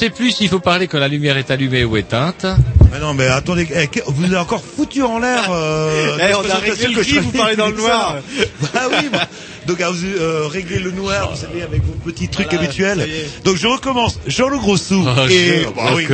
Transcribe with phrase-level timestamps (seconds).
[0.00, 2.46] Roger, je ne sais plus s'il faut parler quand la lumière est allumée ou éteinte.
[2.92, 5.48] Mais non, mais attendez, eh, vous avez encore foutu en l'air.
[5.50, 8.16] Euh, Eh, on a réglé que gris, je vous parlez dans le noir.
[8.62, 8.68] ça.
[8.74, 9.28] Ah oui, bah,
[9.66, 13.06] donc ah, vous euh, réglez le noir, vous savez, avec vos petits trucs Voilà, habituels.
[13.44, 14.18] Donc je recommence.
[14.26, 15.66] Jean-Loup Grossou Roger, et...
[15.76, 16.06] bah oui.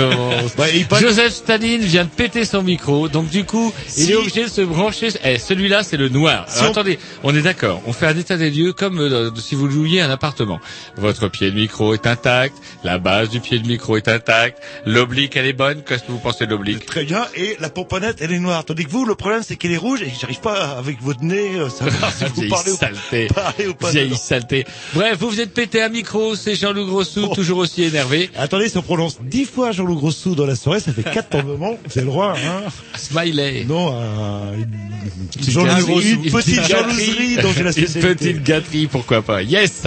[0.58, 4.44] Bah, il Joseph Staline vient de péter son micro, donc du coup, il est obligé
[4.44, 5.08] de se brancher.
[5.25, 6.44] Eh, celui-là, c'est le noir.
[6.48, 7.80] Si Alors, on- Attendez, on est d'accord.
[7.86, 10.60] On fait un état des lieux comme euh, si vous louiez un appartement.
[10.98, 12.54] Votre pied de micro est intact,
[12.86, 15.82] la base du pied de micro est intacte, l'oblique elle est bonne.
[15.82, 16.86] Qu'est-ce que vous pensez de l'oblique?
[16.86, 18.64] Très bien, et la pomponnette, elle est noire.
[18.64, 21.56] Tandis que vous, le problème, c'est qu'elle est rouge et j'arrive pas, avec votre nez,
[21.56, 23.26] euh, savoir si vous parlez ou, saleté.
[23.34, 23.91] parlez ou pas.
[23.91, 24.64] Vieille saleté.
[24.94, 27.34] Bref, vous vous êtes pété un micro, c'est Jean-Loup Grossou, Oh.
[27.34, 28.30] toujours aussi énervé.
[28.36, 31.76] Attendez, si on prononce dix fois Jean-Loup Grossou dans la soirée, ça fait quatre tombements.
[31.88, 32.62] C'est le droit, hein.
[32.96, 33.64] Smiley.
[33.69, 36.10] Non, euh, une, Petite gâterie.
[36.12, 36.69] une petite gâterie.
[36.69, 38.14] jalouserie dont j'ai la Une spécialité.
[38.14, 39.42] petite gâterie, pourquoi pas.
[39.42, 39.86] Yes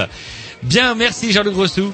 [0.63, 1.93] Bien, merci Jean-Luc Grossou.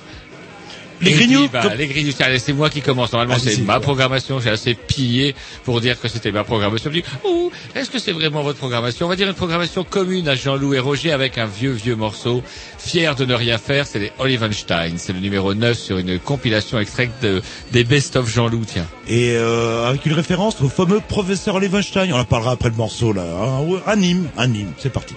[1.05, 3.13] Les Et puis, grignoux, bah, comme- Les grignoux, allez, c'est moi qui commence.
[3.13, 4.39] Normalement, c'est ma programmation.
[4.39, 6.89] J'ai assez pillé pour dire que c'était ma programmation.
[6.91, 9.05] Je dis, ouh, est-ce que c'est vraiment votre programmation?
[9.05, 12.43] On va dire une programmation commune à Jean-Loup et Roger avec un vieux, vieux morceau.
[12.79, 14.93] Fier de ne rien faire, c'est les Olivenstein.
[14.97, 18.87] C'est le numéro 9 sur une compilation extraite de, des best-of Jean-Loup, tiens.
[19.07, 22.11] Et euh, avec une référence au fameux professeur Levenstein.
[22.13, 23.23] On en parlera après le morceau là.
[23.23, 23.65] Hein.
[23.85, 24.71] Anime, anime.
[24.77, 25.13] C'est parti.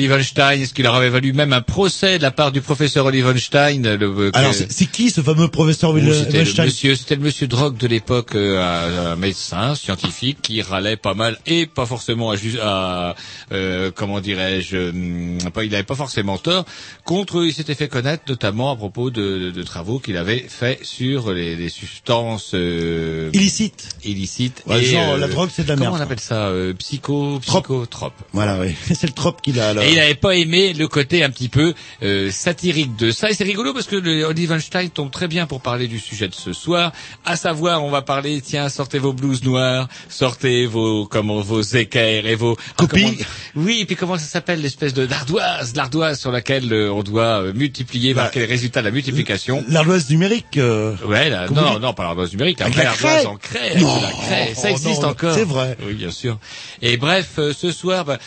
[0.00, 3.82] Olivenstein, ce qui leur avait valu même un procès de la part du professeur Olivenstein.
[3.96, 7.20] Le, euh, Alors, que- c'est qui ce fameux professeur Ou C'était le monsieur, c'était le
[7.22, 12.30] monsieur Drogue de l'époque, euh, un- médecin scientifique qui râlait pas mal et pas forcément
[12.30, 13.14] à, à
[13.52, 16.64] euh, comment dirais-je, hum, pas, il n'avait pas forcément tort.
[17.04, 20.78] Contre, il s'était fait connaître notamment à propos de, de- de travaux qu'il avait fait
[20.82, 23.88] sur les, les substances euh, Illicite.
[24.04, 24.62] illicites.
[24.66, 26.04] Ouais, et, genre, euh, la drogue, c'est de la comment merde, on quoi.
[26.06, 27.60] appelle ça euh, Psycho, Trop.
[27.60, 28.14] psychotrope.
[28.32, 28.74] Voilà, oui.
[28.94, 29.82] C'est le trop qu'il a, là.
[29.90, 33.28] Et il n'avait pas aimé le côté un petit peu euh, satirique de ça.
[33.30, 36.34] Et c'est rigolo parce que le Olivenstein tombe très bien pour parler du sujet de
[36.34, 36.92] ce soir.
[37.24, 42.26] À savoir, on va parler, tiens, sortez vos blouses noires, sortez vos comment vos équerres
[42.26, 43.18] et vos ah, Copies.
[43.56, 47.42] oui, et puis comment ça s'appelle l'espèce de l'ardoise, l'ardoise sur laquelle euh, on doit
[47.42, 49.64] euh, multiplier, Bah, marquer les résultats de la multiplication.
[49.68, 50.56] L'ardoise numérique.
[50.56, 54.00] euh, Ouais, Comment non, non, pas l'ardoise numérique, la vraie la ardoise en craie, Non,
[54.00, 54.54] la craie.
[54.54, 55.34] Ça oh existe non, encore.
[55.34, 55.76] c'est vrai.
[55.84, 56.38] Oui, bien sûr.
[56.80, 58.18] Et bref, euh, ce soir, bah,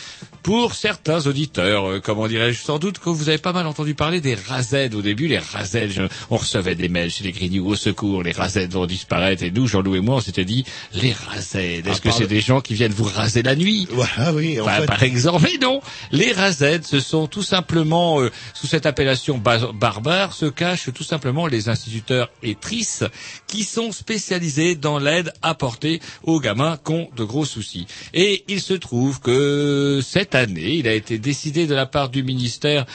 [0.44, 4.20] pour certains auditeurs, euh, comment dirais-je, sans doute que vous avez pas mal entendu parler
[4.20, 5.26] des razèdes au début.
[5.26, 8.84] Les razèdes, je- on recevait des mails chez les Grignoux au secours, les razèdes vont
[8.84, 9.42] disparaître.
[9.42, 12.42] Et nous, Jean-Loup et moi, on s'était dit, les razèdes, est-ce Ah, que c'est des
[12.42, 13.88] gens qui viennent vous raser la nuit?
[13.90, 14.60] Voilà, oui.
[14.60, 15.80] En Enfin, fait, Par exemple, mais non,
[16.12, 21.04] les razèdes, ce sont tout simplement, euh, sous cette appellation ba- barbare, se cachent tout
[21.04, 23.06] simplement les instituteurs et tristes
[23.46, 27.86] qui sont spécialisés dans l'aide apportée aux gamins qui ont de gros soucis.
[28.12, 32.22] Et il se trouve que cette année, il a été décidé de la part du
[32.22, 32.86] ministère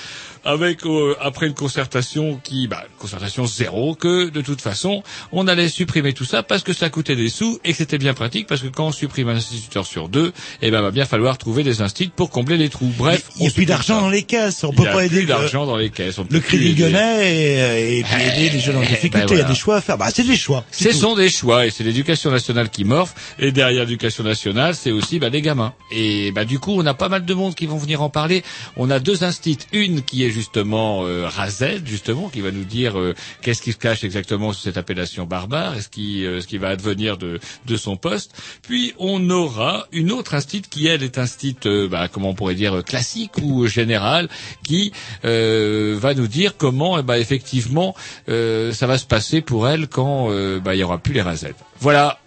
[0.45, 5.03] avec euh, après une concertation qui bah concertation zéro que de toute façon
[5.33, 8.13] on allait supprimer tout ça parce que ça coûtait des sous et que c'était bien
[8.13, 10.31] pratique parce que quand on supprime un instituteur sur deux
[10.61, 13.47] eh ben va bien falloir trouver des instituts pour combler les trous bref il n'y
[13.49, 14.63] a plus d'argent dans les caisses.
[14.63, 16.75] On peut pas aider d'argent dans les caisses le Crédit.
[16.75, 19.33] Lyonnais et, et puis Eh, aider les jeunes en eh, ben difficulté.
[19.33, 19.97] Il y a des choix à faire.
[19.97, 20.63] Bah, c'est des choix.
[20.71, 20.93] Ce tout.
[20.93, 25.19] sont des choix et c'est l'éducation nationale qui morphe et derrière l'éducation nationale c'est aussi
[25.19, 27.77] bah, des gamins et bah du coup on a pas mal de monde qui vont
[27.77, 28.43] venir en parler
[28.77, 32.99] on a deux instits une qui est justement euh, Razed justement qui va nous dire
[32.99, 36.47] euh, qu'est-ce qui se cache exactement sous cette appellation barbare et ce qui euh, ce
[36.47, 41.03] qui va advenir de de son poste puis on aura une autre instit qui elle
[41.03, 44.29] est instit euh, bah, comment on pourrait dire euh, classique ou général
[44.63, 44.91] qui
[45.25, 47.95] euh, va nous dire comment ben, effectivement
[48.29, 51.21] euh, ça va se passer pour elle quand euh, bah, il y aura plus les
[51.21, 51.55] rasettes.
[51.79, 52.19] Voilà.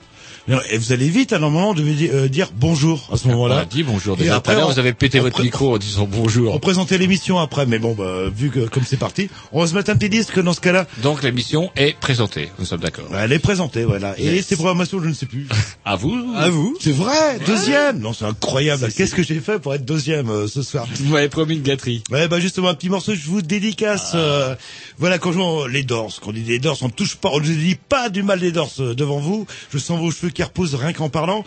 [0.49, 3.31] Et vous allez vite, à un moment, vous devez euh, dire bonjour à ce On
[3.33, 3.59] moment-là.
[3.61, 4.37] a dit bonjour Et déjà.
[4.37, 6.53] après, on- vous avez pété on votre micro en disant bonjour.
[6.55, 9.75] On présentait l'émission après, mais bon, bah, vu que comme c'est parti, on va se
[9.75, 10.87] mettre un petit disque dans ce cas-là.
[11.03, 12.51] Donc l'émission est présentée.
[12.59, 13.05] Nous sommes d'accord.
[13.17, 14.19] Elle est présentée, voilà.
[14.19, 14.47] Et Yes.
[14.47, 15.47] ses programmations, je ne sais plus.
[15.85, 16.15] À vous.
[16.37, 17.99] À vous C'est vrai, deuxième.
[18.01, 18.89] Non, c'est incroyable.
[18.97, 20.87] Qu'est-ce que j'ai fait pour être deuxième euh, ce soir?
[20.95, 22.03] Vous m'avez promis une gâterie.
[22.11, 24.13] Ouais, bah justement un petit morceau, je vous dédicace.
[24.15, 24.55] euh,
[24.99, 27.31] voilà, quand je vois les Dors, quand on dit les Dors, on ne touche pas,
[27.33, 29.47] on ne dit pas du mal des Dors euh, devant vous.
[29.73, 31.45] Je sens vos cheveux qui reposent rien qu'en parlant.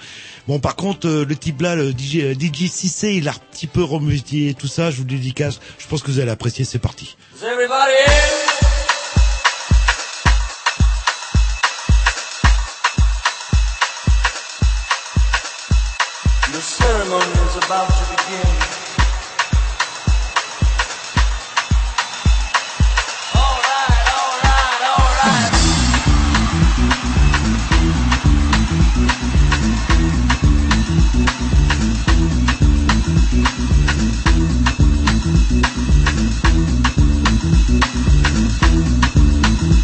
[0.47, 3.35] Bon, par contre, euh, le type là, le DJ, euh, DJ 6C, il a un
[3.51, 4.21] petit peu remué
[4.57, 4.91] tout ça.
[4.91, 5.59] Je vous le dédicace.
[5.77, 6.65] Je pense que vous allez apprécier.
[6.65, 7.17] C'est parti.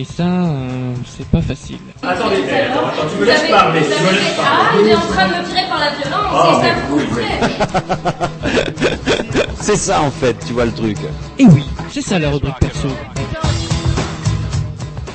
[0.00, 1.78] Et ça, euh, c'est pas facile.
[2.04, 5.26] Attendez, attends, attends, tu me laisses parler, tu me laisses Ah, il est en train
[5.26, 7.26] de me tirer par la violence, et ça couperez.
[9.60, 10.96] C'est ça en fait, tu vois le truc.
[11.40, 12.88] Et oui, c'est ça la rubrique perso.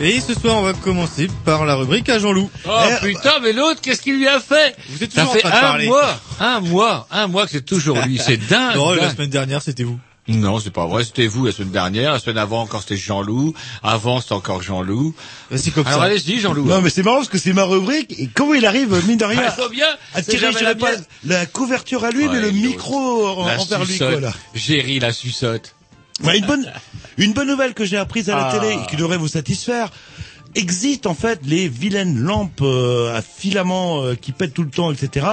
[0.02, 2.50] Et ce soir, on va commencer par la rubrique à Jean-Loup.
[2.68, 2.70] Oh
[3.02, 5.50] putain, mais l'autre, qu'est-ce qu'il lui a fait Vous êtes Ça toujours en fait train
[5.52, 5.88] de un parler.
[5.88, 8.18] mois, un mois, un mois que c'est toujours lui.
[8.22, 8.76] C'est dingue.
[8.76, 9.16] Non, la dingue.
[9.16, 9.98] semaine dernière, c'était vous.
[10.30, 11.04] Non, c'est pas vrai.
[11.04, 12.14] C'était vous la semaine dernière.
[12.14, 13.54] La semaine avant encore c'était Jean-Loup.
[13.84, 15.14] Avant c'était encore Jean-Loup.
[15.52, 16.06] Bah, C'est comme Alors ça.
[16.06, 16.66] allez-y Jean-Loup.
[16.66, 19.26] Non mais c'est marrant parce que c'est ma rubrique et comment il arrive mine de
[19.26, 19.88] rien Ah, il faut bien.
[20.14, 21.04] à tirer je la dirais pas mienne.
[21.26, 24.34] la couverture à lui mais Ouais, le micro en- La envers lui quoi là.
[24.54, 25.76] Géry la suçote.
[26.24, 26.72] Ouais, une bonne
[27.18, 28.58] une bonne nouvelle que j'ai apprise à la Ah.
[28.60, 29.90] télé et qui devrait vous satisfaire.
[30.56, 34.92] Exit en fait les vilaines lampes euh, à filaments euh, qui pètent tout le temps,
[34.92, 35.26] etc.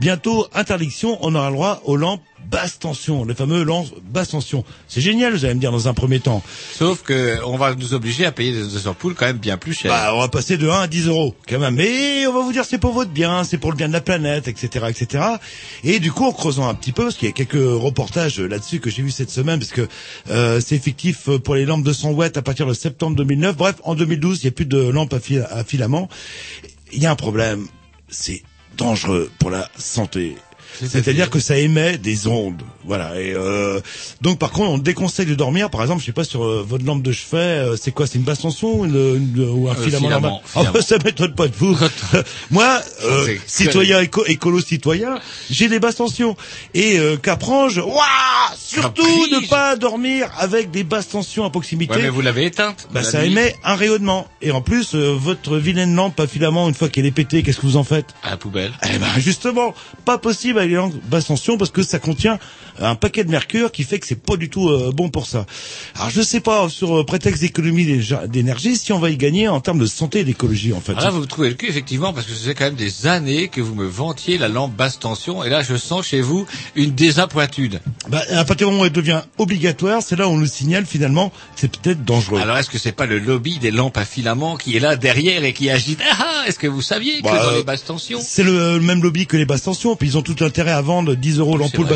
[0.00, 2.20] Bientôt interdiction, on aura le droit aux lampes
[2.50, 4.64] basse tension, les fameux lampes basse tension.
[4.88, 6.42] C'est génial, vous allez me dire dans un premier temps.
[6.74, 9.72] Sauf que on va nous obliger à payer des des ampoules quand même bien plus
[9.74, 9.90] cher.
[9.90, 11.74] Bah, on va passer de 1 à 10 euros, quand même.
[11.74, 14.00] Mais on va vous dire c'est pour votre bien, c'est pour le bien de la
[14.00, 15.24] planète, etc., etc.
[15.82, 18.80] Et du coup, en creusant un petit peu, parce qu'il y a quelques reportages là-dessus
[18.80, 19.88] que j'ai vu cette semaine, parce que
[20.30, 23.56] euh, c'est effectif pour les lampes de 100 watts à partir de septembre 2009.
[23.56, 26.08] Bref, en 2012, il n'y a plus de lampes à, fil- à filament.
[26.92, 27.66] Il y a un problème,
[28.08, 28.42] c'est
[28.76, 30.36] dangereux pour la santé.
[30.80, 33.20] C'est-à-dire que ça émet des ondes, voilà.
[33.20, 33.80] Et euh,
[34.20, 35.70] donc par contre, on déconseille de dormir.
[35.70, 38.06] Par exemple, je sais pas sur euh, votre lampe de chevet, euh, c'est quoi?
[38.06, 38.94] C'est une basse tension ou, une-
[39.36, 40.72] une- ou un Euh, filament, filament, Ah, filament.
[40.74, 41.76] bah, Ça m'étonne pas de vous.
[42.50, 45.18] Moi, euh, citoyen éco, écolo citoyen,
[45.50, 46.36] j'ai des basses tensions.
[46.74, 47.94] Et euh, Caprange, waouh
[48.56, 49.30] Surtout Caprige.
[49.42, 51.94] ne pas dormir avec des basses tensions à proximité.
[51.94, 52.88] Ouais, mais vous l'avez éteinte.
[52.92, 54.26] Bah, ça émet un rayonnement.
[54.42, 57.58] Et en plus, euh, votre vilaine lampe à filament, une fois qu'elle est pétée, qu'est-ce
[57.58, 58.06] que vous en faites?
[58.22, 58.72] À la poubelle.
[58.84, 62.38] Eh ben justement, pas possible lampes basse tension parce que ça contient
[62.80, 65.46] un paquet de mercure qui fait que c'est pas du tout euh, bon pour ça.
[65.96, 69.60] Alors je sais pas sur euh, prétexte d'économie d'énergie si on va y gagner en
[69.60, 70.92] termes de santé et d'écologie en fait.
[70.92, 73.48] Alors là, vous me trouvez le cul, effectivement, parce que c'est quand même des années
[73.48, 76.92] que vous me vantiez la lampe basse tension, et là, je sens chez vous une
[76.92, 77.80] désappointude.
[78.08, 80.86] Bah, à partir du moment où elle devient obligatoire, c'est là où on nous signale
[80.86, 82.40] finalement c'est peut-être dangereux.
[82.40, 85.44] Alors, est-ce que c'est pas le lobby des lampes à filament qui est là derrière
[85.44, 86.00] et qui agite?
[86.10, 88.20] Ah ah Est-ce que vous saviez que Bah, dans euh, les basses tensions?
[88.22, 91.16] C'est le, même lobby que les basses tensions, puis ils ont tout intérêt à vendre
[91.16, 91.88] 10 euros l'ampoule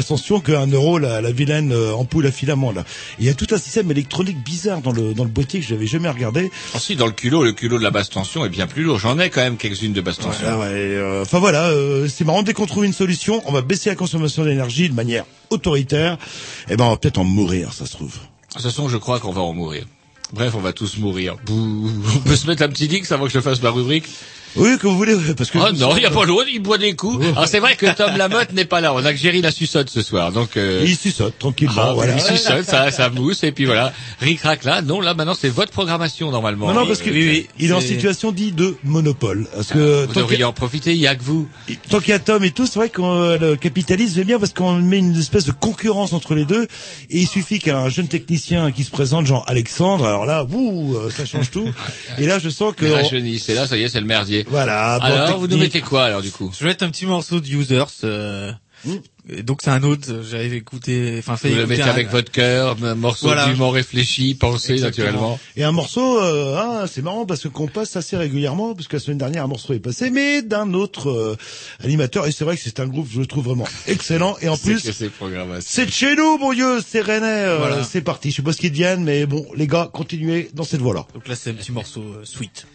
[0.43, 2.85] qu'un euro la, la vilaine euh, ampoule à filament là.
[3.21, 5.75] Il y a tout un système électronique bizarre dans le dans le boîtier que je
[5.75, 6.51] n'avais jamais regardé.
[6.75, 8.99] Ah si, dans le culot, le culot de la basse tension est bien plus lourd.
[8.99, 10.45] J'en ai quand même quelques-unes de basse tension.
[10.45, 12.43] Ah ouais, euh, Enfin voilà, euh, c'est marrant.
[12.43, 16.19] Dès qu'on trouve une solution, on va baisser la consommation d'énergie de manière autoritaire.
[16.69, 18.15] Et ben on va peut-être en mourir, ça se trouve.
[18.15, 19.85] De toute façon, je crois qu'on va en mourir.
[20.33, 21.37] Bref, on va tous mourir.
[21.47, 21.93] Bouh.
[22.17, 24.07] On peut se mettre un petit dix avant que je fasse ma rubrique
[24.57, 25.59] Oui, que vous voulez, parce que.
[25.59, 27.25] Oh non, il n'y a pas l'autre, il boit des coups.
[27.27, 28.93] Alors c'est vrai que Tom Lamotte n'est pas là.
[28.95, 30.33] On a que Géry la suçote ce soir.
[30.33, 31.75] Donc euh, Il suçote tranquillement.
[31.79, 32.15] ah, voilà.
[32.15, 33.93] il suçote, ça, ça mousse et puis voilà.
[34.21, 34.83] Ric rac là.
[34.83, 36.69] Non, là maintenant c'est votre programmation normalement.
[36.69, 39.47] Non, non, parce que Oui, oui, il est en c'est- situation dit de monopole.
[39.55, 41.49] Parce que Vous tant devriez qu'il en profiter, il y a que vous.
[41.91, 44.39] tant qu'il y a Tom et tout, c'est vrai que euh, le capitalisme est bien
[44.39, 46.65] parce qu'on met une espèce de concurrence entre les deux.
[47.11, 51.11] Et il suffit qu'un jeune technicien qui se présente, genre Alexandre, alors là, ouh, euh,
[51.11, 51.69] ça change tout.
[52.19, 54.38] Et là, je sens que on- rajeunissez, là, ça y est, c'est le merdier.
[54.49, 54.99] Voilà.
[54.99, 57.41] bon, Alors, vous nous mettez quoi alors du coup Je vais mettre un petit morceau
[57.41, 57.85] de Users.
[58.05, 58.53] euh,
[59.29, 60.23] et Donc c'est un autre.
[60.31, 61.17] J'avais écouté.
[61.19, 63.47] Enfin, fait Vous le mettez un- avec votre cœur, un morceau Voilà.
[63.49, 65.07] dûment réfléchi, pensé Exactement.
[65.07, 65.41] naturellement.
[65.57, 69.01] Et un morceau, euh, ah, c'est marrant parce qu'on passe assez régulièrement, parce que la
[69.01, 71.37] semaine dernière un morceau est passé, mais d'un autre euh,
[71.83, 72.27] animateur.
[72.29, 74.37] Et c'est vrai que c'est un groupe, je le trouve vraiment excellent.
[74.41, 74.79] Et en plus,
[75.61, 77.27] c'est de chez nous, mon Dieu, c'est Rennais.
[77.27, 77.83] euh, Voilà.
[77.83, 78.31] C'est parti.
[78.31, 81.05] Je sais pas ce qu'ils deviennent, mais bon, les gars, continuez dans cette voie-là.
[81.15, 82.67] Donc là c'est un petit morceau euh, sweet.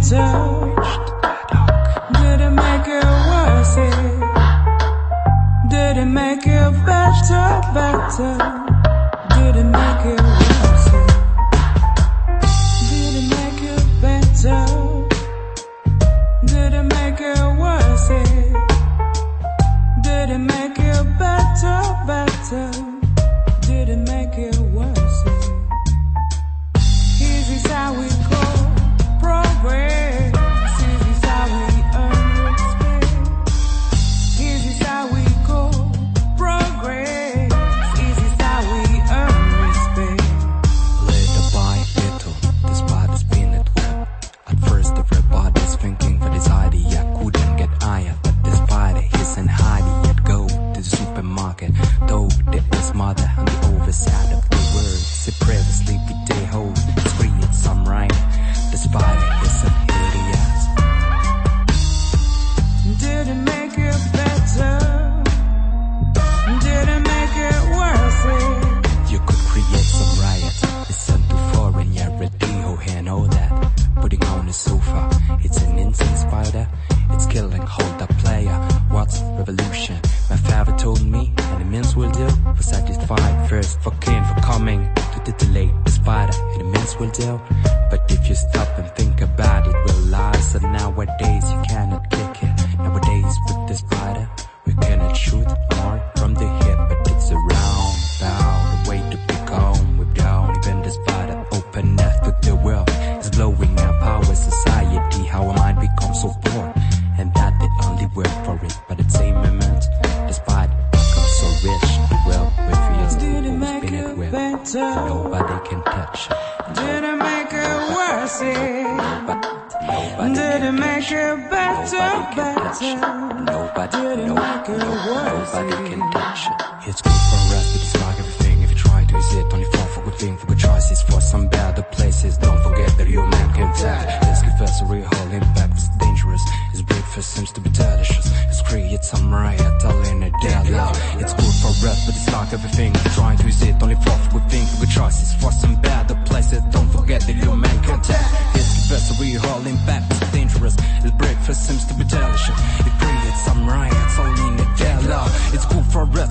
[0.00, 0.74] Better?
[2.14, 3.74] Did it make you worse?
[5.68, 8.36] Did it make you better, better?
[9.34, 10.86] Did it make you worse?
[12.88, 14.60] Did it make you better?
[16.46, 18.08] Did it make you worse?
[20.02, 22.89] Did it make you better, better?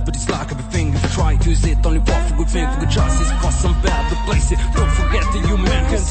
[0.09, 0.91] But it's like everything.
[0.91, 3.79] You try to use it, only fall for good thing, for good choices, for some
[3.83, 4.15] better
[4.51, 4.59] it.
[4.73, 5.85] Don't forget that your man.
[5.91, 6.09] This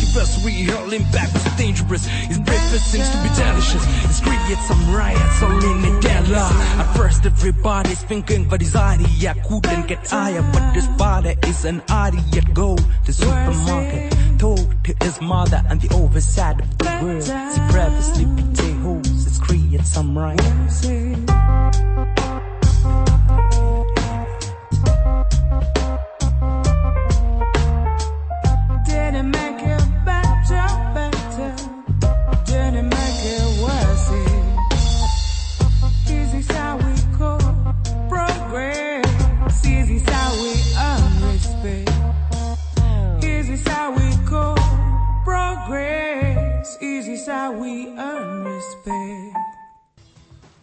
[0.00, 1.32] gives us a real impact.
[1.36, 2.04] It's dangerous.
[2.04, 3.84] His breakfast seems to be delicious.
[4.04, 6.52] It's creates some riots, all in a deadlock.
[6.82, 10.42] At first, everybody's thinking, but his idea couldn't get higher.
[10.52, 12.42] But this body is an idea.
[12.52, 14.12] Go to supermarket.
[14.38, 17.22] Told to his mother and the overside of the world.
[17.22, 19.26] See previously potatoes.
[19.26, 20.84] It's create some riots.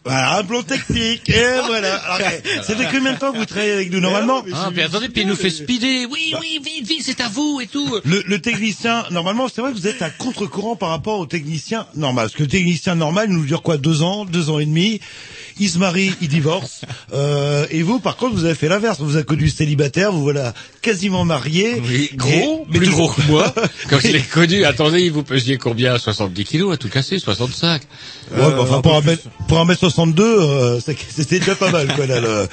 [0.10, 1.96] Voilà, un plan technique, et voilà.
[1.98, 4.00] Alors, eh, ça fait combien de temps que vous travaillez avec nous?
[4.00, 4.44] Normalement?
[4.56, 6.08] Ah, puis attendez, puis il nous fait speeder.
[6.10, 8.00] Oui, oui, vite, vite, c'est à vous et tout.
[8.04, 11.86] le, le technicien, normalement, c'est vrai que vous êtes à contre-courant par rapport au technicien
[11.96, 12.26] normal.
[12.26, 13.78] Parce que le technicien normal il nous dure quoi?
[13.78, 15.00] Deux ans, deux ans et demi?
[15.60, 16.82] Il se marie, il divorce.
[17.12, 19.00] Euh, et vous, par contre, vous avez fait l'inverse.
[19.00, 21.82] Vous avez connu célibataire, vous voilà quasiment marié.
[21.84, 23.52] Oui, gros, Et- plus gros que moi.
[23.90, 25.98] Quand je l'ai connu, attendez, vous pesiez combien?
[25.98, 27.82] 70 kilos à tout casser 65
[28.32, 31.88] Ouais, bah, enfin, pour un mètre, pour un mètre 62, euh, c'était déjà pas mal,
[31.96, 32.48] quoi, là, le-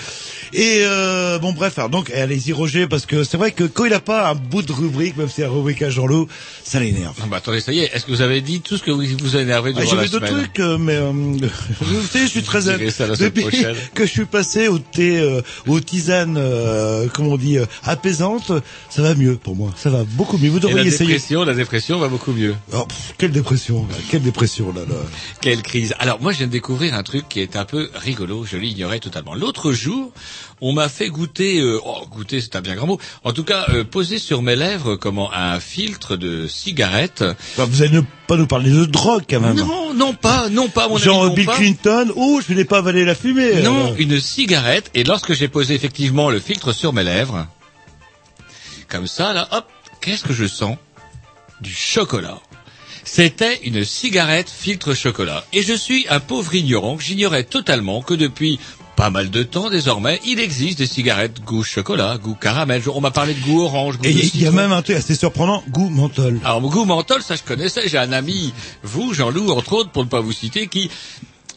[0.53, 3.93] Et, euh, bon, bref, alors, donc, allez-y, Roger, parce que c'est vrai que quand il
[3.93, 6.29] a pas un bout de rubrique, même si c'est la rubrique à Jean-Loup,
[6.65, 7.15] ça l'énerve.
[7.23, 9.03] Ah bah attendez, ça y est, est-ce que vous avez dit tout ce que vous
[9.21, 11.13] vous a énervé Ah, durant J'ai la fait d'autres semaine trucs, euh, mais euh,
[11.81, 13.77] vous savez, je suis très ça la semaine depuis prochaine.
[13.95, 18.53] que je suis passé au thé, euh, aux tisanes, euh, comment on dit, euh, apaisantes,
[18.91, 19.73] ça va mieux pour moi.
[19.77, 20.51] Ça va beaucoup mieux.
[20.51, 21.09] Vous Et la devriez essayer.
[21.11, 22.55] dépression, la dépression va beaucoup mieux.
[22.73, 24.83] Oh, pff, quelle dépression, là, quelle dépression là.
[24.89, 24.97] là.
[25.41, 25.95] Quelle crise.
[25.99, 29.01] Alors moi je viens de découvrir un truc qui est un peu rigolo, je l'ignorais
[29.01, 29.35] totalement.
[29.35, 30.13] L'autre jour,
[30.61, 33.67] on m'a fait goûter, euh, oh goûter c'est un bien grand mot, en tout cas
[33.71, 37.25] euh, poser sur mes lèvres comment un filtre de cigarette.
[37.57, 39.57] Bah, vous allez ne pas nous parler de drogue quand même.
[39.57, 41.57] Non, non pas, non pas mon Genre ami, non Bill pas.
[41.57, 43.63] Clinton, oh, je n'ai pas avalé la fumée.
[43.63, 44.91] Non, une cigarette.
[44.95, 47.47] Et lorsque j'ai posé effectivement le filtre sur mes lèvres,
[48.89, 49.67] comme ça, là, hop,
[50.01, 50.77] qu'est-ce que je sens?
[51.61, 52.39] Du chocolat.
[53.05, 55.45] C'était une cigarette filtre chocolat.
[55.53, 58.59] Et je suis un pauvre ignorant, j'ignorais totalement que depuis
[58.97, 62.83] pas mal de temps désormais, il existe des cigarettes goût chocolat, goût caramel.
[62.93, 65.15] On m'a parlé de goût orange, goût Et il y a même un truc assez
[65.15, 66.41] surprenant, goût menthol.
[66.45, 67.89] Alors, goût menthol, ça je connaissais.
[67.89, 70.91] J'ai un ami, vous, Jean-Loup, entre autres, pour ne pas vous citer, qui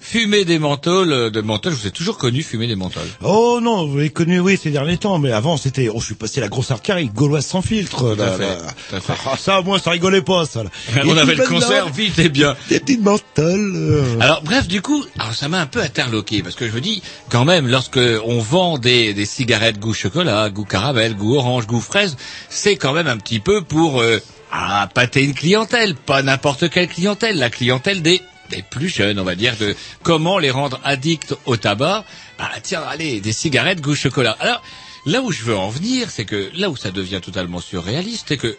[0.10, 1.72] fumait des menthols, euh, de menthol.
[1.74, 3.08] Je vous ai toujours connu fumer des menthols.
[3.24, 6.16] Oh non, vous l'avez connu, oui, ces derniers temps, mais avant c'était, oh, je suis
[6.16, 8.16] passé la grosse arcarie, gauloise sans filtre.
[8.16, 8.58] Tout à là, fait, là.
[8.90, 9.14] tout à fait.
[9.28, 10.64] Ah, ça, moi, ça rigolait pas, ça.
[10.64, 10.70] là.
[11.06, 12.56] On avait le concert vite et bien.
[12.70, 13.74] Des petites menthols.
[13.76, 14.20] euh.
[14.20, 17.04] Alors bref, du coup, alors ça m'a un peu interloqué parce que je me dis
[17.30, 21.82] quand même lorsque on vend des, des cigarettes goût chocolat, goût caramel, goût orange, goût
[21.82, 22.18] fraise,
[22.50, 24.20] c'est quand même un petit peu pour euh,
[24.52, 29.24] ah, pâter une clientèle, pas n'importe quelle clientèle, la clientèle des des plus jeunes, on
[29.24, 32.06] va dire, de comment les rendre addicts au tabac.
[32.38, 34.36] Bah tiens, allez, des cigarettes goût chocolat.
[34.40, 34.62] Alors
[35.06, 38.38] là où je veux en venir, c'est que là où ça devient totalement surréaliste, c'est
[38.38, 38.58] que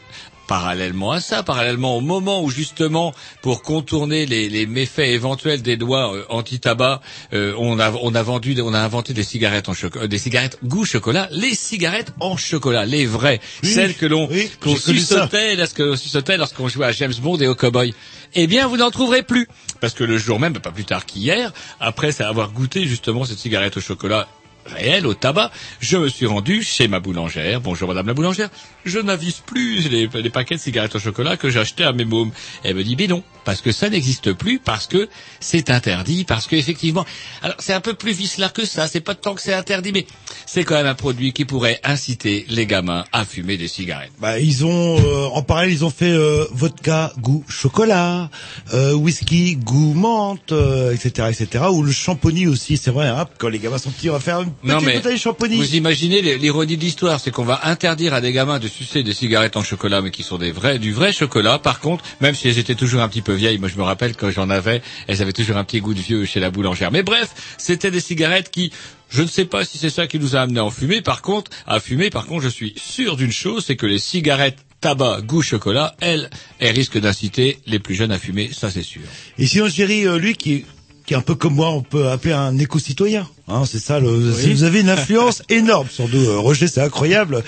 [0.50, 5.76] parallèlement à ça, parallèlement au moment où justement, pour contourner les, les méfaits éventuels des
[5.76, 7.00] lois euh, anti-tabac,
[7.32, 10.58] euh, on a on a vendu, on a inventé des cigarettes en chocolat, des cigarettes
[10.64, 15.54] goût chocolat, les cigarettes en chocolat, les vraies, Oui, celles que l'on oui, qu'on suçotait
[15.54, 17.94] lorsqu'on jouait à James Bond et au cowboy.
[18.34, 19.46] Eh bien, vous n'en trouverez plus.
[19.80, 23.76] Parce que le jour même, pas plus tard qu'hier, après avoir goûté justement cette cigarette
[23.76, 24.26] au chocolat
[24.66, 27.60] réelle, au tabac, je me suis rendu chez ma boulangère.
[27.60, 28.48] Bonjour madame la boulangère.
[28.84, 32.30] Je n'avise plus les, paquets de cigarettes au chocolat que j'achetais à mes mômes.
[32.64, 36.46] Elle me dit, mais non, parce que ça n'existe plus, parce que c'est interdit, parce
[36.46, 37.04] que effectivement,
[37.42, 40.06] alors c'est un peu plus vicelard que ça, c'est pas tant que c'est interdit, mais
[40.46, 44.12] c'est quand même un produit qui pourrait inciter les gamins à fumer des cigarettes.
[44.18, 48.30] Bah, ils ont euh, en parallèle ils ont fait euh, vodka goût chocolat,
[48.72, 50.52] euh, whisky goût menthe,
[50.92, 51.64] etc., etc.
[51.70, 53.08] Ou le champomis aussi, c'est vrai.
[53.08, 55.20] Hein, quand les gamins sont petits, on faire petite Non mais bouteille
[55.56, 59.14] vous imaginez l'ironie de l'histoire, c'est qu'on va interdire à des gamins de sucer des
[59.14, 61.58] cigarettes en chocolat, mais qui sont des vrais, du vrai chocolat.
[61.58, 64.16] Par contre, même si elles étaient toujours un petit peu vieilles, moi je me rappelle
[64.16, 66.90] quand j'en avais, elles avaient toujours un petit goût de vieux chez la boulangère.
[66.90, 68.72] Mais bref, c'était des cigarettes qui
[69.10, 71.00] je ne sais pas si c'est ça qui nous a amené à en fumer.
[71.00, 74.58] Par contre, à fumer, par contre, je suis sûr d'une chose, c'est que les cigarettes
[74.80, 79.02] tabac goût chocolat, elles, elles risquent d'inciter les plus jeunes à fumer, ça c'est sûr.
[79.38, 80.64] Et sinon, Jerry, euh, lui qui
[81.06, 83.26] qui est un peu comme moi, on peut appeler un éco-citoyen.
[83.48, 83.98] Hein, c'est ça.
[84.00, 87.42] Le, vous avez une influence énorme sur nous, euh, Roger, c'est incroyable.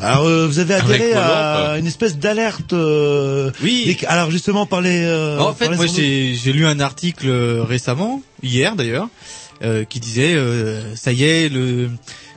[0.00, 2.72] Alors, euh, vous avez adhéré à une espèce d'alerte.
[2.72, 3.96] euh, Oui.
[4.08, 5.02] alors justement par les.
[5.04, 9.08] euh, en fait, moi j'ai j'ai lu un article euh, récemment, hier d'ailleurs,
[9.62, 11.90] euh, qui disait euh, ça y est le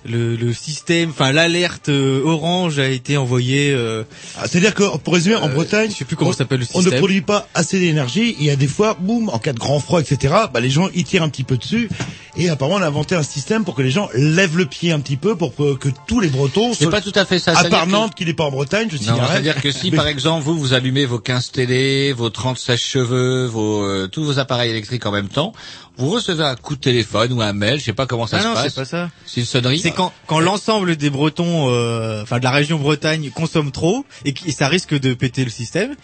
[0.08, 3.72] le, le système, enfin l'alerte euh, orange a été envoyée.
[3.72, 4.04] euh,
[4.38, 6.66] Ah, C'est-à-dire que, pour résumer, en Euh, Bretagne, je sais plus comment on- s'appelle le
[6.74, 7.00] On ne système.
[7.00, 8.36] produit pas assez d'énergie.
[8.40, 10.34] Il y a des fois, boum, en cas de grand froid, etc.
[10.54, 11.90] Bah, les gens y tirent un petit peu dessus.
[12.38, 15.00] Et apparemment, on a inventé un système pour que les gens lèvent le pied un
[15.00, 17.58] petit peu, pour que, que tous les Bretons, C'est pas tout à fait ça.
[17.58, 19.28] à part Nantes, qui n'est pas en Bretagne, je Non, signalerai.
[19.34, 23.84] c'est-à-dire que si par exemple vous vous allumez vos 15 télé, vos 30 sèche-cheveux, vos
[23.84, 25.52] euh, tous vos appareils électriques en même temps,
[25.98, 28.42] vous recevez un coup de téléphone ou un mail, je sais pas comment ça Ah
[28.44, 28.66] se non, passe.
[28.70, 29.10] c'est pas ça.
[29.26, 29.80] C'est une sonnerie.
[29.80, 34.34] C'est quand, quand l'ensemble des Bretons, euh, enfin de la région Bretagne, consomment trop et,
[34.46, 35.96] et ça risque de péter le système.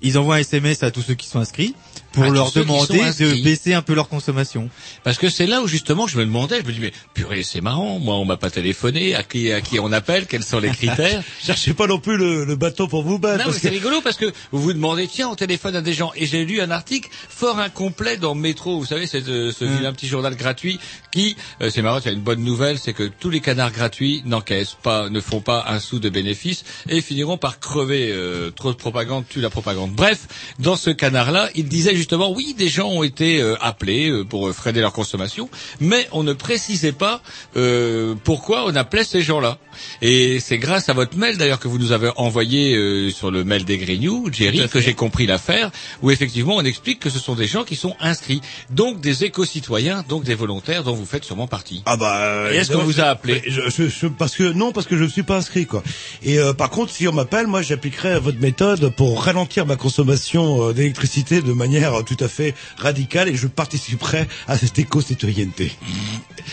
[0.00, 1.74] Ils envoient un SMS à tous ceux qui sont inscrits
[2.12, 4.68] pour tous leur demander de baisser un peu leur consommation.
[5.04, 7.60] Parce que c'est là où justement je me demandais, je me dis mais purée c'est
[7.60, 10.70] marrant, moi on m'a pas téléphoné, à qui à qui on appelle, quels sont les
[10.70, 11.22] critères?
[11.42, 13.44] Cherchez pas non plus le, le bateau pour vous battre.
[13.46, 16.12] Non, mais c'est rigolo parce que vous vous demandez, tiens, on téléphone à des gens.
[16.16, 18.78] Et j'ai lu un article fort incomplet dans Métro.
[18.78, 19.76] Vous savez, c'est euh, ce Mm.
[19.76, 20.78] vilain petit journal gratuit
[21.12, 23.72] qui, euh, c'est marrant, il y a une bonne nouvelle, c'est que tous les canards
[23.72, 28.10] gratuits n'encaissent pas, ne font pas un sou de bénéfice et finiront par crever.
[28.12, 29.92] euh, trop de propagande tue la propagande.
[29.92, 30.26] Bref,
[30.58, 34.48] dans ce canard-là, il disait justement, oui, des gens ont été euh, appelés euh, pour
[34.48, 35.48] euh, freiner leur consommation,
[35.80, 37.22] mais on ne précisait pas
[37.56, 39.58] euh, pourquoi on appelait ces gens-là.
[40.02, 43.44] Et c'est grâce à votre mail d'ailleurs que vous nous avez envoyé euh, sur le
[43.44, 45.70] mail des Grignoux, Jerry, que j'ai compris l'affaire,
[46.02, 50.04] où effectivement on explique que ce sont des gens qui sont inscrits, donc des éco-citoyens,
[50.08, 51.82] donc des volontaires dont vous faites sûrement partie.
[51.86, 52.48] Ah bah.
[52.52, 54.96] Et est-ce qu'on vous a appelé Mais je, je- je- parce que non, parce que
[54.98, 55.82] je ne suis pas inscrit quoi.
[56.22, 60.68] Et euh, par contre, si on m'appelle, moi, j'appliquerai votre méthode pour ralentir ma consommation
[60.68, 65.72] euh, d'électricité de manière euh, tout à fait radicale et je participerai à cette éco-citoyenneté.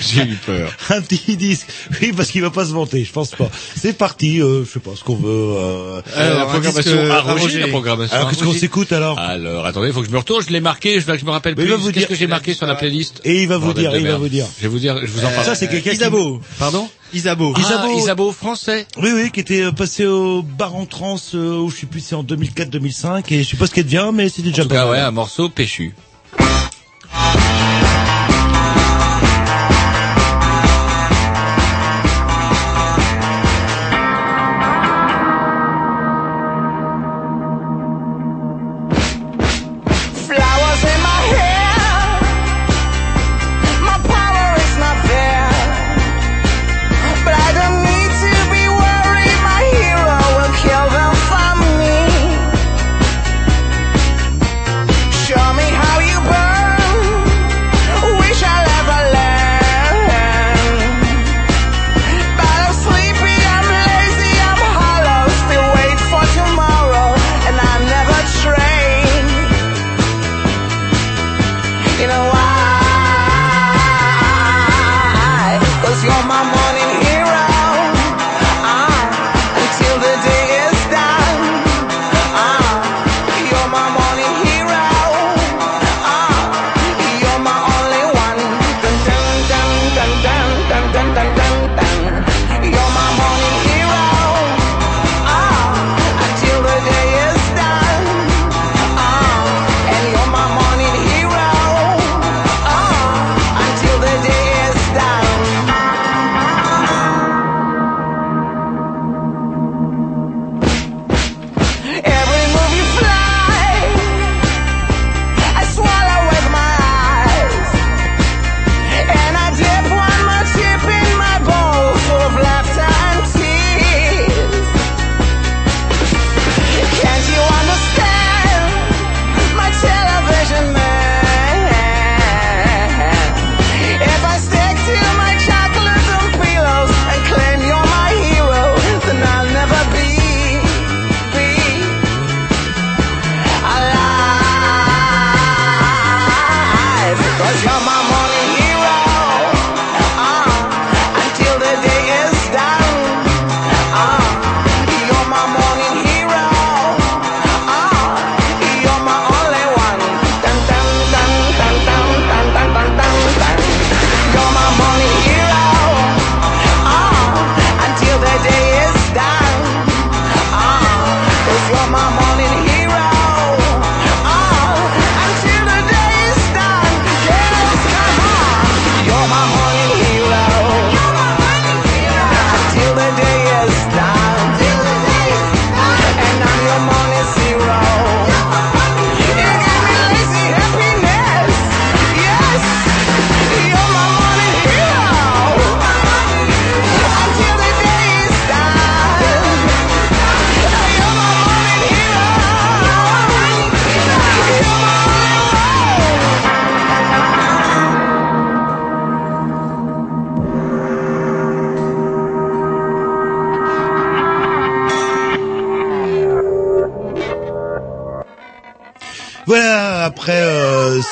[0.01, 0.71] J'ai eu peur.
[0.89, 1.67] Un petit disque,
[2.01, 3.49] oui, parce qu'il va pas se vanter, je pense pas.
[3.75, 5.29] C'est parti, euh, je sais pas ce qu'on veut.
[5.29, 6.01] Euh...
[6.15, 7.59] Euh, la un programmation à Roger, Roger.
[7.61, 10.43] la programmation Alors qu'est-ce qu'on s'écoute alors Alors, attendez, il faut que je me retourne,
[10.45, 11.71] je l'ai marqué, je, je me rappelle Mais il plus.
[11.71, 13.89] va vous Qu'est-ce dire- que j'ai marqué sur la playlist Et il va vous Bordel
[13.89, 14.45] dire, il va vous dire.
[14.57, 15.45] Je vais vous dire, je vous en parle.
[15.45, 16.39] Ça, c'est quelqu'un qui-.
[16.59, 17.53] Pardon Isabeau.
[17.55, 17.97] Ah, Isabeau.
[17.97, 18.85] Isabeau français.
[18.97, 22.15] Oui, oui, qui était euh, passé au bar en trans, euh, je sais plus, c'est
[22.15, 24.75] en 2004-2005, et je sais pas ce qu'elle devient, mais c'était En déjà tout pas
[24.75, 25.95] cas, ouais, un morceau péchu.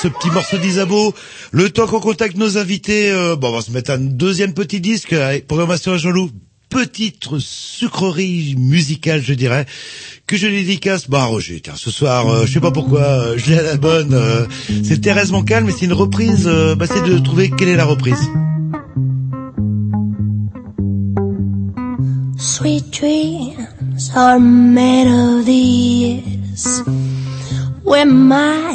[0.01, 1.13] Ce petit morceau d'Isabeau,
[1.51, 4.79] le temps qu'on contacte nos invités, euh, bon, on va se mettre un deuxième petit
[4.79, 5.15] disque,
[5.47, 6.31] programmation à Jean-Loup,
[6.69, 9.65] petite sucrerie musicale, je dirais,
[10.27, 13.51] que je dédicace, bah Roger, tiens, ce soir, euh, je sais pas pourquoi, euh, je
[13.51, 14.45] l'ai à la bonne, euh,
[14.83, 16.45] c'est Thérèse Mancal, mais c'est une reprise,
[16.77, 18.29] bah, c'est de trouver quelle est la reprise.
[22.37, 23.03] Sweet
[24.15, 26.83] are made of these.
[27.85, 28.66] Might to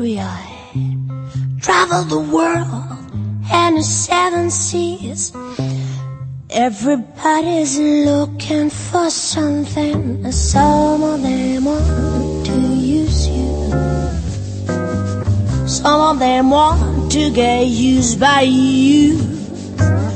[0.00, 3.10] I travel the world
[3.50, 5.32] and the seven seas.
[6.50, 10.30] Everybody's looking for something.
[10.30, 13.72] Some of them want to use you.
[15.66, 19.18] Some of them want to get used by you.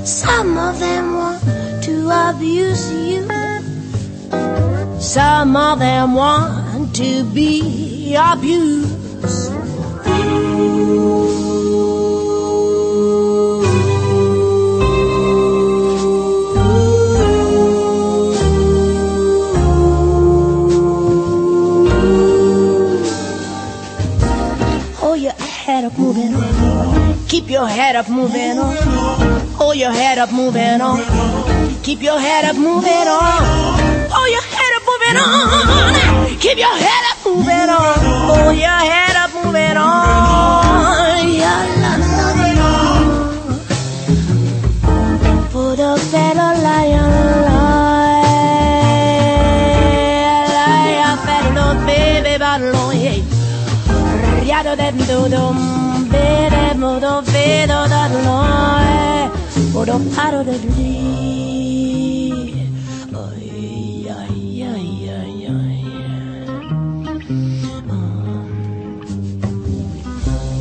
[0.04, 1.42] Some of them want
[1.82, 3.28] to abuse you.
[5.00, 9.01] Some of them want to be abused.
[27.42, 28.76] Keep your head up, moving on.
[29.54, 31.02] Hold your head up, moving on.
[31.82, 33.42] Keep your head up, moving on.
[34.12, 36.38] Hold your head up, moving on.
[36.38, 37.98] Keep your head up, moving on.
[38.30, 40.62] Hold your head up, moving on.
[41.42, 42.68] La, la, la.
[45.50, 47.22] Put a better lion.
[54.42, 55.28] Riado dem do
[57.22, 59.30] vedo da noi,
[60.14, 60.42] paro.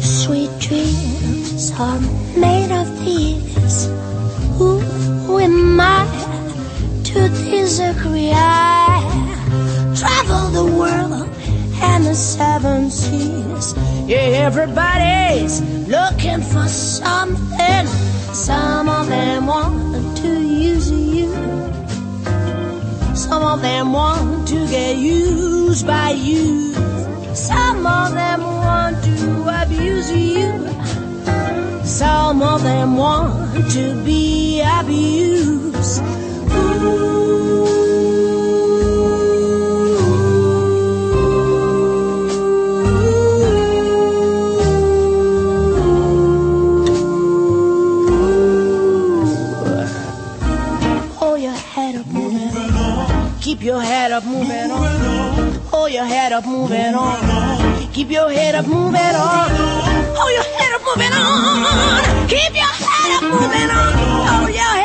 [0.02, 2.00] Sweet dreams are
[2.38, 3.90] made of these.
[4.58, 6.06] Who am I
[7.06, 8.32] to disagree?
[8.34, 9.02] I
[9.96, 11.30] travel the world
[11.82, 13.31] and the seven seas.
[14.12, 17.88] Yeah, everybody's looking for something.
[18.34, 21.32] Some of them want to use you.
[23.16, 26.74] Some of them want to get used by you.
[27.34, 30.60] Some of them want to abuse you.
[31.86, 35.61] Some of them want to be abused.
[53.62, 55.54] Keep your head up, moving on.
[55.70, 57.94] Hold your head up, moving on.
[57.94, 59.50] Keep your head up, moving on.
[60.18, 62.28] Hold your head up, moving on.
[62.28, 63.94] Keep your head up, moving on.
[64.34, 64.81] Hold your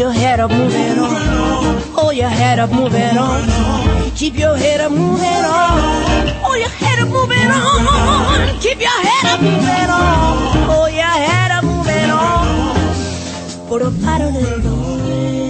[0.00, 1.82] your head up, moving on.
[1.92, 4.10] Hold your head up, moving on.
[4.16, 6.26] Keep your head up, moving on.
[6.42, 8.60] Hold your head up, moving on.
[8.60, 10.38] Keep your head up, moving on.
[10.70, 13.68] Hold your head up, moving on.
[13.68, 15.49] por a pattern in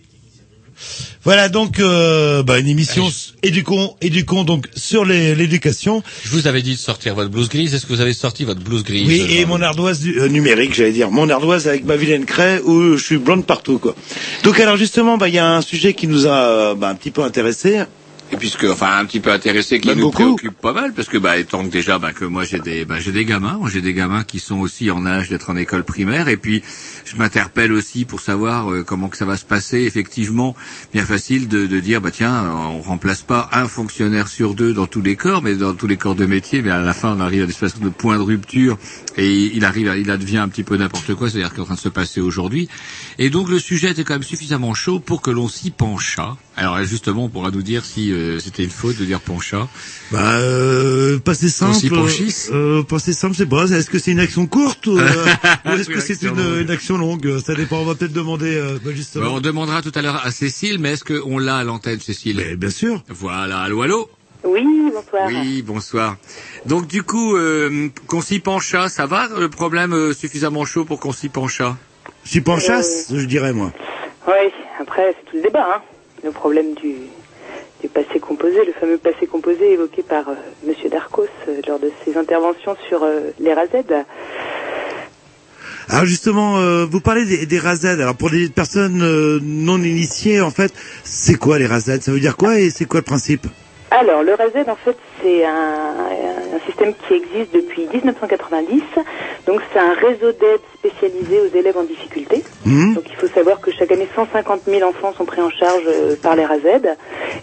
[1.23, 3.07] Voilà donc euh, bah, une émission
[3.43, 6.01] éducons éducons donc sur l'éducation.
[6.23, 7.73] Je vous avais dit de sortir votre blouse grise.
[7.73, 10.73] Est-ce que vous avez sorti votre blouse grise Oui, et mon ardoise du- euh, numérique,
[10.73, 13.95] j'allais dire, mon ardoise avec ma vilaine craie où je suis blonde partout quoi.
[14.43, 16.95] Donc alors justement, bah il y a un sujet qui nous a euh, bah, un
[16.95, 17.81] petit peu intéressé.
[18.33, 20.23] Et puisque, enfin, un petit peu intéressé, qui Même nous beaucoup.
[20.23, 22.97] préoccupe pas mal, parce que, bah, étant que déjà, bah, que moi j'ai des, bah,
[22.97, 26.29] j'ai des gamins, j'ai des gamins qui sont aussi en âge d'être en école primaire,
[26.29, 26.63] et puis
[27.03, 29.79] je m'interpelle aussi pour savoir euh, comment que ça va se passer.
[29.79, 30.55] Effectivement,
[30.93, 34.87] bien facile de, de dire, bah tiens, on remplace pas un fonctionnaire sur deux dans
[34.87, 37.19] tous les corps, mais dans tous les corps de métier, mais à la fin on
[37.19, 38.77] arrive à des espèces de point de rupture,
[39.17, 41.75] et il arrive, à- il advient un petit peu n'importe quoi, c'est-à-dire qu'est en train
[41.75, 42.69] de se passer aujourd'hui.
[43.19, 46.37] Et donc le sujet était quand même suffisamment chaud pour que l'on s'y penchât.
[46.57, 49.67] Alors justement, on pourra nous dire si euh, c'était une faute de dire pencha.
[50.11, 51.71] Bah, euh, passer simple.
[52.51, 53.63] euh, passer simple, c'est pas.
[53.65, 55.25] Est-ce que c'est une action courte ou, euh,
[55.65, 57.39] ou est-ce Oui, que c'est une, une action longue?
[57.39, 57.77] Ça dépend.
[57.79, 59.25] On va peut-être demander euh, bah, justement.
[59.25, 62.55] Bah, on demandera tout à l'heure à Cécile, mais est-ce qu'on l'a à l'antenne, Cécile?
[62.57, 63.01] Bien sûr.
[63.07, 64.09] Voilà, allô, allô?
[64.43, 65.27] Oui, bonsoir.
[65.27, 66.17] Oui, bonsoir.
[66.65, 70.99] Donc du coup, euh, qu'on s'y pencha, ça va Le problème euh, suffisamment chaud pour
[70.99, 71.77] qu'on s'y pencha?
[72.25, 73.71] S'y penchasse, je dirais moi.
[74.27, 74.33] Oui,
[74.79, 75.81] après, c'est tout le débat, hein.
[76.23, 76.95] Le problème du,
[77.93, 80.35] passé composé, le fameux passé composé évoqué par euh,
[80.67, 83.69] Monsieur Darcos euh, lors de ses interventions sur euh, les RAZ.
[85.89, 87.99] Alors justement, vous parlez des, des razades.
[87.99, 88.99] Alors pour les personnes
[89.41, 90.71] non initiées, en fait,
[91.03, 93.45] c'est quoi les razades Ça veut dire quoi et c'est quoi le principe?
[93.91, 98.81] Alors, le RAZ, en fait, c'est un, un système qui existe depuis 1990.
[99.45, 102.43] Donc, c'est un réseau d'aide spécialisé aux élèves en difficulté.
[102.65, 102.95] Mhm.
[102.95, 106.15] Donc, il faut savoir que chaque année, 150 000 enfants sont pris en charge euh,
[106.21, 106.61] par les RAZ.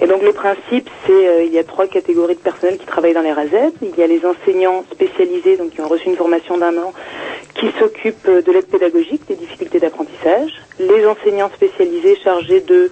[0.00, 3.14] Et donc, le principe, c'est euh, il y a trois catégories de personnel qui travaillent
[3.14, 3.50] dans les RAZ.
[3.82, 6.92] Il y a les enseignants spécialisés, donc qui ont reçu une formation d'un an,
[7.54, 10.52] qui s'occupent euh, de l'aide pédagogique, des difficultés d'apprentissage.
[10.78, 12.90] Les enseignants spécialisés chargés de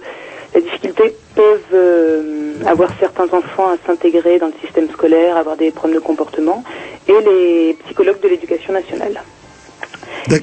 [0.53, 5.71] la difficulté peuvent euh, avoir certains enfants à s'intégrer dans le système scolaire, avoir des
[5.71, 6.63] problèmes de comportement,
[7.07, 9.21] et les psychologues de l'éducation nationale.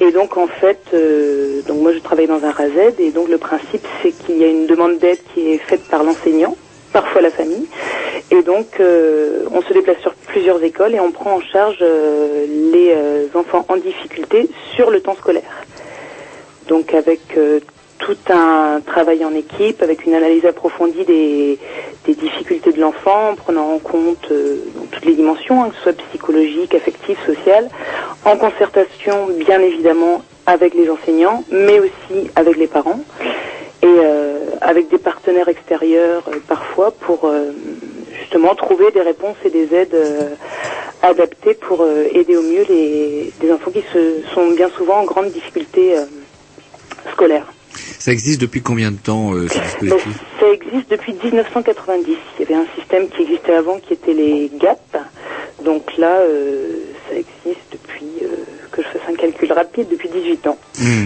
[0.01, 3.37] Et donc en fait, euh, donc moi je travaille dans un RAZ et donc le
[3.37, 6.55] principe c'est qu'il y a une demande d'aide qui est faite par l'enseignant,
[6.91, 7.67] parfois la famille,
[8.31, 11.83] et donc euh, on se déplace sur plusieurs écoles et on prend en charge
[12.73, 12.95] les
[13.35, 15.65] enfants en difficulté sur le temps scolaire.
[16.67, 17.21] Donc avec
[18.05, 21.57] tout un travail en équipe, avec une analyse approfondie des,
[22.07, 24.57] difficultés de l'enfant, en prenant en compte euh,
[24.91, 27.67] toutes les dimensions, hein, que ce soit psychologique, affective, sociale,
[28.23, 32.99] en concertation bien évidemment avec les enseignants, mais aussi avec les parents
[33.81, 37.31] et euh, avec des partenaires extérieurs euh, parfois pour
[38.19, 39.97] justement trouver des réponses et des aides
[41.01, 45.31] adaptées pour aider au mieux les, les enfants qui se, sont bien souvent en grande
[45.31, 45.95] difficulté
[47.11, 47.54] scolaire.
[47.99, 49.63] Ça existe depuis combien de temps, euh, ce Ben,
[49.95, 52.05] dispositif ça existe depuis 1990.
[52.39, 54.97] Il y avait un système qui existait avant qui était les GAP.
[55.63, 56.67] Donc là, euh,
[57.09, 58.27] ça existe depuis, euh,
[58.71, 60.57] que je fasse un calcul rapide, depuis 18 ans.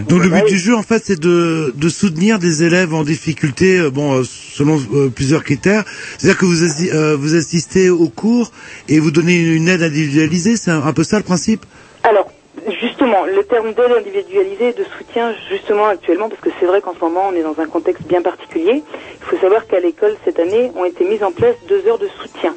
[0.07, 3.77] Donc le but du jeu, en fait, c'est de, de soutenir des élèves en difficulté,
[3.79, 5.85] euh, bon, euh, selon euh, plusieurs critères.
[6.17, 8.51] C'est-à-dire que vous, assi- euh, vous assistez au cours
[8.89, 10.57] et vous donnez une aide individualisée.
[10.57, 11.65] C'est un, un peu ça le principe?
[12.03, 12.29] Alors,
[12.99, 16.93] justement, le terme d'aide individualisée et de soutien, justement, actuellement, parce que c'est vrai qu'en
[16.93, 18.83] ce moment, on est dans un contexte bien particulier.
[19.21, 22.09] Il faut savoir qu'à l'école, cette année, ont été mises en place deux heures de
[22.21, 22.53] soutien.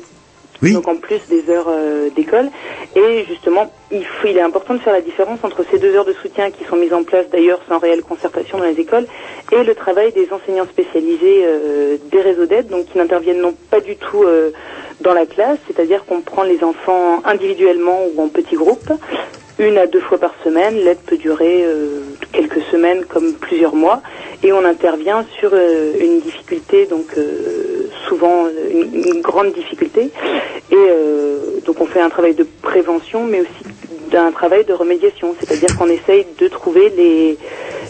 [0.63, 2.49] Donc en plus des heures euh, d'école.
[2.95, 6.05] Et justement, il, faut, il est important de faire la différence entre ces deux heures
[6.05, 9.07] de soutien qui sont mises en place d'ailleurs sans réelle concertation dans les écoles
[9.51, 13.81] et le travail des enseignants spécialisés euh, des réseaux d'aide, donc qui n'interviennent non pas
[13.81, 14.53] du tout euh,
[15.01, 18.93] dans la classe, c'est-à-dire qu'on prend les enfants individuellement ou en petits groupes,
[19.59, 20.75] une à deux fois par semaine.
[20.77, 22.01] L'aide peut durer euh,
[22.33, 24.03] quelques semaines comme plusieurs mois,
[24.43, 30.11] et on intervient sur euh, une difficulté, donc euh, souvent une, une grande difficulté,
[30.71, 30.87] et
[31.65, 33.65] donc on fait un travail de prévention, mais aussi
[34.11, 37.39] d'un travail de remédiation, c'est-à-dire qu'on essaye de trouver les,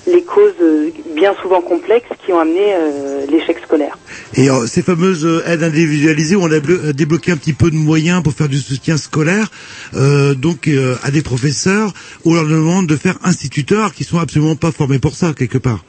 [0.06, 3.96] les causes euh, bien souvent complexes qui ont amené euh, l'échec scolaire.
[4.34, 7.76] Et euh, ces fameuses euh, aides individualisées, on a euh, débloqué un petit peu de
[7.76, 9.48] moyens pour faire du soutien scolaire,
[9.94, 11.92] euh, donc euh, à des professeurs,
[12.24, 15.84] on leur demande de faire instituteurs qui sont absolument pas formés pour ça quelque part.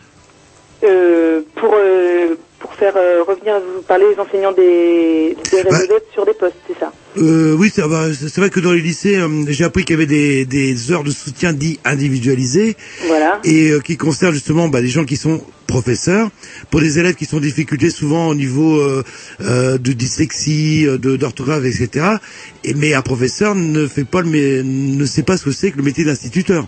[0.83, 6.25] Euh, pour euh, pour faire euh, revenir, vous parlez des enseignants des, des d'aide sur
[6.25, 6.91] des postes, c'est ça?
[7.17, 8.07] Euh, oui, c'est bah,
[8.37, 11.11] vrai que dans les lycées, euh, j'ai appris qu'il y avait des, des heures de
[11.11, 12.75] soutien dits individualisées
[13.07, 13.39] Voilà.
[13.43, 16.29] et euh, qui concernent justement bah, des gens qui sont professeurs
[16.69, 19.03] pour des élèves qui sont en difficulté souvent au niveau euh,
[19.41, 22.17] euh, de dyslexie, d'orthographe, etc.
[22.63, 25.77] Et mais un professeur ne fait pas le ne sait pas ce que c'est que
[25.77, 26.67] le métier d'instituteur.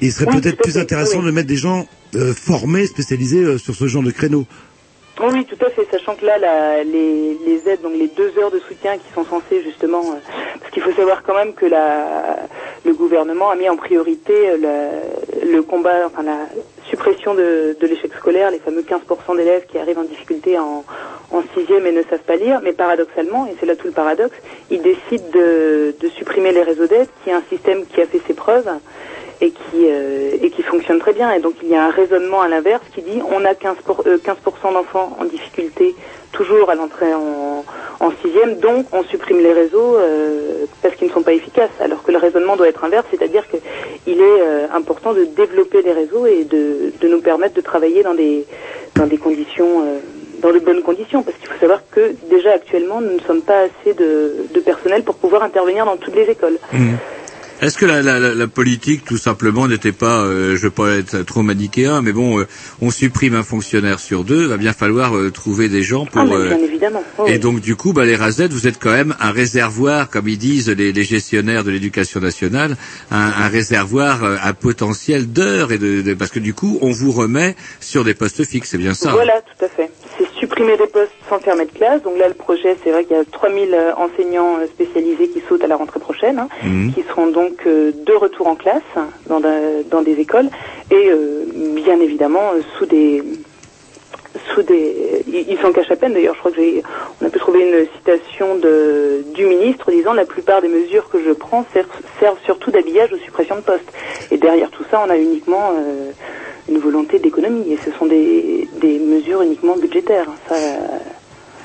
[0.00, 1.26] Il serait peut-être plus intéressant oui.
[1.26, 4.46] de mettre des gens euh, formés, spécialisés euh, sur ce genre de créneau.
[5.24, 8.50] Oui, tout à fait, sachant que là, la- les, les aides, donc les deux heures
[8.50, 10.16] de soutien qui sont censées justement, euh,
[10.58, 15.46] parce qu'il faut savoir quand même que le gouvernement a mis en priorité euh, la-
[15.46, 16.38] le combat, enfin la
[16.88, 20.84] suppression de, l'échec scolaire, les fameux 15% d'élèves qui arrivent en difficulté en,
[21.30, 24.36] en sixième et ne savent pas lire, mais paradoxalement, et c'est là tout le paradoxe,
[24.70, 28.20] ils décident de, de supprimer les réseaux d'aide, qui est un système qui a fait
[28.26, 28.68] ses preuves
[29.42, 31.30] et qui euh, et qui fonctionne très bien.
[31.32, 34.02] Et donc il y a un raisonnement à l'inverse qui dit on a 15 pour,
[34.06, 35.94] euh, 15% d'enfants en difficulté
[36.32, 37.64] toujours à l'entrée en,
[38.22, 41.70] sixième, donc on supprime les réseaux euh, parce qu'ils ne sont pas efficaces.
[41.80, 45.92] Alors que le raisonnement doit être inverse, c'est-à-dire qu'il est euh, important de développer les
[45.92, 48.44] réseaux et de, de nous permettre de travailler dans des
[48.96, 49.98] dans des conditions euh,
[50.40, 53.60] dans de bonnes conditions, parce qu'il faut savoir que déjà actuellement nous ne sommes pas
[53.60, 56.58] assez de, de personnel pour pouvoir intervenir dans toutes les écoles.
[57.62, 61.22] Est-ce que la, la, la- politique, tout simplement, n'était pas, euh, je veux pas être
[61.22, 62.46] trop manichéen, mais bon, euh,
[62.80, 66.20] on supprime un fonctionnaire sur deux, va bien falloir euh, trouver des gens pour.
[66.20, 67.02] Ah, mais euh, bien évidemment.
[67.18, 67.38] Oh, et oui.
[67.38, 70.68] donc du coup, bah, les RASED, vous êtes quand même un réservoir, comme ils disent
[70.70, 72.76] les, les gestionnaires de l'éducation nationale,
[73.12, 76.90] un, un réservoir euh, à potentiel d'heures et de, de- parce que du coup, on
[76.90, 79.10] vous remet sur des postes fixes, c'est bien ça.
[79.10, 79.90] hein Voilà, tout à fait.
[80.18, 82.02] C'est supprimer des postes sans fermer de classe.
[82.02, 85.62] Donc là, le projet, c'est vrai qu'il y a 3000 euh, enseignants spécialisés qui sautent
[85.62, 86.92] à la rentrée prochaine, hein, Mhm.
[86.92, 88.82] qui seront donc euh, de retour en classe
[89.26, 90.48] dans, da- dans des écoles
[90.90, 91.44] et euh,
[91.74, 93.22] bien évidemment euh, sous des
[94.54, 96.14] sous des ils s'en cachent à peine.
[96.14, 96.82] D'ailleurs je crois que j'ai
[97.20, 101.22] on a pu trouver une citation de du ministre disant la plupart des mesures que
[101.22, 101.88] je prends servent,
[102.20, 103.90] servent surtout d'habillage aux suppressions de postes.
[104.30, 106.10] Et derrière tout ça on a uniquement euh,
[106.68, 107.72] une volonté d'économie.
[107.72, 110.28] Et ce sont des, des mesures uniquement budgétaires.
[110.48, 110.54] Ça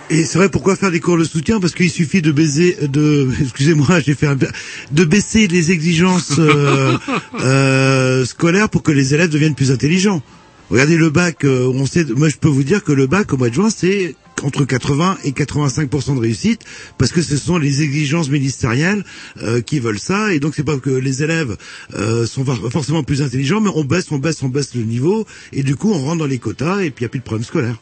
[0.10, 1.60] Et c'est vrai, pourquoi faire des cours de soutien?
[1.60, 6.97] Parce qu'il suffit de baiser, de, excusez-moi, j'ai fait un, de baisser les exigences euh,
[7.41, 10.22] euh, scolaires pour que les élèves deviennent plus intelligents.
[10.70, 13.38] Regardez le bac, euh, on sait, moi je peux vous dire que le bac au
[13.38, 16.62] mois de juin c'est entre 80 et 85% de réussite
[16.97, 19.03] parce que ce sont les exigences ministérielles
[19.41, 21.55] euh, qui veulent ça et donc c'est pas que les élèves
[21.95, 25.26] euh, sont for- forcément plus intelligents mais on baisse on baisse on baisse le niveau
[25.53, 27.24] et du coup on rentre dans les quotas et puis il n'y a plus de
[27.24, 27.78] problème scolaire.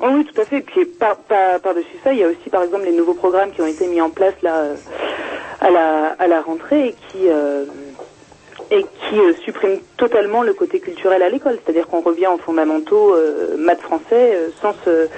[0.00, 0.58] Oh oui, tout à fait.
[0.58, 3.50] Et puis par, par, par-dessus ça, il y a aussi par exemple les nouveaux programmes
[3.52, 4.76] qui ont été mis en place là euh,
[5.60, 7.64] à la, à la rentrée et qui euh,
[8.74, 11.58] et qui euh, suppriment totalement le côté culturel à l'école.
[11.62, 14.04] C'est-à-dire qu'on revient en fondamentaux euh, maths français
[14.34, 15.08] euh, sans se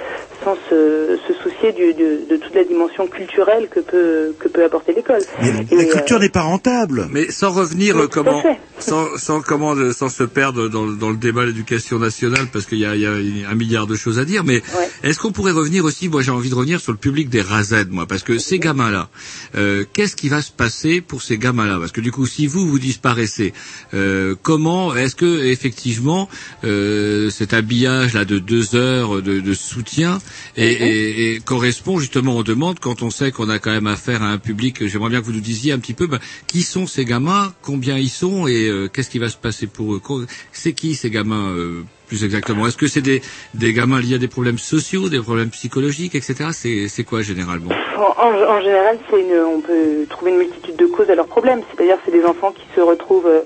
[0.43, 4.63] sans se, se soucier du, de, de toute la dimension culturelle que peut que peut
[4.65, 5.21] apporter l'école.
[5.41, 7.07] La Et, euh, culture n'est pas rentable.
[7.11, 8.43] Mais sans revenir Oui, comment,
[8.77, 12.65] sans, sans comment, sans se perdre dans, le- dans le débat de l'éducation nationale, parce
[12.65, 14.43] qu'il y a, il y a un milliard de choses à dire.
[14.43, 14.61] Mais
[15.03, 17.91] est-ce qu'on pourrait revenir aussi Moi, j'ai envie de revenir sur le public des RASED,
[17.91, 19.07] moi, parce que ces gamins-là,
[19.55, 21.77] euh, qu'est-ce qui va se passer pour ces gamins-là?
[21.79, 23.44] Parce que du coup, si vous vous disparaissez,
[23.93, 26.29] euh, comment est-ce que effectivement
[26.63, 30.19] euh, cet habillage là de deux heures de, de soutien
[30.57, 34.23] et, et- et correspond justement aux demandes quand on sait qu'on a quand même affaire
[34.23, 34.85] à un public.
[34.87, 37.97] J'aimerais bien que vous nous disiez un petit peu ben, qui sont ces gamins, combien
[37.97, 40.27] ils sont et euh, qu'est-ce qui va se passer pour eux?
[40.51, 43.21] C'est qui ces gamins euh, plus exactement Est-ce que c'est des,
[43.53, 46.49] des gamins liés à des problèmes sociaux, des problèmes psychologiques, etc.
[46.87, 47.71] C'est quoi généralement?
[47.97, 51.61] En, en- général, on peut trouver une multitude de causes à leurs problèmes.
[51.71, 53.41] C'est-à-dire, c'est des enfants qui se retrouvent euh,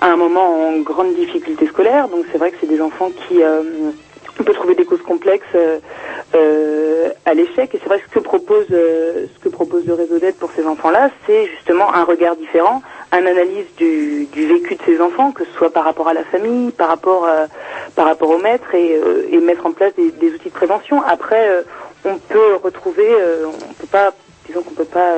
[0.00, 2.08] à un moment en grande difficulté scolaire.
[2.08, 3.62] Donc, c'est vrai que c'est des enfants qui, euh,
[4.38, 5.46] on peut trouver des causes complexes
[6.34, 7.74] euh, à l'échec.
[7.74, 10.64] Et c'est vrai que ce que propose, ce que propose le réseau d'aide pour ces
[10.64, 12.82] enfants-là, c'est justement un regard différent,
[13.12, 16.24] une analyse du, du vécu de ces enfants, que ce soit par rapport à la
[16.24, 17.46] famille, par rapport, euh,
[17.96, 21.02] par rapport au maître, et, euh, et mettre en place des, des outils de prévention.
[21.02, 21.62] Après, euh,
[22.04, 23.08] on peut retrouver,
[23.44, 24.12] on peut pas,
[24.46, 25.10] disons qu'on peut pas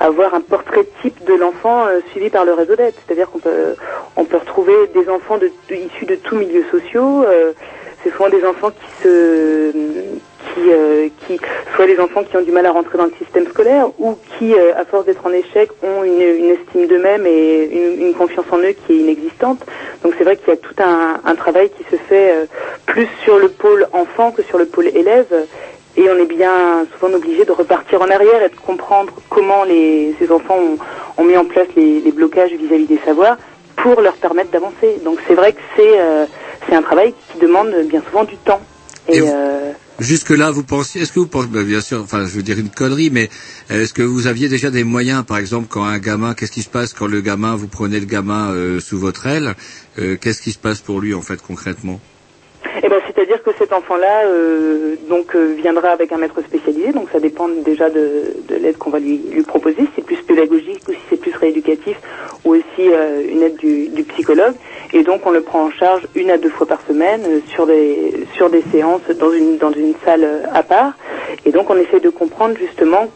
[0.00, 2.94] avoir un portrait type de l'enfant suivi par le réseau d'aide.
[3.06, 3.74] C'est-à-dire qu'on peut,
[4.16, 7.24] on peut retrouver des enfants de, de- issus de tous milieux sociaux.
[8.02, 9.72] c'est souvent des enfants qui se,
[10.54, 11.38] qui, euh, qui,
[11.74, 14.54] soit des enfants qui ont du mal à rentrer dans le système scolaire ou qui,
[14.54, 18.46] euh, à force d'être en échec, ont une, une estime d'eux-mêmes et une, une confiance
[18.50, 19.60] en eux qui est inexistante.
[20.02, 22.46] Donc c'est vrai qu'il y a tout un, un travail qui se fait euh,
[22.86, 25.32] plus sur le pôle enfant que sur le pôle élève.
[25.96, 30.14] Et on est bien souvent obligé de repartir en arrière et de comprendre comment les,
[30.18, 30.78] ces enfants ont,
[31.20, 33.36] ont mis en place les, les blocages vis-à-vis des savoirs
[33.76, 35.00] pour leur permettre d'avancer.
[35.04, 36.26] Donc c'est vrai que c'est euh,
[36.68, 38.60] c'est un travail qui demande bien souvent du temps.
[39.08, 42.44] Et, euh, Jusque-là, vous pensiez, est-ce que vous pensez, bah, bien sûr, enfin, je veux
[42.44, 43.28] dire une connerie, mais
[43.72, 46.62] euh, est-ce que vous aviez déjà des moyens, par exemple, quand un gamin, qu'est-ce qui
[46.62, 49.56] se passe quand le gamin, vous prenez le gamin euh, sous votre aile,
[49.98, 52.00] euh, qu'est-ce qui se passe pour lui, en fait, concrètement?
[52.82, 56.92] Eh ben, c'est-à-dire que cet enfant-là, euh, donc, euh, viendra avec un maître spécialisé.
[56.92, 59.76] Donc, ça dépend déjà de, de l'aide qu'on va lui, proposer.
[59.76, 61.96] Si c'est plus pédagogique ou si c'est plus rééducatif,
[62.44, 64.54] ou aussi euh, une aide du, du psychologue.
[64.92, 67.66] Et donc, on le prend en charge une à deux fois par semaine euh, sur
[67.66, 70.92] des sur des séances dans une dans une salle à part.
[71.44, 73.08] Et donc, on essaie de comprendre justement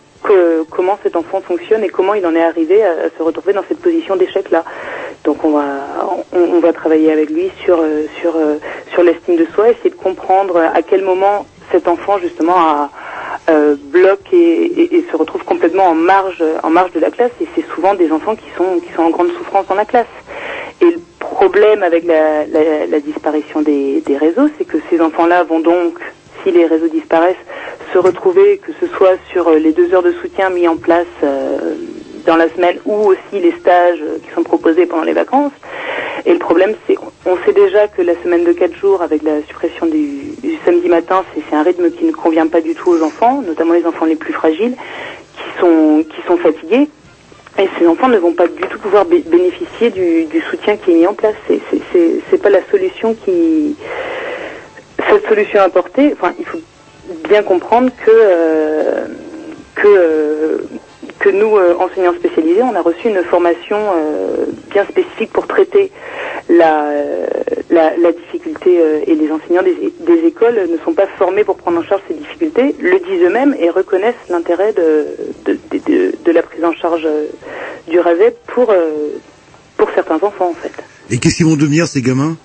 [0.71, 3.81] comment cet enfant fonctionne et comment il en est arrivé à, se retrouver dans cette
[3.81, 4.65] position d'échec-là.
[5.25, 5.65] Donc on va
[6.33, 8.57] on, va travailler avec lui sur euh, sur euh,
[8.93, 12.91] sur l'estime de soi, essayer de comprendre à quel moment cet enfant justement a,
[13.51, 17.33] euh, bloque et, se retrouve complètement en marge en marge de la classe.
[17.41, 20.07] Et c'est souvent des enfants qui sont qui sont en grande souffrance dans la classe.
[20.81, 25.45] Et le problème avec la, la, la disparition des, des réseaux, c'est que ces enfants-là
[25.45, 25.99] vont donc,
[26.43, 27.37] si les réseaux disparaissent,
[27.93, 31.07] se retrouver, que ce soit sur euh, les deux heures de soutien mis en place
[31.23, 31.75] euh,
[32.27, 35.53] dans la semaine ou aussi les stages euh, qui sont proposés pendant les vacances.
[36.25, 39.43] Et le problème, c'est on sait déjà que la semaine de quatre jours, avec la
[39.49, 40.35] suppression du,
[40.65, 43.85] samedi matin, c'est un rythme qui ne convient pas du tout aux enfants, notamment les
[43.87, 44.77] enfants les plus fragiles,
[45.37, 46.89] qui sont qui sont fatigués.
[47.59, 50.93] Et ces enfants ne vont pas du tout pouvoir bé- bénéficier du, du soutien qui
[50.93, 51.35] est mis en place.
[51.49, 53.77] C'est pas la solution qui
[55.09, 56.15] cette solution apportée.
[56.15, 56.59] Enfin, il faut
[57.29, 59.07] bien comprendre que euh,
[59.75, 60.59] que euh,
[61.19, 63.79] que nous euh, enseignants spécialisés, on a reçu une formation
[64.71, 65.91] bien spécifique pour traiter
[66.49, 66.87] la
[67.71, 71.79] la, la difficulté et les enseignants des, des écoles ne sont pas formés pour prendre
[71.79, 75.07] en charge ces difficultés, le disent eux-mêmes et reconnaissent l'intérêt de
[75.47, 77.07] de, de, de- de la prise en charge
[77.89, 78.73] du RASEP pour
[79.77, 80.73] pour certains enfants en fait.
[81.11, 82.37] Et qu'est-ce qu'ils vont devenir ces gamins?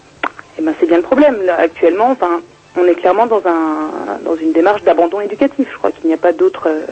[0.60, 1.38] Eh ben, c'est bien le problème.
[1.46, 2.42] Là, actuellement, enfin,
[2.78, 5.68] on est clairement dans un dans une démarche d'abandon éducatif.
[5.72, 6.86] Je crois qu'il n'y a pas d'autre euh,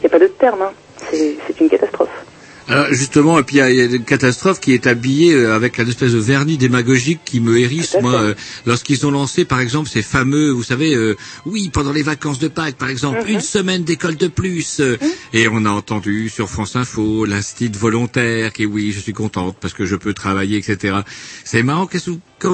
[0.00, 0.62] il n'y a pas d'autre terme.
[0.62, 0.70] hein.
[1.10, 2.08] C'est une catastrophe.
[2.66, 5.34] Alors justement, et puis il y, a- il y a une catastrophe qui est habillée
[5.34, 9.44] euh, avec un espèce de vernis démagogique qui me hérisse, moi, euh, lorsqu'ils ont lancé,
[9.44, 11.14] par exemple, ces fameux, vous savez, euh,
[11.44, 13.34] oui, pendant les vacances de Pâques, par exemple, Mhm.
[13.34, 14.96] une semaine d'école de plus, euh,
[15.34, 19.74] et on a entendu sur France Info l'instit volontaire qui, oui, je suis contente parce
[19.74, 20.96] que je peux travailler, etc.
[21.44, 21.86] C'est marrant.
[21.86, 22.48] Qu'est-ce que vous, que,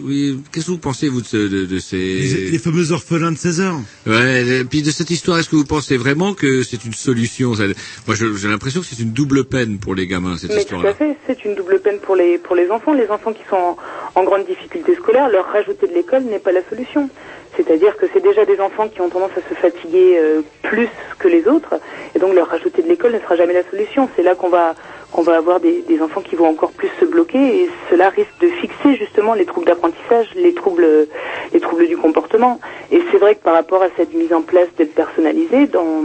[0.00, 3.30] oui, qu'est-ce que vous pensez vous de, ce- de, de ces les, les fameux orphelins
[3.32, 6.62] de 16 heures Ouais, et puis de cette histoire, est-ce que vous pensez vraiment que
[6.62, 7.64] c'est une solution ça
[8.06, 10.90] Moi, j'ai l'impression que c'est une double peine pour les gamins, cette Mais tout histoire-là.
[10.90, 12.94] à fait, c'est une double peine pour les pour les enfants.
[12.94, 13.76] Les enfants qui sont en,
[14.14, 17.08] en grande difficulté scolaire, leur rajouter de l'école n'est pas la solution.
[17.56, 21.26] C'est-à-dire que c'est déjà des enfants qui ont tendance à se fatiguer euh, plus que
[21.28, 21.74] les autres,
[22.14, 24.08] et donc leur rajouter de l'école ne sera jamais la solution.
[24.16, 24.74] C'est là qu'on va
[25.12, 28.38] qu'on va avoir des, des enfants qui vont encore plus se bloquer, et cela risque
[28.40, 31.08] de fixer justement les troubles d'apprentissage, les troubles
[31.52, 32.60] les troubles du comportement.
[32.90, 36.02] Et c'est vrai que par rapport à cette mise en place d'aide personnalisée, dans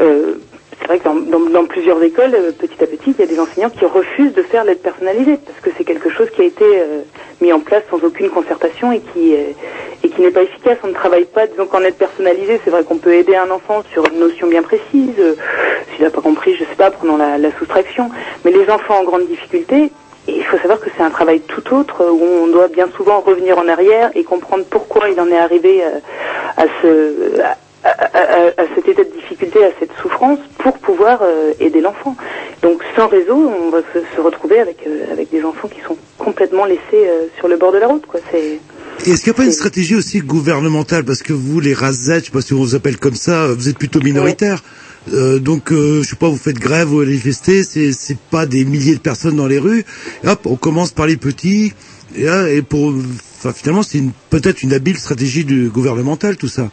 [0.00, 0.34] euh,
[0.80, 1.08] c'est vrai que
[1.50, 4.42] dans, plusieurs écoles, euh, petit à petit, il y a des enseignants qui refusent de
[4.42, 7.00] faire l'aide personnalisée parce que c'est quelque chose qui a été euh,
[7.40, 9.50] mis en place sans aucune concertation et qui euh,
[10.04, 10.78] et qui n'est pas efficace.
[10.84, 13.82] On ne travaille pas, disons qu'en aide personnalisée, c'est vrai qu'on peut aider un enfant
[13.92, 15.14] sur une notion bien précise.
[15.18, 15.34] euh,
[15.94, 18.10] S'il n'a pas compris, je sais pas, prenons la, la soustraction.
[18.44, 19.90] Mais les enfants en grande difficulté,
[20.28, 23.58] il faut savoir que c'est un travail tout autre où on doit bien souvent revenir
[23.58, 25.98] en arrière et comprendre pourquoi il en est arrivé euh,
[26.56, 31.20] à ce à, à- à- à cet état de difficulté, à cette souffrance, pour pouvoir
[31.22, 32.16] euh, aider l'enfant.
[32.62, 35.96] Donc sans réseau, on va se, se retrouver avec euh, avec des enfants qui sont
[36.18, 38.06] complètement laissés euh, sur le bord de la route.
[38.06, 38.20] Quoi.
[38.30, 38.58] C'est
[39.06, 41.04] est-ce qu'il n'y a pas une stratégie aussi gouvernementale?
[41.04, 43.68] Parce que vous, les Razet, je sais pas si on vous appelle comme ça, vous
[43.68, 44.62] êtes plutôt minoritaire.
[45.14, 48.64] Euh, donc, euh, je sais pas, vous faites grève ou manifestez, c'est c'est pas des
[48.64, 49.84] milliers de personnes dans les rues.
[50.24, 51.72] Et hop, on commence par les petits.
[52.16, 52.92] Et, pour,
[53.38, 56.68] enfin, finalement, c'est une- peut-être une habile stratégie du gouvernemental, tout ça.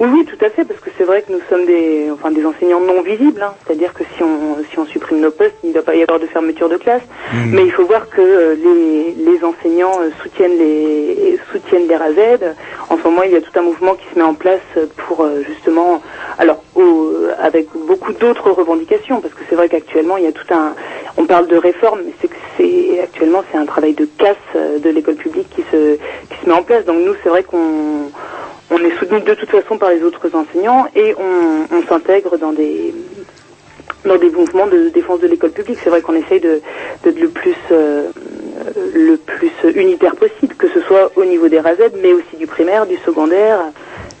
[0.00, 2.44] Oui, oui, tout à fait, parce que c'est vrai que nous sommes des, enfin, des
[2.44, 3.42] enseignants non visibles.
[3.42, 3.54] hein.
[3.66, 6.18] C'est-à-dire que si on, si on supprime nos postes, il ne doit pas y avoir
[6.18, 7.02] de fermeture de classe.
[7.32, 7.50] Mhm.
[7.52, 12.54] Mais il faut voir que euh, les, les enseignants euh, soutiennent les soutiennent les RASED.
[12.88, 14.60] En ce moment, il y a tout un mouvement qui se met en place
[14.96, 16.02] pour euh, justement,
[16.38, 20.46] alors au- avec beaucoup d'autres revendications, parce que c'est vrai qu'actuellement, il y a tout
[20.54, 20.74] un,
[21.16, 24.78] on parle de réforme, mais c'est que c'est actuellement c'est un travail de casse euh,
[24.78, 25.94] de l'école publique qui se
[26.30, 26.84] qui se met en place.
[26.84, 28.10] Donc nous, c'est vrai qu'on
[28.70, 32.52] on est soutenu de toute façon par les autres enseignants et on, on s'intègre dans
[32.52, 32.94] des
[34.04, 35.78] dans des mouvements de défense de l'école publique.
[35.84, 36.60] C'est vrai qu'on essaye de
[37.04, 38.08] d'être le plus euh,
[38.94, 42.86] le plus unitaire possible, que ce soit au niveau des RASED, mais aussi du primaire,
[42.86, 43.58] du secondaire,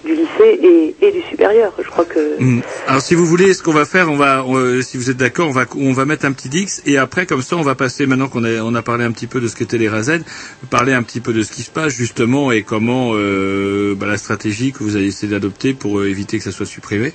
[0.04, 1.72] du lycée et, et du supérieur.
[1.82, 2.60] Je crois que Hmm.
[2.88, 5.48] Alors si vous voulez, ce qu'on va faire, on va, on- si vous êtes d'accord,
[5.48, 8.06] on va, on va mettre un petit Dix et après comme ça, on va passer
[8.06, 10.24] maintenant qu'on a, on a parlé un petit peu de ce qu'étaient les RASED,
[10.70, 14.18] parler un petit peu de ce qui se passe justement et comment euh, bah, la
[14.18, 17.12] stratégie que vous allez essayer d'adopter pour euh, éviter que ça soit supprimé.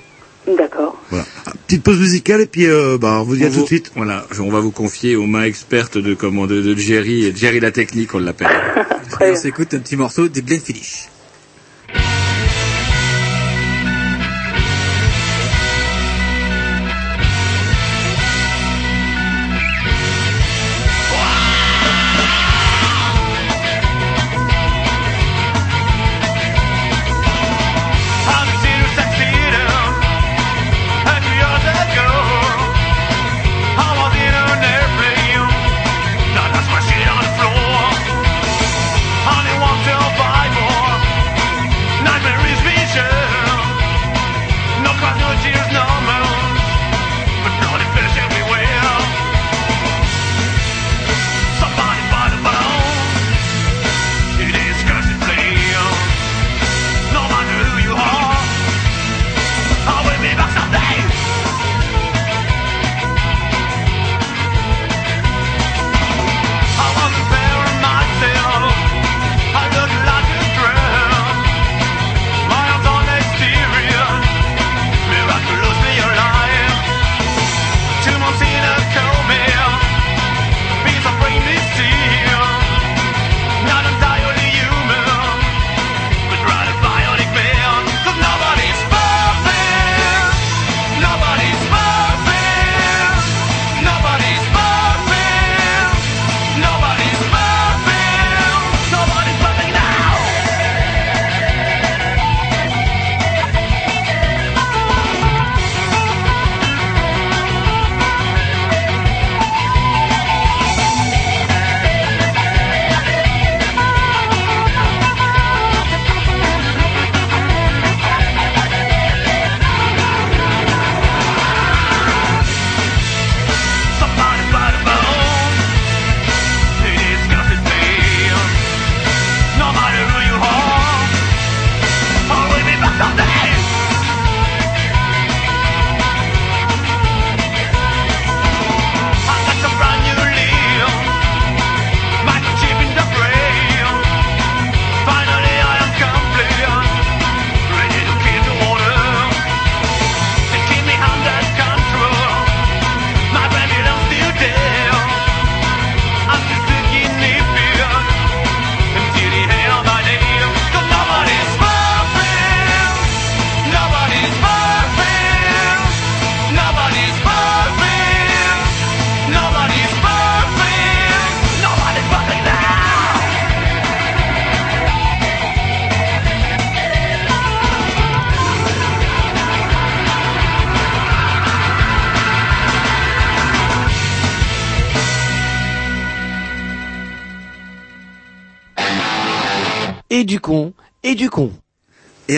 [0.56, 0.98] D'accord.
[1.10, 1.26] Voilà.
[1.66, 3.92] Petite pause musicale et puis euh, bah, on vous dit à On tout de suite.
[3.96, 7.70] Voilà, on va vous confier aux mains expertes de comment de, de Jerry, Jerry la
[7.70, 8.48] technique, on l'appelle.
[9.20, 11.08] On s'écoute un petit morceau des Glenfiddich.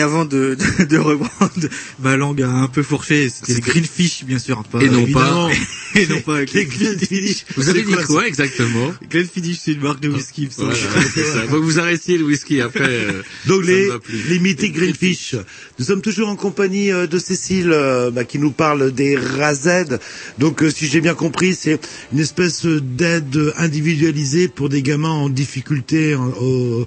[0.01, 1.67] Avant de, de, de reprendre
[1.99, 4.63] ma langue un peu fourchée, c'était les Greenfish, bien sûr.
[4.63, 5.49] Pas, Et non évidemment.
[5.49, 6.65] pas- et non pas avec Les.
[7.57, 10.47] Vous avez dit quoi ça exactement Glenfiddich, c'est une marque de whisky.
[10.57, 11.41] Voilà, ça.
[11.49, 12.83] Faut que vous arrêtiez le whisky après.
[12.87, 13.89] euh, Donc les,
[14.29, 15.35] les mythiques Greenfish.
[15.79, 19.99] Nous sommes toujours en compagnie euh, de Cécile euh, bah, qui nous parle des RAZED.
[20.39, 21.79] Donc euh, si j'ai bien compris, c'est
[22.13, 26.85] une espèce d'aide individualisée pour des gamins en difficulté en, au-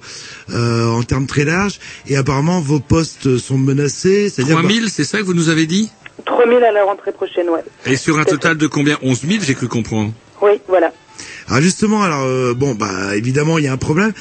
[0.51, 1.79] euh, en termes très larges.
[2.07, 4.29] Et apparemment vos postes sont menacés.
[4.29, 5.89] C'est-à-dire 3000, c'est ça que vous nous avez dit
[6.25, 7.63] 3000 à la rentrée prochaine, ouais.
[7.85, 8.97] Et sur un total de combien?
[9.01, 10.13] 11 000, j'ai cru comprendre.
[10.41, 10.91] Oui, voilà.
[11.47, 14.11] Alors justement, alors euh, bon, bah évidemment, il y a un problème.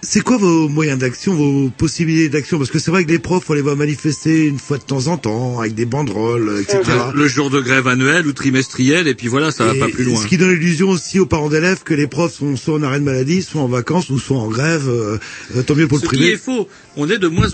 [0.00, 2.58] C'est quoi vos moyens d'action, vos possibilités d'action?
[2.58, 5.06] Parce que c'est vrai que les profs, on les voit manifester une fois de temps
[5.08, 6.80] en temps, avec des banderoles, euh, etc.
[7.14, 10.04] Le jour de grève annuel ou trimestriel, et puis voilà, ça va Et pas plus
[10.04, 10.20] loin.
[10.20, 13.00] Ce qui donne l'illusion aussi aux parents d'élèves que les profs sont soit en arrêt
[13.00, 14.88] de maladie, soit en vacances, ou soit en grève.
[14.88, 15.18] euh,
[15.56, 16.32] euh, tant mieux pour Ce le qui privé.
[16.32, 16.68] est faux.
[16.96, 17.48] On est de moins.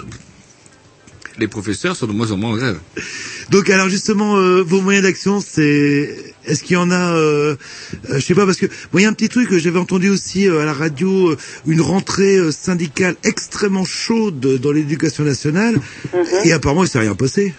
[1.38, 2.78] Les professeurs sont de moins en moins en grève.
[3.50, 6.16] Donc alors justement, euh, vos moyens d'action, c'est
[6.46, 7.56] est-ce qu'il y en a, euh,
[8.10, 9.78] euh, je sais pas, parce que moi il y a un petit truc que j'avais
[9.78, 15.24] entendu aussi euh, à la radio, euh, une rentrée euh, syndicale extrêmement chaude dans l'éducation
[15.24, 15.76] nationale,
[16.44, 17.54] et apparemment il s'est rien passé.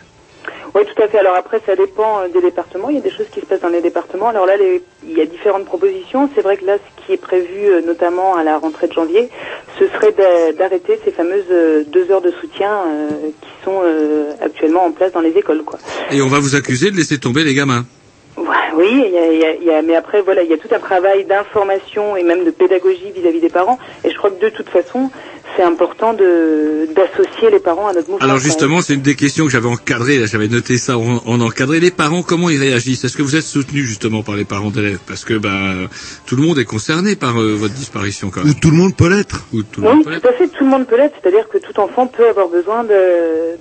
[0.73, 1.17] Oui, tout à fait.
[1.19, 2.89] Alors après, ça dépend euh, des départements.
[2.89, 4.29] Il y a des choses qui se passent dans les départements.
[4.29, 6.29] Alors là, les- il y a différentes propositions.
[6.33, 9.29] C'est vrai que là, ce qui est prévu, euh, notamment à la rentrée de janvier,
[9.79, 12.71] ce serait d'a- d'arrêter ces fameuses euh, deux heures de soutien
[13.41, 13.81] qui sont
[14.41, 15.63] actuellement en place dans les écoles.
[15.63, 15.77] Quoi.
[16.11, 17.85] Et on va vous accuser de laisser tomber les gamins.
[18.73, 20.53] Oui, il y a, il y a- il y a- mais après, voilà, il y
[20.53, 23.77] a tout un travail d'information et même de pédagogie vis-à-vis des parents.
[24.05, 25.11] Et je crois que de toute façon,
[25.55, 28.23] c'est important de d'associer les parents à notre mouvement.
[28.25, 31.39] Alors justement, c'est une des questions que j'avais encadrées, là, j'avais noté ça en, en
[31.41, 31.79] encadré.
[31.79, 33.03] Les parents, comment ils réagissent?
[33.03, 34.99] Est-ce que vous êtes soutenu justement par les parents d'élèves?
[35.07, 35.87] Parce que ben,
[36.25, 38.51] tout le monde est concerné par euh, votre disparition quand même.
[38.51, 39.45] Où tout le monde peut l'être.
[39.53, 40.21] Ou tout le Oui, monde peut l'être.
[40.23, 42.83] tout à fait, tout le monde peut l'être, c'est-à-dire que tout enfant peut avoir besoin
[42.83, 42.89] de,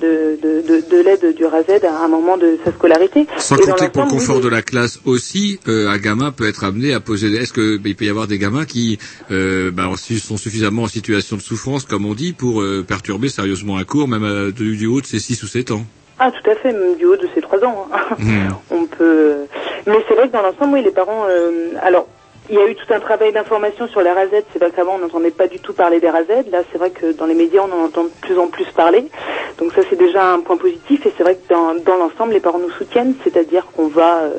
[0.01, 3.26] de, de, de, de l'aide du RASED à un moment de sa scolarité.
[3.38, 6.32] Sans Et compter que pour le confort oui, de la classe aussi, euh, un gamin
[6.32, 7.34] peut être amené à poser.
[7.34, 8.99] Est-ce que ben, il peut y avoir des gamins qui
[9.30, 13.28] euh, ben, si- sont suffisamment en situation de souffrance, comme on dit, pour euh, perturber
[13.28, 15.83] sérieusement un cours, même euh, du, du haut de ses 6 ou 7 ans
[16.18, 17.87] Ah, tout à fait, même du haut de ses trois ans.
[17.93, 18.16] hein.
[18.18, 18.49] Hmm.
[18.70, 19.37] On peut.
[19.87, 21.24] Mais c'est vrai que dans l'ensemble, oui, les parents.
[21.28, 22.07] euh, alors,
[22.51, 24.28] il y a eu tout un travail d'information sur les RAZ.
[24.53, 26.26] C'est vrai qu'avant, on n'entendait pas du tout parler des RAZ.
[26.51, 29.07] Là, c'est vrai que dans les médias, on en entend de plus en plus parler.
[29.59, 31.07] Donc ça, c'est déjà un point positif.
[31.07, 33.14] Et c'est vrai que dans, l'ensemble, les parents nous soutiennent.
[33.22, 34.30] C'est-à-dire qu'on va euh,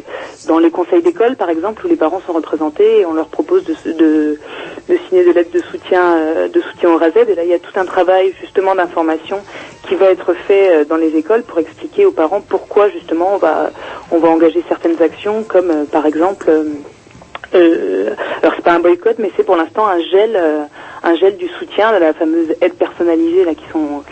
[0.47, 3.64] dans les conseils d'école, par exemple, où les parents sont représentés et on leur propose
[3.64, 7.14] de, de, signer des lettres de soutien, euh, de soutien au RAZ.
[7.16, 9.39] Et là, il y a tout un travail justement d'information
[9.88, 13.38] qui va être fait euh, dans les écoles pour expliquer aux parents pourquoi justement on
[13.38, 13.72] va
[14.12, 16.51] on va engager certaines actions comme par exemple
[17.56, 20.64] euh, alors c'est pas un boycott mais c'est pour l'instant un gel euh,
[21.04, 24.04] un gel du soutien de la fameuse aide personnalisée là qui sont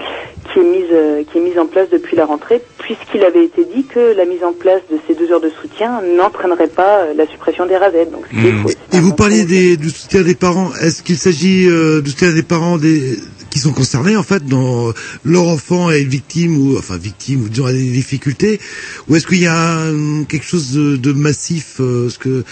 [0.51, 3.65] qui est mise euh, qui est mise en place depuis la rentrée puisqu'il avait été
[3.65, 7.13] dit que la mise en place de ces deux heures de soutien n'entraînerait pas euh,
[7.15, 8.69] la suppression des RAZ donc ce qui est faux.
[8.93, 10.71] Et vous parliez des, du soutien des parents.
[10.81, 13.19] Est-ce qu'il s'agit euh, du soutien des parents des,
[13.51, 14.91] qui sont concernés en fait dans
[15.23, 18.59] leur enfant est victime ou enfin victime ou disons a des difficultés
[19.07, 22.43] ou est-ce qu'il y a un- quelque chose de, de massif euh, Parce que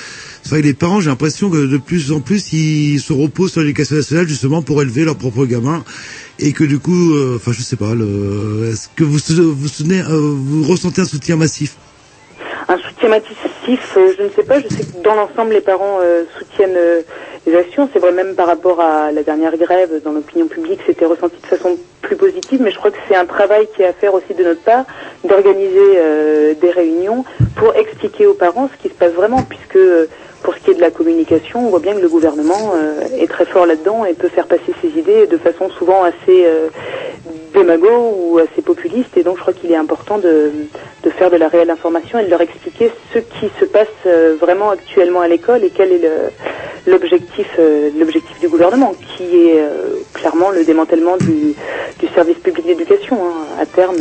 [0.48, 3.52] c'est vrai que les parents, j'ai l'impression que de plus en plus ils se reposent
[3.52, 5.84] sur l'éducation nationale justement pour élever leurs propres gamins
[6.40, 10.36] et que du coup, euh, enfin je sais pas, le, est-ce que vous vous, euh,
[10.38, 11.76] vous ressentez un soutien massif?
[12.70, 14.62] Un soutien massif, euh, je ne sais pas.
[14.62, 16.00] Je sais que dans l'ensemble, les parents
[16.38, 16.78] soutiennent
[17.46, 17.90] les actions.
[17.92, 21.48] C'est vrai même par rapport à la dernière grève, dans l'opinion publique, c'était ressenti de
[21.48, 22.62] façon plus positive.
[22.62, 24.86] Mais je crois que c'est un travail qui est à faire aussi de notre part,
[25.26, 27.26] d'organiser des réunions
[27.56, 29.78] pour expliquer aux parents ce qui se passe vraiment, puisque
[30.44, 33.28] pour ce qui est de la communication, on voit bien que le gouvernement euh, est
[33.28, 36.68] très fort là-dedans et peut faire passer ses idées de façon souvent assez euh,
[37.54, 39.18] démago ou assez populiste.
[39.18, 40.52] Et donc, je crois qu'il est important de,
[41.18, 44.70] faire de la réelle information et de leur expliquer ce qui se passe euh, vraiment
[44.70, 46.02] actuellement à l'école et quel est
[46.86, 47.48] l'objectif
[47.98, 49.62] l'objectif du gouvernement, qui est
[50.14, 51.56] clairement le démantèlement du,
[52.14, 53.18] service public d'éducation.
[53.26, 53.62] hein.
[53.62, 53.98] À terme,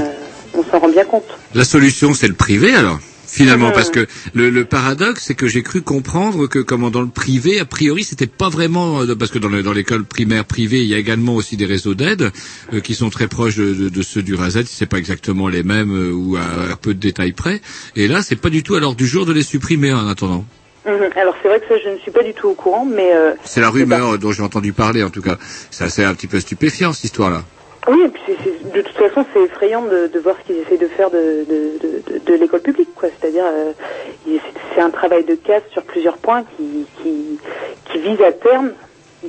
[0.54, 1.26] on s'en rend bien compte.
[1.54, 2.98] La solution, c'est le privé alors?
[3.26, 3.74] Finalement, Mhm.
[3.74, 7.58] parce que le, le paradoxe, c'est que j'ai cru comprendre que, comment dans le privé,
[7.60, 10.86] a priori, c'était pas vraiment euh, parce que dans, le- dans l'école primaire privée, il
[10.88, 12.30] y a également aussi des réseaux d'aide
[12.72, 15.48] euh, qui sont très proches de, de- de ceux du RASET, si c'est pas exactement
[15.48, 17.60] les mêmes euh, ou à, à peu de détails près.
[17.96, 20.44] Et là, c'est pas du tout à l'ordre du jour de les supprimer en attendant.
[20.86, 20.92] Mhm.
[21.16, 23.12] Alors, c'est vrai que ça, je ne suis pas du tout au courant, mais...
[23.12, 25.36] euh, C'est la rumeur euh, dont j'ai entendu parler, en tout cas.
[25.72, 27.44] C'est assez un petit peu stupéfiant cette histoire-là.
[27.88, 28.22] Oui, et puis
[28.74, 32.18] de toute façon, c'est effrayant de, de voir ce qu'ils essaient de faire de, de,
[32.18, 33.08] de, l'école publique, quoi.
[33.20, 33.72] C'est-à-dire, euh,
[34.74, 37.38] c'est un travail de casse sur plusieurs points qui, qui,
[37.84, 38.72] qui vise à terme,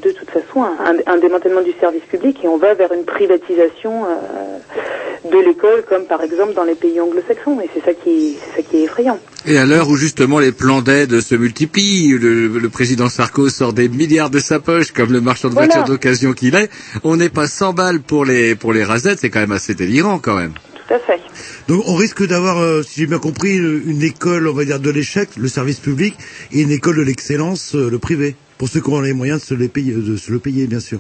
[0.03, 4.05] de toute façon, un, un démantèlement du service public et on va vers une privatisation
[4.05, 7.59] euh, de l'école, comme par exemple dans les pays anglo-saxons.
[7.61, 9.19] Et c'est ça qui, c'est ça qui est effrayant.
[9.45, 13.73] Et à l'heure où justement les plans d'aide se multiplient, le, le président Sarko sort
[13.73, 15.67] des milliards de sa poche comme le marchand de Voilà.
[15.67, 16.69] voitures d'occasion qu'il est,
[17.03, 20.19] on n'est pas 100 balles pour les pour les rasettes, c'est quand même assez délirant
[20.19, 20.53] quand même.
[20.87, 21.19] Tout à fait.
[21.67, 24.79] Donc on risque d'avoir, euh, si j'ai bien compris, une, une école, on va dire,
[24.79, 26.15] de l'échec, le service public,
[26.53, 29.45] et une école de l'excellence, euh, le privé, pour ceux qui ont les moyens de
[29.45, 30.99] se, les payer, de se le payer, bien sûr.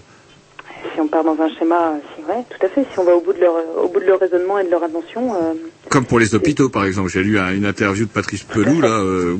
[0.93, 2.85] Si on part dans un schéma, si, ouais, tout à fait.
[2.91, 3.53] Si on va au bout de leur,
[3.83, 5.53] au bout de leur raisonnement et de leur intention, euh,
[5.89, 8.89] Comme pour les hôpitaux par exemple, j'ai lu un- une interview de Patrice Pelou là,
[8.99, 9.35] euh,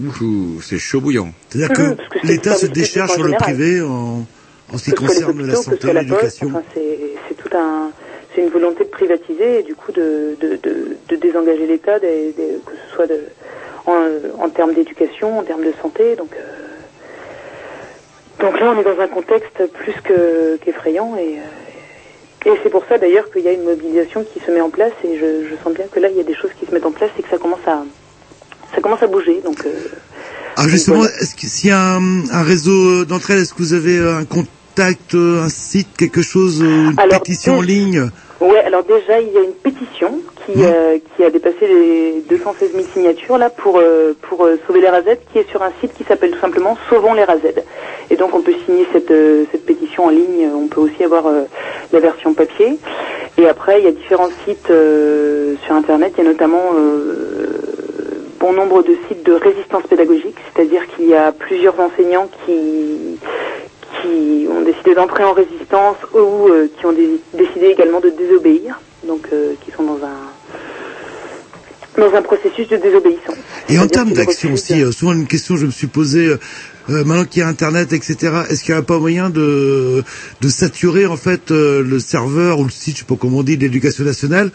[0.62, 1.32] c'est chaud bouillant.
[1.50, 4.26] C'est-à-dire Mhm, que l'État se décharge sur le privé en,
[4.74, 6.48] en ce qui concerne la hôpitaux, que ce santé, l'éducation.
[6.48, 7.92] enfin, c'est tout un,
[8.34, 12.06] c'est une volonté de privatiser et du coup de, de, de, de désengager l'État, que
[12.06, 13.20] ce soit de,
[13.86, 13.96] en,
[14.44, 16.16] en termes d'éducation, en termes de santé.
[16.16, 16.64] Donc, euh,
[18.40, 22.86] donc là, on est dans un contexte plus que qu'effrayant et, euh, Et c'est pour
[22.88, 25.56] ça d'ailleurs qu'il y a une mobilisation qui se met en place et je, je
[25.64, 27.24] sens bien que là il y a des choses qui se mettent en place et
[27.24, 27.84] que ça commence à
[28.74, 29.42] ça commence à bouger.
[29.44, 29.72] Donc euh,
[30.56, 33.98] Ah justement, est-ce que s'il y a un, un réseau d'entraide, est-ce que vous avez
[34.00, 38.10] un contact, euh, un site, quelque chose, euh, une Alors, pétition en ligne?
[38.40, 42.72] Ouais, alors déjà il y a une pétition qui euh, qui a dépassé les 216
[42.74, 45.94] 000 signatures là pour euh, pour euh, sauver les razettes qui est sur un site
[45.94, 47.64] qui s'appelle tout simplement Sauvons les razettes.
[48.10, 49.14] Et donc on peut signer cette
[49.52, 50.50] cette pétition en ligne.
[50.56, 51.26] On peut aussi avoir
[51.92, 52.80] la version papier.
[53.38, 56.14] Et après il y a différents sites sur internet.
[56.18, 56.72] Il y a notamment
[58.40, 63.18] bon nombre de sites de résistance pédagogique, c'est-à-dire qu'il y a plusieurs enseignants qui
[64.02, 69.28] qui ont décidé d'entrer en résistance ou qui ont dé- décidé également de désobéir, donc
[69.66, 70.18] qui sont dans un
[71.98, 73.36] dans un processus de désobéissance.
[73.70, 76.38] Et en termes d'action aussi, euh, souvent une question que je me suis posée, euh,
[76.90, 78.16] euh, maintenant qu'il y a Internet, etc.,
[78.50, 80.04] est-ce qu'il n'y a pas moyen de,
[80.40, 83.44] de saturer en fait euh, le serveur ou le site, je sais pas comment on
[83.44, 84.52] dit, de l'éducation nationale,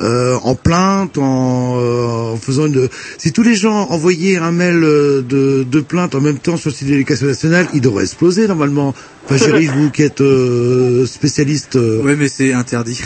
[0.00, 2.88] euh, en plainte, en, euh, en faisant une...
[3.18, 6.74] Si tous les gens envoyaient un mail de, de plainte en même temps sur le
[6.74, 8.94] site de l'éducation nationale, il devrait exploser normalement.
[9.26, 11.76] Enfin, Géry, vous qui êtes euh, spécialiste...
[11.76, 12.02] Euh...
[12.02, 13.02] Ouais, mais c'est interdit.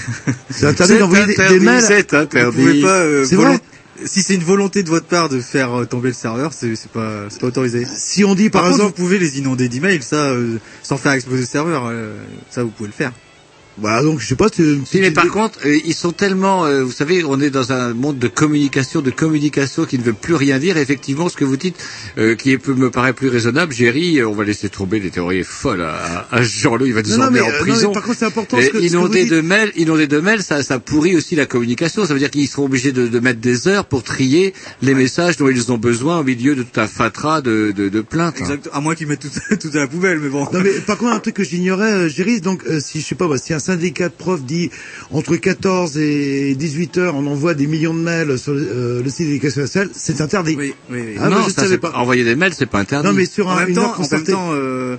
[0.50, 3.58] C'est interdit d'envoyer des, des mails Vous pouvez pas, euh, C'est vrai
[4.04, 7.24] Si c'est une volonté de votre part de faire euh, tomber le serveur, c'est pas,
[7.28, 7.84] c'est pas autorisé.
[7.92, 10.96] Si on dit par, par contre, exemple- vous pouvez les inonder d'emails, ça, euh, sans
[10.96, 12.14] faire exploser le serveur, euh,
[12.50, 13.12] ça vous pouvez le faire.
[13.80, 14.48] Voilà, donc je sais pas.
[14.52, 17.94] Si, mais par contre, euh, ils sont tellement, euh, vous savez, on est dans un
[17.94, 20.76] monde de communication, de communication qui ne veut plus rien dire.
[20.76, 21.76] Effectivement, ce que vous dites,
[22.18, 25.44] euh, qui est, me paraît plus raisonnable, Géry, euh, on va laisser tomber les théories
[25.44, 27.88] folles à, à Jean-Loup, il va nous Non, non, mais, en euh, non, prison.
[27.88, 29.32] mais par contre, c'est important ce que- ce que vous inonder dites.
[29.32, 32.04] de mails, inonder de mails, ça, ça pourrit aussi la communication.
[32.04, 35.36] Ça veut dire qu'ils seront obligés de, de mettre des heures pour trier les messages
[35.36, 38.40] dont ils ont besoin au milieu de tout un fatras de, de, de plaintes.
[38.40, 38.68] Exact.
[38.72, 40.48] À moins qu'ils mettent tout, tout à la poubelle, mais bon.
[40.52, 43.14] Non mais par contre un truc que j'ignorais, euh, Géry, donc euh, si je sais
[43.14, 44.70] pas, bah, si un syndicat de profs dit
[45.10, 49.10] entre 14 et 18 heures, on envoie des millions de mails sur le, euh, le
[49.10, 50.56] site de l'éducation nationale, c'est interdit.
[50.56, 51.16] Oui, oui, oui.
[51.20, 51.92] Ah, non, je ça, savais pas.
[51.94, 53.06] Envoyer des mails, c'est pas interdit.
[53.06, 54.96] Non mais sur en un, même temps, en même temps, euh,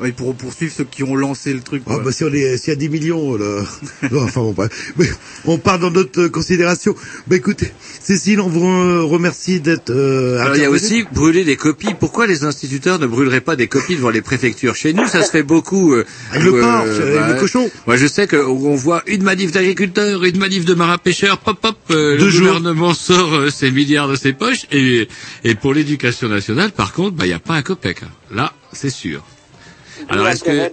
[0.00, 1.82] ouais, pour poursuivre ceux qui ont lancé le truc.
[1.86, 3.62] Ah, bah, si on est, s'il y a 10 millions, là.
[4.10, 4.92] Non, enfin bon, bref.
[4.96, 5.06] Mais
[5.44, 6.94] on part dans d'autres euh, considérations.
[7.26, 7.70] Bah écoutez,
[8.02, 9.90] Cécile, on vous re- remercie d'être.
[9.90, 11.94] Euh, Alors il y a aussi brûler des copies.
[11.98, 15.30] Pourquoi les instituteurs ne brûleraient pas des copies devant les préfectures Chez nous, ça se
[15.30, 15.94] fait beaucoup.
[15.94, 17.70] euh, Avec le où, porc, avec le cochon.
[17.86, 21.76] Moi, je sais qu'on voit une manif d'agriculteurs, une manif de marins pêcheurs, pop pop.
[21.90, 22.46] euh, le Deux jours.
[22.46, 25.08] gouvernement sort euh, ses milliards de ses poches et
[25.44, 28.02] et pour l'éducation nationale, par contre, bah il y a pas un copec.
[28.02, 28.08] hein.
[28.34, 29.22] Là, c'est sûr.
[30.08, 30.70] Alors est-ce que de-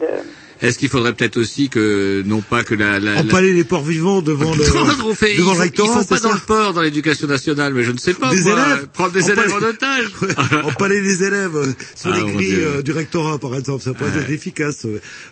[0.60, 3.84] est-ce qu'il faudrait peut-être aussi que non pas que la, la, la- Empaler les porcs
[3.86, 4.64] vivants devant le,
[5.06, 6.74] on fait, ils devant font, le ils rectorat, font c'est pas ça dans le port
[6.74, 8.32] dans l'éducation nationale, mais je ne sais pas.
[8.34, 10.64] Des moi, élèves prendre des Empaler- élèves en otage.
[10.66, 13.94] Empaler les élèves euh, sur Ah, les mon grilles euh, du rectorat, par exemple, ça
[13.94, 14.88] pourrait être efficace.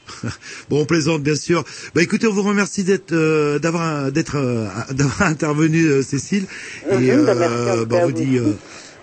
[0.70, 1.64] bon, on plaisante, bien sûr.
[1.96, 6.46] Bah, écoutez, on vous remercie d'être, euh, d'avoir, d'être, euh, d'avoir intervenu, euh, Cécile.
[6.92, 8.38] Et bah, euh, bah, on vous vous dit.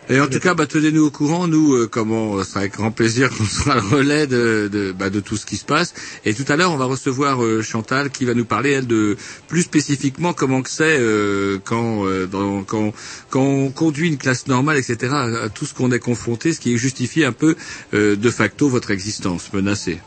[0.09, 2.73] Et en tout cas, bah, tenez-nous au courant, nous, euh, comment, euh, ce sera avec
[2.73, 5.95] grand plaisir qu'on sera le relais de, de, bah, de tout ce qui se passe.
[6.25, 9.17] Et tout à l'heure, on va recevoir euh, Chantal qui va nous parler, elle, de
[9.49, 12.93] plus spécifiquement comment que c'est euh, quand, euh, dans, quand,
[13.31, 16.61] quand on conduit une classe normale, etc., à, à tout ce qu'on est confronté, ce
[16.61, 17.55] qui justifie un peu
[17.95, 20.01] euh, de facto votre existence menacée.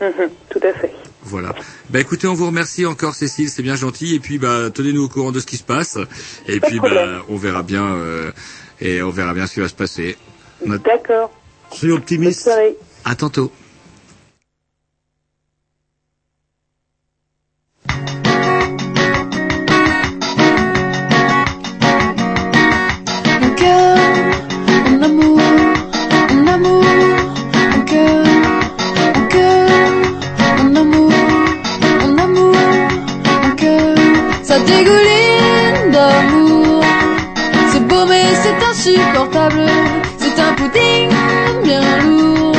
[0.00, 0.92] Mhm, tout à fait.
[1.22, 1.54] Voilà.
[1.90, 4.14] Bah écoutez, on vous remercie encore Cécile, c'est bien gentil.
[4.14, 5.98] Et puis bah tenez-nous au courant de ce qui se passe.
[6.48, 8.30] Et Pas puis bah on verra bien euh,
[8.80, 10.16] et on verra bien ce qui va se passer.
[10.64, 11.30] D'accord.
[11.72, 12.42] Soyons Bonne optimistes.
[12.42, 12.76] soirée.
[13.04, 13.50] À tantôt.
[38.82, 41.10] C'est un pudding
[41.64, 42.56] bien lourd.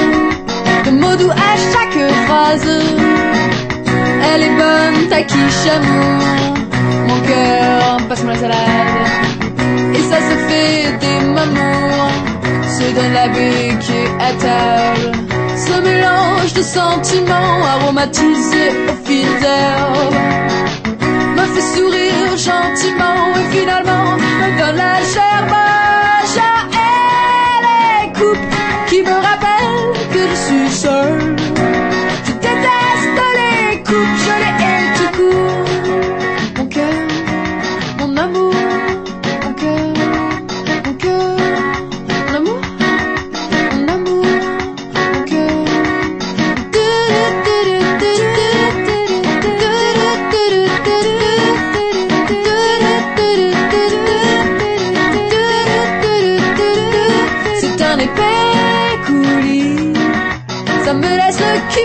[0.86, 2.68] De mots doux à chaque phrase.
[4.32, 6.54] Elle est bonne, ta quiche amour.
[7.08, 8.58] Mon cœur, passe-moi la salade.
[9.96, 12.12] Et ça se fait des mamours
[12.68, 15.12] Se donne la béquille à table
[15.56, 20.22] Ce mélange de sentiments aromatisés au fil d'herbe
[21.76, 24.06] sourire gentiment Et finalement
[24.42, 25.62] me donne la gerbe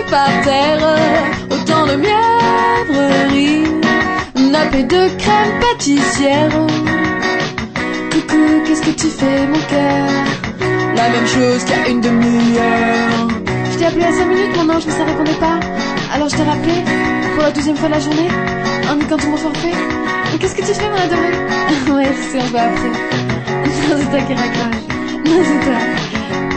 [0.09, 0.79] par terre,
[1.51, 3.63] autant de mièvreries,
[4.51, 6.51] nappé de crème pâtissière.
[8.11, 10.07] Coucou, qu'est-ce que tu fais, mon cœur?
[10.95, 13.27] La même chose qu'à une demi-heure.
[13.71, 15.59] Je t'ai appelé à 5 minutes, mon ange, mais ça répondait pas.
[16.13, 16.73] Alors je t'ai rappelé,
[17.33, 18.29] pour la deuxième fois de la journée,
[18.89, 19.73] en quand tu mon forfait.
[20.31, 21.31] Mais qu'est-ce que tu fais, mon adoré?
[21.93, 22.91] Ouais, c'est un peu après.
[23.89, 24.83] Non, c'est toi qui raccroche.
[25.25, 25.79] Non, c'est toi.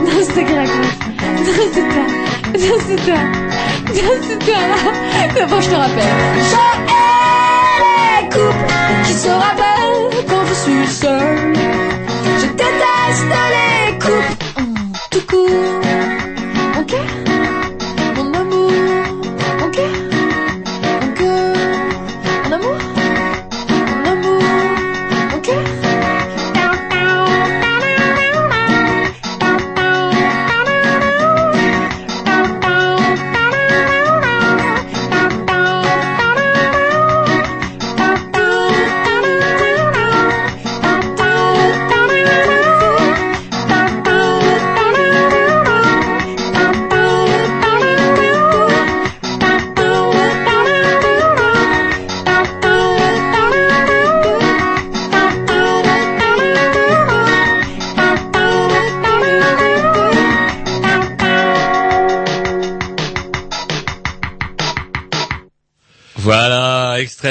[0.01, 0.53] Non, c'est toi qui.
[0.53, 2.30] Non, c'est toi.
[2.55, 3.15] C'est toi.
[5.35, 6.15] D'abord, je te rappelle.
[6.51, 6.57] Je
[6.91, 8.73] hais les couples
[9.05, 11.55] qui se rappellent quand je suis seul.
[12.41, 14.41] Je déteste les couples
[15.11, 16.30] tout court.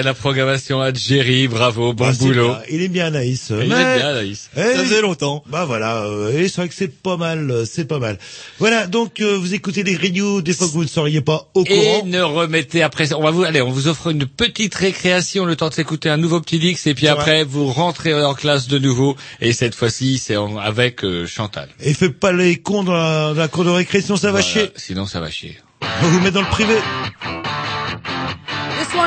[0.04, 2.48] La programmation à Jerry, bravo, bon Ah, boulot.
[2.50, 2.60] bien.
[2.72, 3.50] Il est bien Anaïs.
[3.52, 4.50] Il est bien, Anaïs.
[4.56, 5.44] Eh, Ça faisait longtemps.
[5.48, 8.18] Bah voilà, euh, et c'est vrai que c'est pas mal, euh, c'est pas mal.
[8.60, 11.64] Voilà, donc euh, vous écoutez les Grignoux, des fois que vous ne seriez pas au
[11.66, 12.06] Et courant.
[12.06, 15.70] ne remettez après, on va vous, allez, on vous offre une petite récréation, le temps
[15.70, 19.16] de s'écouter un nouveau petit Dix, et puis après, vous rentrez en classe de nouveau,
[19.42, 21.70] et cette fois-ci, c'est en- avec euh, Chantal.
[21.82, 24.40] Et faites pas les cons dans la, dans la cour de récré, sinon ça va
[24.42, 24.72] Voilà, chier.
[24.76, 25.58] Sinon, ça va chier.
[25.82, 26.76] On va vous mettre dans le privé.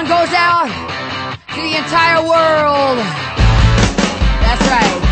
[0.03, 0.67] Goes out
[1.55, 2.99] to the entire world.
[4.43, 5.12] That's right.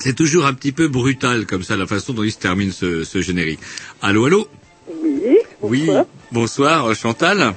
[0.00, 3.04] C'est toujours un petit peu brutal comme ça la façon dont il se termine ce,
[3.04, 3.60] ce générique.
[4.00, 4.48] Allô, allô?
[5.02, 5.36] Oui.
[5.60, 5.90] Oui.
[6.32, 7.54] Bonsoir, Chantal.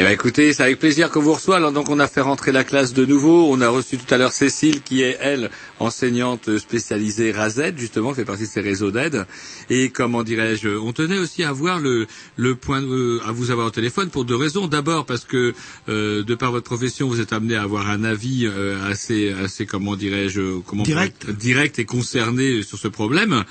[0.00, 1.56] Eh ben écoutez, c'est avec plaisir qu'on vous reçoit.
[1.56, 3.48] Alors donc on a fait rentrer la classe de nouveau.
[3.50, 8.24] On a reçu tout à l'heure Cécile qui est elle enseignante spécialisée RAZED justement, fait
[8.24, 9.26] partie de ces réseaux d'aide.
[9.70, 13.66] Et comment dirais-je, on tenait aussi à voir le le point de- à vous avoir
[13.66, 14.68] au téléphone pour deux raisons.
[14.68, 15.52] D'abord parce que
[15.88, 19.66] euh, de par votre profession, vous êtes amené à avoir un avis euh, assez assez
[19.66, 21.28] comment dirais-je comment Direct.
[21.28, 23.42] direct et concerné sur ce problème.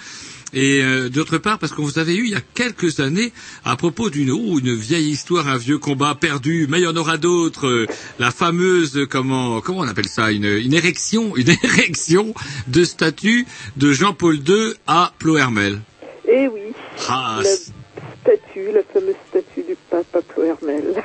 [0.53, 3.33] Et euh, d'autre part, parce qu'on vous avait eu il y a quelques années
[3.65, 6.95] à propos d'une oh, une vieille histoire, un vieux combat perdu, mais il y en
[6.95, 7.67] aura d'autres.
[7.67, 7.85] euh,
[8.17, 12.33] la fameuse comment comment on appelle ça une, une érection, une érection
[12.67, 13.45] de statue
[13.75, 15.81] de Jean-Paul II à Plohermel.
[16.29, 16.61] Eh oui,
[17.09, 21.03] Ah, la statue, la fameuse statue du pape à Plohermel.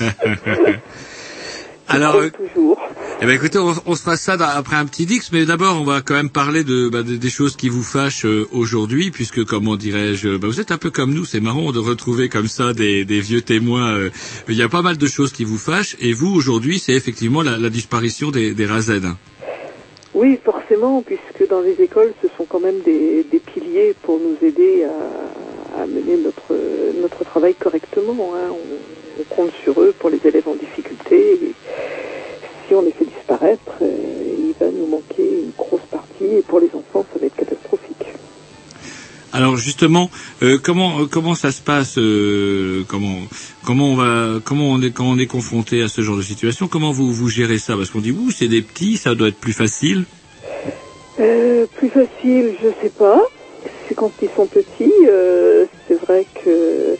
[1.92, 2.78] Alors, euh, toujours.
[3.20, 5.84] eh ben écoutez, on, on se fera ça après un petit dix, mais d'abord on
[5.84, 9.44] va quand même parler de, bah, de- des choses qui vous fâchent euh, aujourd'hui, puisque
[9.44, 12.72] comment dirais-je, bah, vous êtes un peu comme nous, c'est marrant de retrouver comme ça
[12.72, 13.92] des, des vieux témoins.
[13.94, 14.10] euh,
[14.48, 17.42] il y a pas mal de choses qui vous fâchent, et vous aujourd'hui, c'est effectivement
[17.42, 19.06] la, la disparition des, des RAZED.
[20.14, 24.36] Oui, forcément, puisque dans les écoles, ce sont quand même des, des piliers pour nous
[24.46, 24.90] aider à,
[25.78, 26.54] à mener notre,
[27.00, 28.32] notre travail correctement.
[28.34, 28.50] hein.
[28.50, 31.16] On, on compte sur eux pour les élèves en difficulté.
[31.34, 31.52] Et
[32.66, 33.86] si on les fait disparaître, euh,
[34.38, 36.24] il va nous manquer une grosse partie.
[36.24, 38.06] Et pour les enfants, ça va être catastrophique.
[39.34, 40.10] Alors justement,
[40.42, 43.16] euh, comment euh, comment ça se passe euh, Comment
[43.64, 46.68] comment on va comment on est quand on est confronté à ce genre de situation?
[46.68, 47.74] Comment vous vous gérez ça?
[47.74, 50.04] Parce qu'on dit ouh c'est des petits, ça doit être plus facile.
[51.18, 53.22] Euh, plus facile, je sais pas.
[53.94, 54.92] Quand ils sont petits.
[55.08, 56.96] euh, c'est vrai que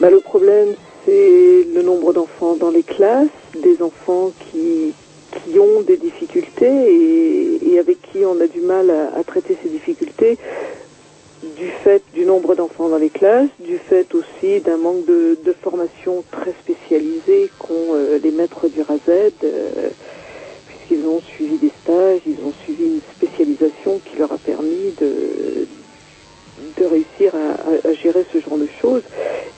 [0.00, 0.74] bah, le problème,
[1.04, 3.28] c'est le nombre d'enfants dans les classes,
[3.62, 4.92] des enfants qui,
[5.58, 10.38] ont des difficultés et, avec qui on a du mal à, traiter ces difficultés
[11.56, 16.24] du fait du nombre d'enfants dans les classes, du fait aussi d'un manque de, formation
[16.30, 19.32] très spécialisée qu'ont euh, les maîtres du RAZED.
[19.44, 19.88] euh,
[20.66, 25.66] puisqu'ils ont suivi des stages, ils ont suivi une spécialisation qui leur a permis de,
[26.78, 29.02] de réussir à, gérer ce genre de choses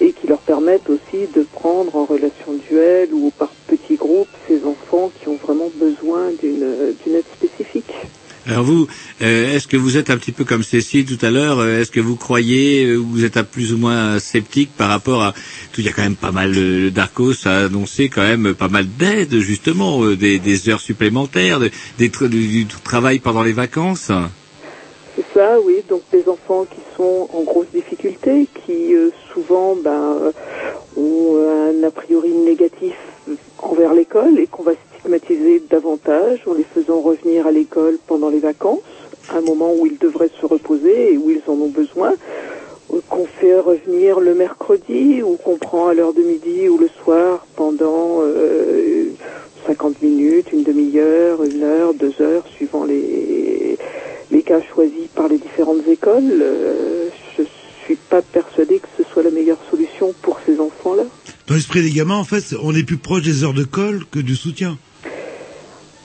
[0.01, 4.65] et qui leur permettent aussi de prendre en relation duel ou par petits groupes ces
[4.65, 7.93] enfants qui ont vraiment besoin d'une aide spécifique.
[8.49, 8.87] Alors vous,
[9.23, 11.91] euh, est-ce que vous êtes un petit peu comme Cécile tout à l'heure euh, Est-ce
[11.91, 15.33] que vous croyez, euh, vous êtes un plus ou moins sceptique par rapport à
[15.73, 16.53] tout Il y a quand même pas mal.
[16.57, 21.59] euh, Darcos a annoncé quand même pas mal d'aides justement, euh, des, heures supplémentaires,
[21.99, 24.13] du travail pendant les vacances?
[25.17, 25.83] C'est ça, oui.
[25.89, 30.33] Donc des enfants qui sont en grosse difficulté, qui euh, souvent ben, euh,
[30.95, 32.95] ont un a priori négatif
[33.63, 38.41] envers l'école et qu'on va stigmatiser davantage en les faisant revenir à l'école pendant les
[38.41, 38.81] vacances,
[39.35, 42.13] un moment où ils devraient se reposer et où ils en ont besoin,
[42.93, 46.91] euh, qu'on fait revenir le mercredi ou qu'on prend à l'heure de midi ou le
[47.03, 49.07] soir pendant euh,
[49.67, 53.79] 50 minutes, une demi-heure, une heure, deux heures, suivant les,
[54.31, 56.25] les cas choisis par les différentes écoles.
[56.43, 57.09] Euh,
[57.39, 57.43] je
[57.85, 61.05] suis pas persuadée que ce soit la meilleure solution pour ces enfants-là.
[61.47, 64.19] Dans l'esprit des gamins, en fait, on est plus proche des heures de colle que
[64.19, 64.77] du soutien.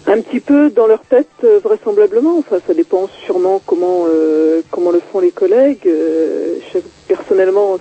[0.08, 2.38] Un petit peu dans leur tête, euh, vraisemblablement.
[2.40, 5.88] Enfin, ça dépend sûrement comment euh, comment le font les collègues.
[5.88, 7.78] Euh, je- personnellement,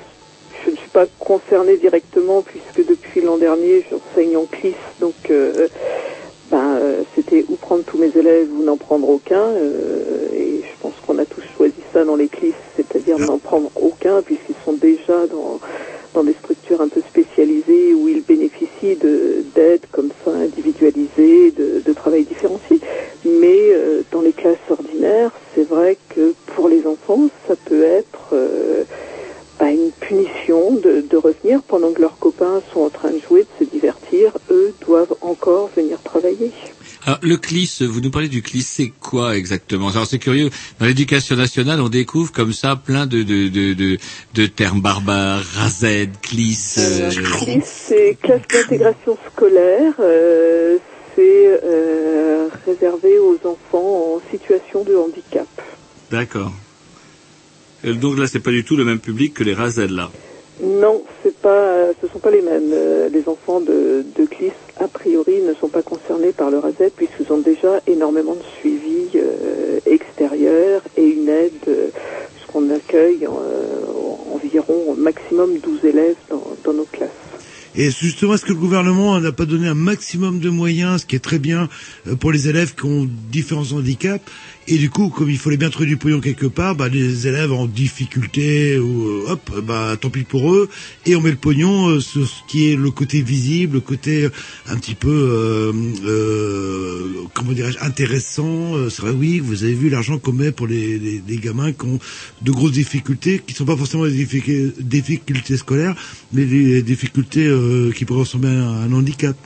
[0.64, 5.68] je ne suis pas concernée directement puisque depuis l'an dernier, j'enseigne en CLIS, donc euh,
[6.50, 9.40] ben, euh, c'était ou prendre tous mes élèves ou n'en prendre aucun.
[9.40, 13.70] euh, et je pense qu'on a tous choisi ça dans les CLIS, c'est-à-dire n'en prendre
[13.76, 15.60] aucun puisqu'ils sont déjà dans
[16.12, 21.80] dans des structures un peu spécialisées où ils bénéficient de- d'aides comme ça individualisées, de,
[21.86, 22.80] de travail différencié.
[23.24, 28.30] Mais euh, dans les classes ordinaires, c'est vrai que pour les enfants, ça peut être
[28.32, 28.82] euh,
[29.60, 33.42] bah, une punition de, de revenir pendant que leurs copains sont en train de jouer,
[33.42, 34.32] de se divertir.
[34.50, 36.50] Eux doivent encore venir travailler.
[37.06, 39.88] Alors, le CLIS, vous nous parlez du CLIS, c'est quoi exactement?
[39.88, 43.98] Alors c'est curieux, dans l'éducation nationale, on découvre comme ça plein de, de, de, de,
[44.34, 46.76] de termes barbares, RAZED, CLIS...
[46.78, 49.94] euh, CLIS, c'est classe d'intégration scolaire.
[50.00, 50.78] euh,
[51.16, 55.48] c'est euh, réservé aux enfants en situation de handicap.
[56.10, 56.52] D'accord.
[57.84, 60.10] Euh, Donc là, c'est pas du tout le même public que les RAZED, là.
[60.62, 62.70] Non, c'est pas, ce sont pas les mêmes.
[62.72, 66.92] Euh, Les enfants de, de CLIS, a priori, ne sont pas concernés par le RAZED
[66.94, 71.88] puisqu'ils ont déjà énormément de suivi euh, extérieur et une aide, euh,
[72.34, 77.08] puisqu'on accueille euh, environ au maximum 12 élèves dans, dans nos classes.
[77.76, 81.14] Et justement, est-ce que le gouvernement n'a pas donné un maximum de moyens, ce qui
[81.16, 81.68] est très bien
[82.08, 84.20] euh, pour les élèves qui ont différents handicaps
[84.68, 87.52] Et du coup, comme il fallait bien trouver du pognon quelque part, bah, les élèves
[87.52, 90.68] en difficulté, ou euh, hop, bah tant pis pour eux,
[91.06, 94.28] et on met le pognon euh, sur ce qui est le côté visible, le côté
[94.68, 95.72] un petit peu, euh,
[96.04, 98.76] euh, comment dirais-je, intéressant.
[98.76, 101.98] Euh, C'est vrai, oui, vous avez vu l'argent qu'on met pour les, gamins qui ont
[102.42, 105.96] de grosses difficultés, qui sont pas forcément des difficultés, difficultés scolaires,
[106.32, 109.36] mais des difficultés euh, qui pourraient ressembler à un handicap.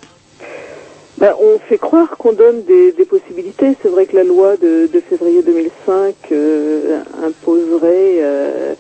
[1.25, 3.75] Ben, on fait croire qu'on donne des, possibilités.
[3.81, 8.75] C'est vrai que la loi de, de février 2005 euh, imposerait euh,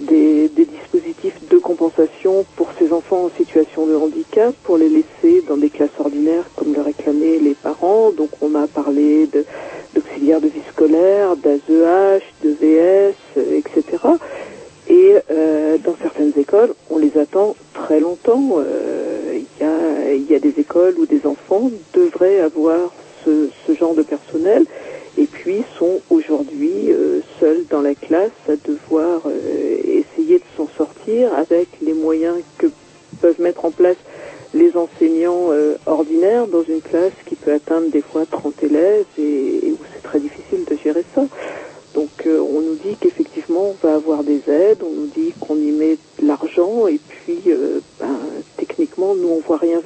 [0.00, 5.56] des, dispositifs de compensation pour ces enfants en situation de handicap, pour les laisser dans
[5.56, 8.10] des classes ordinaires comme le réclamaient les parents.
[8.10, 9.44] Donc on a parlé de-
[9.94, 13.98] d'auxiliaires de, vie scolaire, d'AZEH, de VS, euh, etc.
[14.88, 18.58] Et euh, dans certaines écoles, on les attend très longtemps.
[18.58, 22.92] Euh, Il y, y a des écoles où des enfants devraient avoir
[23.24, 24.64] ce, ce genre de personnel
[25.16, 30.68] et puis sont aujourd'hui euh, seuls dans la classe à devoir euh, essayer de s'en
[30.76, 32.66] sortir avec les moyens que
[33.20, 33.96] peuvent mettre en place
[34.54, 39.68] les enseignants euh, ordinaires dans une classe qui peut atteindre des fois 30 élèves et,
[39.68, 41.22] et où c'est très difficile de gérer ça.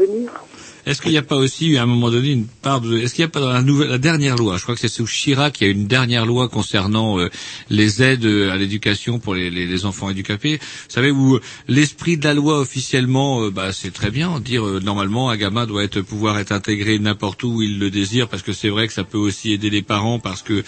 [0.09, 0.48] Venir.
[0.89, 2.97] Est-ce qu'il n'y a pas aussi eu à un moment donné une part de...
[2.97, 4.89] Est-ce qu'il n'y a pas dans la, nouvelle, la dernière loi, je crois que c'est
[4.89, 7.29] sous Chirac, qu'il y a une dernière loi concernant euh,
[7.69, 10.57] les aides euh, à l'éducation pour les, les, les enfants handicapés.
[10.57, 14.67] Vous savez, où euh, l'esprit de la loi officiellement, euh, bah, c'est très bien, dire
[14.67, 18.43] euh, normalement un gamin doit être, pouvoir être intégré n'importe où il le désire, parce
[18.43, 20.65] que c'est vrai que ça peut aussi aider les parents, parce que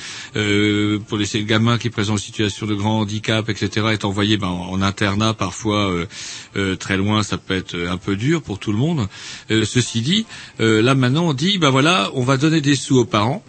[1.09, 4.49] pour les ces gamins qui présentent une situation de grand handicap, etc., est envoyé ben,
[4.49, 5.95] en, en internat parfois
[6.79, 9.09] très loin, ça peut être un peu dur pour tout le monde.
[9.49, 10.10] Ceci dit,
[10.61, 13.43] euh, là maintenant on dit, ben voilà, on va donner des sous aux parents.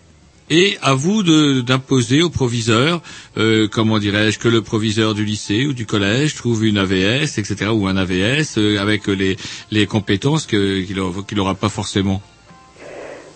[0.50, 1.24] Et à vous
[1.62, 3.02] d'imposer au proviseur,
[3.38, 7.72] euh, comment dirais-je, que le proviseur du lycée ou du collège trouve une AVS, etc.,
[7.74, 9.38] ou un AVS euh, avec les,
[9.72, 12.22] les compétences qu'il aura, qu'il aura pas forcément.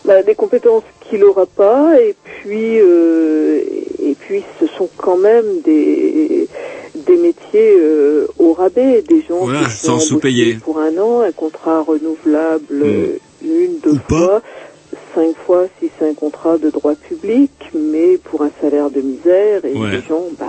[0.06, 3.60] Bah, des compétences qu'il n'aura pas et puis euh,
[4.03, 6.48] et puis ce sont quand même des
[7.07, 10.56] des métiers euh, au rabais, des gens Voilà, qui sont sans sous-payer.
[10.56, 12.84] pour un an, un contrat renouvelable Hmm.
[12.84, 14.41] euh, une, deux fois,
[15.14, 19.65] cinq fois si c'est un contrat de droit public, mais pour un salaire de misère
[19.65, 19.91] et Ouais.
[19.91, 20.45] les gens bah,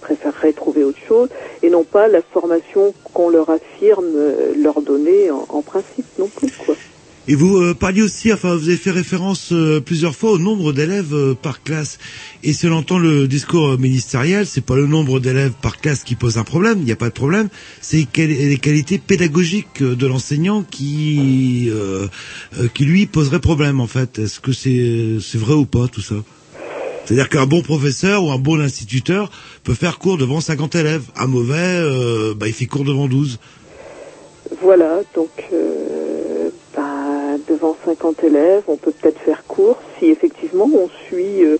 [0.00, 1.28] préféreraient trouver autre chose
[1.62, 6.28] et non pas la formation qu'on leur affirme euh, leur donner en, en principe non
[6.28, 6.74] plus quoi.
[7.28, 10.72] Et vous euh, parliez aussi, enfin vous avez fait référence euh, plusieurs fois au nombre
[10.72, 11.98] d'élèves euh, par classe.
[12.42, 16.16] Et si on entend le discours ministériel, c'est pas le nombre d'élèves par classe qui
[16.16, 17.48] pose un problème, il n'y a pas de problème,
[17.80, 22.08] c'est les qualités pédagogiques de l'enseignant qui euh,
[22.74, 24.18] qui lui poserait problème en fait.
[24.18, 26.16] Est-ce que c'est c'est vrai ou pas tout ça?
[27.04, 29.30] C'est-à-dire qu'un bon professeur ou un bon instituteur
[29.64, 31.02] peut faire cours devant 50 élèves.
[31.16, 33.38] Un mauvais, euh, bah, il fait cours devant 12.
[34.60, 36.01] Voilà, donc euh,
[37.62, 41.58] devant 50 élèves, on peut peut-être faire court si effectivement on suit euh,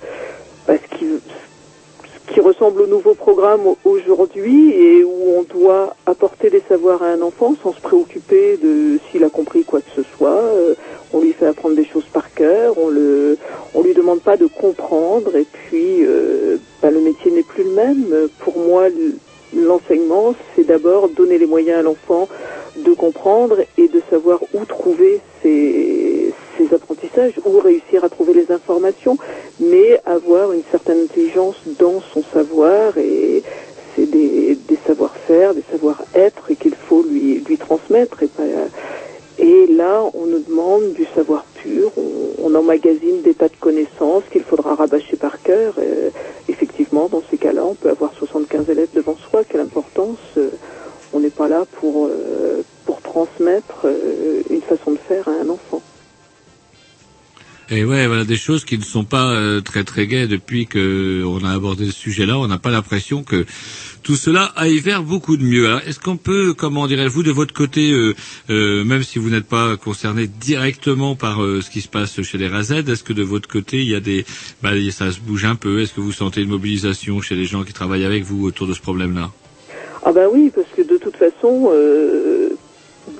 [0.66, 6.62] bah, ce, qui, ressemble au nouveau programme au- aujourd'hui et où on doit apporter des
[6.68, 10.30] savoirs à un enfant sans se préoccuper de s'il a compris quoi que ce soit.
[10.42, 10.74] Euh,
[11.12, 13.38] on lui fait apprendre des choses par cœur, on le,
[13.74, 17.70] on lui demande pas de comprendre et puis euh, bah, le métier n'est plus le
[17.70, 18.28] même.
[18.40, 18.88] Pour moi,
[19.54, 22.28] l'enseignement, c'est d'abord donner les moyens à l'enfant
[22.76, 26.32] de comprendre et de savoir où trouver ses,
[26.72, 29.18] apprentissages, où réussir à trouver les informations,
[29.60, 33.42] mais avoir une certaine intelligence dans son savoir et
[33.94, 34.56] c'est des,
[34.86, 38.22] savoir-faire, des savoir-être qu'il faut lui, transmettre.
[38.22, 38.30] Et,
[39.38, 41.44] et là, on nous demande du savoir
[41.96, 45.74] on, emmagasine des tas de connaissances qu'il faudra rabâcher par cœur.
[46.48, 49.42] Effectivement, dans ces cas-là, on peut avoir 75 élèves devant soi.
[49.44, 50.50] Quelle importance euh,
[51.12, 52.62] On n'est pas là pour, euh,
[53.04, 55.82] transmettre euh, une façon de faire à un enfant.
[57.68, 61.44] Et ouais, voilà des choses qui ne sont pas très très gaies depuis que on
[61.44, 62.38] a abordé ce sujet-là.
[62.38, 63.44] On n'a pas l'impression que
[64.02, 65.68] tout cela aille vers beaucoup de mieux.
[65.86, 68.14] Est-ce qu'on peut, comment dirais-vous, de votre côté, euh,
[68.50, 72.38] euh, même si vous n'êtes pas concerné directement par euh, ce qui se passe chez
[72.38, 74.24] les RAZ, est-ce que de votre côté, il y a des,
[74.62, 75.80] bah, ça se bouge un peu?
[75.80, 78.74] Est-ce que vous sentez une mobilisation chez les gens qui travaillent avec vous autour de
[78.74, 79.30] ce problème-là?
[80.04, 82.50] Ah ben oui, parce que de toute façon, euh,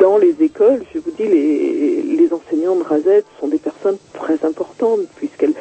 [0.01, 4.45] dans les écoles, je vous dis, les, les enseignants de Razette sont des personnes très
[4.45, 5.55] importantes, puisqu'elles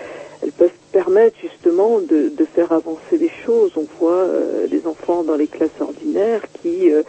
[1.12, 3.72] permettre justement de, faire avancer les choses.
[3.76, 7.04] On voit euh, des enfants dans les classes ordinaires qui, euh,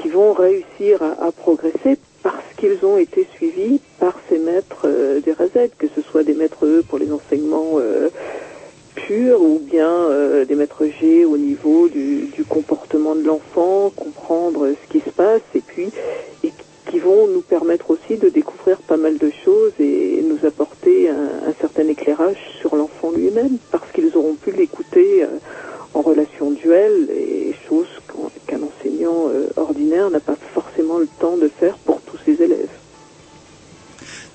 [0.00, 5.32] qui vont réussir à, progresser parce qu'ils ont été suivis par ces maîtres euh, des
[5.32, 7.78] RASED, que ce soit des maîtres E pour les enseignements
[8.94, 10.08] purs ou bien
[10.48, 15.60] des maîtres G au niveau du, comportement de l'enfant, comprendre ce qui se passe et
[15.60, 15.90] puis
[16.98, 21.86] vont nous permettre aussi de découvrir pas mal de choses et nous apporter un, certain
[21.88, 25.38] éclairage sur l'enfant lui-même parce qu'ils auront pu l'écouter euh,
[25.94, 27.86] en relation duelle et choses
[28.46, 32.68] qu'un enseignant euh, ordinaire n'a pas forcément le temps de faire pour tous ses élèves.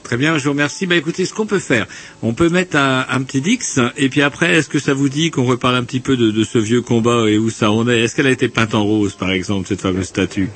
[0.03, 0.87] Très bien, je vous remercie.
[0.87, 1.87] Bah écoutez, ce qu'on peut faire,
[2.21, 5.45] on peut mettre un, petit Dix, et puis après, est-ce que ça vous dit qu'on
[5.45, 8.01] reparle un petit peu de, de ce vieux combat et où ça en est?
[8.01, 10.49] Est-ce qu'elle a été peinte en rose, par exemple, cette fameuse statue?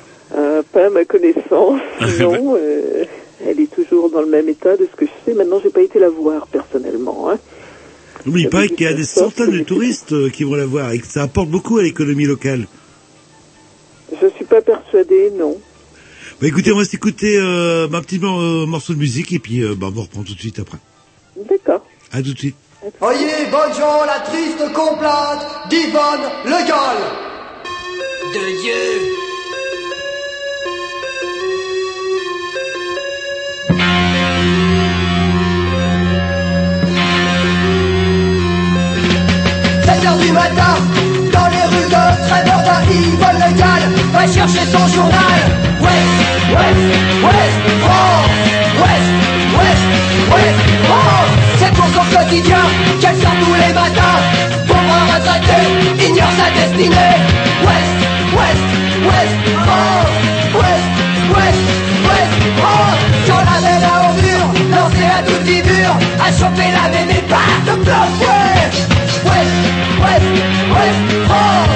[0.75, 1.79] Pas à ma connaissance,
[2.19, 2.55] non.
[2.57, 3.05] euh,
[3.47, 5.33] elle est toujours dans le même état de ce que je sais.
[5.33, 7.29] Maintenant, j'ai pas été la voir personnellement.
[7.31, 7.37] Hein.
[8.25, 10.99] N'oublie pas qu'il y a des centaines de touristes euh, qui vont la voir et
[10.99, 12.65] que ça apporte beaucoup à l'économie locale.
[14.21, 15.57] Je suis pas persuadée, non.
[16.41, 19.63] Bah écoutez, on va s'écouter euh, un petit mor- euh, morceau de musique et puis
[19.63, 20.77] euh, bah, on reprend tout de suite après.
[21.49, 21.85] D'accord.
[22.11, 22.55] À tout de suite.
[23.01, 27.01] Oyez, bonnes gens, la triste complainte d'Yvonne Le Gall.
[28.33, 29.24] De Dieu.
[40.05, 40.75] Heures du matin,
[41.31, 43.83] dans les rues de Trémordin, Yvonne Le Gall
[44.13, 45.39] va chercher son journal.
[45.81, 46.15] Ouest,
[46.51, 46.83] ouest,
[47.23, 48.29] ouest, France,
[48.81, 49.09] ouest,
[49.57, 49.85] ouest,
[50.31, 51.31] ouest, France.
[51.59, 52.63] C'est pour son quotidien
[52.99, 54.19] qu'elle sort tous les matins.
[54.67, 57.15] Pauvre retraité, ignore sa destinée.
[57.65, 57.95] Ouest,
[58.35, 58.65] ouest,
[59.07, 60.13] ouest, France,
[60.55, 60.87] ouest,
[61.33, 61.61] ouest,
[62.05, 62.99] ouest, France.
[63.25, 67.05] Sur la belle à ordure, lancée à toute figure, à choper la même
[67.65, 68.55] de plein fouet.
[68.65, 68.94] Ouest,
[70.15, 70.27] ouest,
[70.71, 71.75] ouest, France,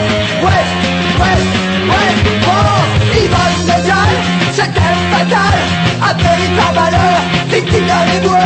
[5.11, 5.59] fatal,
[6.01, 8.38] appelé par malheur, victime d'un.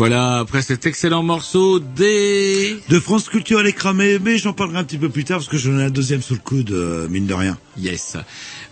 [0.00, 2.74] Voilà, après cet excellent morceau des...
[2.88, 5.58] De France Culture à l'écramé, mais j'en parlerai un petit peu plus tard parce que
[5.58, 7.58] j'en ai un deuxième sous le coude, euh, mine de rien.
[7.76, 8.16] Yes.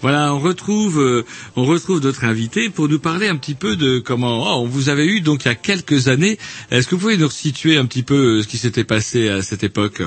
[0.00, 3.98] Voilà, on retrouve, euh, on retrouve notre invité pour nous parler un petit peu de
[3.98, 6.38] comment oh, on vous avait eu donc il y a quelques années.
[6.70, 9.42] Est-ce que vous pouvez nous resituer un petit peu euh, ce qui s'était passé à
[9.42, 10.00] cette époque?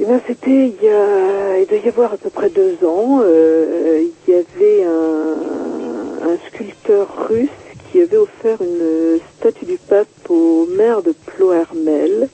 [0.00, 3.20] Eh bien, c'était il y a, il doit y avoir à peu près deux ans.
[3.22, 7.48] euh, il y avait un, un sculpteur russe
[7.92, 12.28] qui avait offert une statue du pape au maire de Plohermel,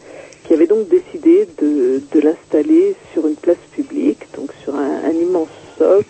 [0.45, 5.11] qui avait donc décidé de, de l'installer sur une place publique, donc sur un, un
[5.13, 6.05] immense socle.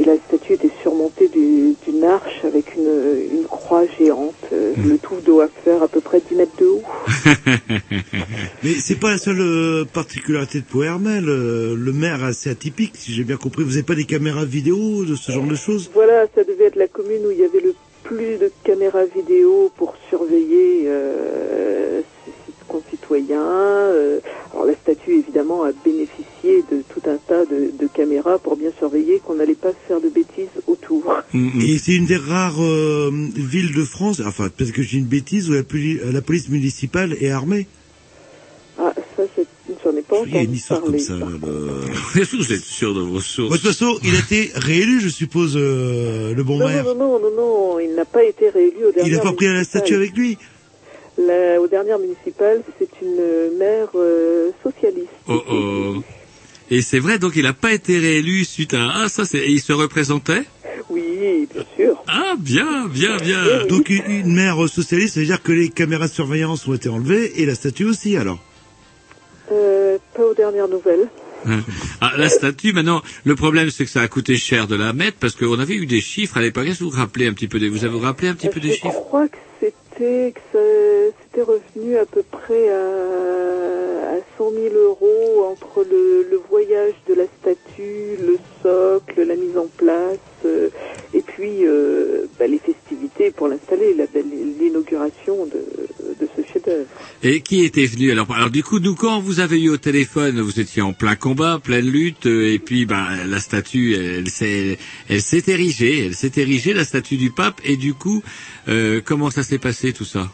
[0.00, 2.86] Et la statue était surmontée du- d'une arche avec une,
[3.32, 4.32] une croix géante.
[4.52, 6.82] Euh, Le tout doit faire à peu près 10 mètres de haut.
[8.62, 11.24] Mais c'est pas la seule euh, particularité de Pohermel.
[11.28, 13.64] euh, le maire est assez atypique, si j'ai bien compris.
[13.64, 15.90] Vous n'avez pas des caméras vidéo de ce genre de choses?
[15.92, 17.57] Voilà, ça devait être la commune où il y avait le
[18.78, 23.42] caméras vidéo pour surveiller euh, ses, ses concitoyens.
[23.42, 24.20] euh.
[24.52, 28.70] alors la statue, évidemment, a bénéficié de tout un tas de, de caméras pour bien
[28.78, 31.12] surveiller qu'on n'allait pas faire de bêtises autour.
[31.34, 35.50] Et c'est une des rares euh, villes de France, enfin peut-être que j'ai une bêtise,
[35.50, 37.66] où la police municipale est armée.
[40.10, 40.98] Y a une entendu histoire parler.
[41.04, 41.14] comme ça.
[41.14, 45.00] le- Vous êtes sûr de vos sources Bon, de toute façon, il a été réélu,
[45.00, 46.84] je suppose, euh, le bon Non, maire.
[46.84, 49.46] non, non, non, non, il n'a pas été réélu au dernier Il n'a pas pris
[49.46, 50.38] la statue avec lui
[51.18, 55.08] La, aux dernières municipales, c'est une maire euh, socialiste.
[55.28, 56.02] Oh oh.
[56.70, 59.50] Et c'est vrai, donc il n'a pas été réélu suite à ah ça c'est et
[59.50, 60.42] il se représentait.
[60.90, 61.96] Oui, bien sûr.
[62.06, 63.64] Ah bien, bien, bien.
[63.68, 66.88] Donc une, une maire socialiste, ça veut dire que les caméras de surveillance ont été
[66.88, 68.38] enlevées et la statue aussi alors.
[69.52, 71.08] Euh, pas aux dernières nouvelles.
[72.00, 75.16] Ah, la statue, maintenant, le problème, c'est que ça a coûté cher de la mettre,
[75.18, 76.66] parce qu'on avait eu des chiffres à l'époque.
[76.66, 78.48] Est-ce que vous vous rappelez un petit peu des, vous avez vous rappelé un petit
[78.48, 78.88] peu des Je chiffres?
[78.92, 81.10] crois que c'était que
[81.42, 82.80] revenu à peu près à,
[84.08, 89.66] à 100 000 euros entre le, voyage de la statue, le socle, la mise en
[89.76, 90.70] place, euh,
[91.12, 93.94] et puis euh, bah, les festivités pour l'installer,
[94.60, 96.86] l'inauguration de, ce chef-d'œuvre.
[97.22, 98.26] Et qui était venu alors?
[98.34, 101.60] Alors du coup, nous quand vous avez eu au téléphone, vous étiez en plein combat,
[101.62, 104.78] pleine lutte, euh, et puis bah la statue, elle s'est,
[105.46, 108.22] érigée, elle s'est érigée la statue du pape, et du coup,
[109.04, 110.30] comment ça s'est passé tout ça?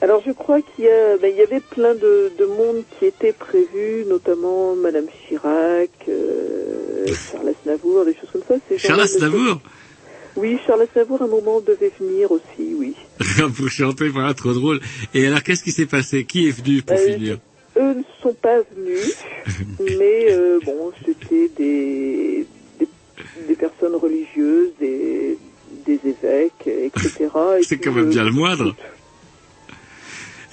[0.00, 3.32] Alors je crois qu'il y, a, ben, y avait plein de, de monde qui était
[3.32, 8.54] prévu, notamment Madame Chirac, euh, Charles Aznavour, des choses comme ça.
[8.68, 9.60] Ces Charles Aznavour
[10.36, 12.94] Oui, Charles Aznavour à un moment devait venir aussi, oui.
[13.56, 14.80] pour chanter, voilà, trop drôle.
[15.14, 16.24] Et alors qu'est-ce qui s'est passé?
[16.24, 17.38] Qui est venu pour Euh, finir?
[17.76, 19.14] Eux ne sont pas venus,
[19.80, 22.46] mais euh, bon, c'était des,
[22.78, 22.88] des,
[23.48, 25.38] des personnes religieuses, des,
[25.86, 27.26] des évêques, etc.
[27.58, 28.76] Et C'est quand même bien le moindre.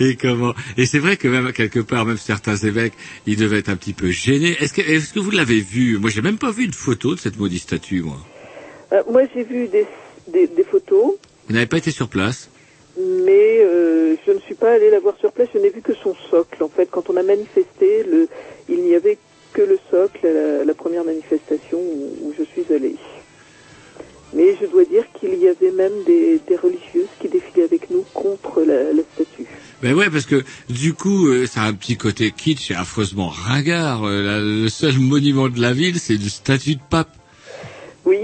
[0.04, 2.94] Et comment Et c'est vrai que même quelque part, même certains évêques,
[3.28, 4.58] ils devaient être un petit peu gênés.
[4.60, 6.00] Est-ce que, est-ce que vous l'avez vu?
[6.00, 8.18] Moi, j'ai même pas vu de photo de cette maudite statue, moi.
[8.94, 9.86] euh, moi, j'ai vu des,
[10.28, 11.14] des, des photos.
[11.48, 12.50] Vous n'avez pas été sur place?
[12.98, 15.94] Mais euh, je ne suis pas allée la voir sur place, je n'ai vu que
[15.94, 16.64] son socle.
[16.64, 18.28] En fait, quand on a manifesté, le,
[18.70, 19.20] il n'y avait
[19.54, 22.96] que le socle à la, la première manifestation où, où je suis allée.
[24.34, 28.06] Mais je dois dire qu'il y avait même des, des religieuses qui défilaient avec nous
[28.14, 29.46] contre la, la statue.
[29.82, 33.30] Ben ouais, parce que du coup, euh, ça a un petit côté kitsch et affreusement
[33.30, 34.04] ringard.
[34.06, 37.16] Euh, la- le seul monument de la ville, c'est une statue de pape.
[38.06, 38.18] Oui.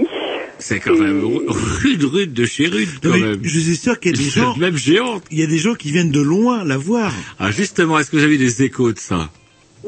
[0.60, 3.38] C'est quand même ru- rude, rude de chez rude, quand Non, même.
[3.42, 5.22] je suis sûr qu'il y a des gens, même géante.
[5.30, 7.12] il y a des gens qui viennent de loin la voir.
[7.38, 9.30] Ah, justement, est-ce que vous avez des échos de ça?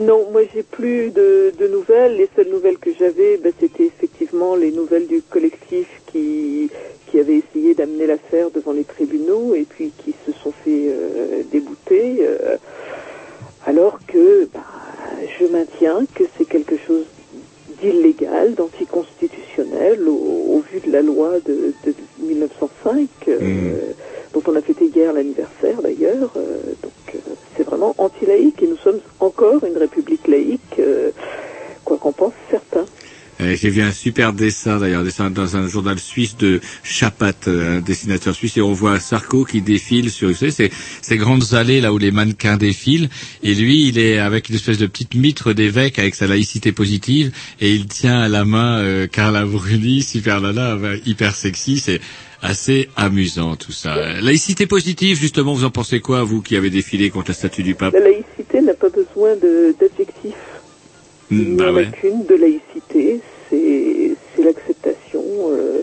[0.01, 2.17] Non, moi j'ai plus de, de nouvelles.
[2.17, 6.71] Les seules nouvelles que j'avais, ben, c'était effectivement les nouvelles du collectif qui,
[7.11, 11.43] qui avait essayé d'amener l'affaire devant les tribunaux et puis qui se sont fait euh,
[11.51, 12.19] débouter.
[12.21, 12.57] euh,
[13.67, 14.61] alors que bah,
[15.39, 17.05] je maintiens que c'est quelque chose
[17.83, 20.13] d'illégal, d'anticonstitutionnel au,
[20.57, 23.39] au vu de la loi de, de 1905, euh,
[24.35, 26.31] dont on a fêté hier l'anniversaire d'ailleurs.
[26.37, 27.19] euh, donc euh,
[27.57, 31.11] c'est vraiment anti-laïque et nous sommes encore une république laïque, euh,
[31.85, 32.87] quoi qu'en pense certains.
[33.41, 37.77] Euh, J'ai vu un super dessin d'ailleurs, dessin dans un journal suisse de Chapat, euh,
[37.77, 40.71] un dessinateur suisse, et on voit Sarko qui défile sur vous savez, ces,
[41.03, 43.11] ces grandes allées là où les mannequins défilent,
[43.43, 47.33] et lui il est avec une espèce de petite mitre d'évêque avec sa laïcité positive,
[47.61, 52.01] et il tient à la main euh, Carla Bruni, super nana, hyper sexy, c'est
[52.41, 53.95] assez amusant tout ça.
[54.23, 57.75] Laïcité positive, justement, vous en pensez quoi, vous qui avez défilé contre la statue du
[57.75, 57.93] pape?
[57.93, 60.33] La laïcité n'a pas besoin d'adjectifs.
[61.31, 61.87] Il Mm, n'y Bah en ouais.
[61.87, 63.21] a qu'une de laïcité,
[63.51, 65.83] c'est l'acceptation euh,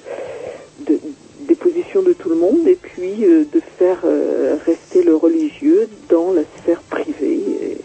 [0.88, 1.00] de-
[1.48, 5.88] des positions de tout le monde et puis euh, de faire euh, rester le religieux
[6.10, 7.78] dans la sphère privée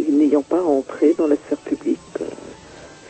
[0.00, 1.98] et, n'ayant pas à entrer dans la sphère publique.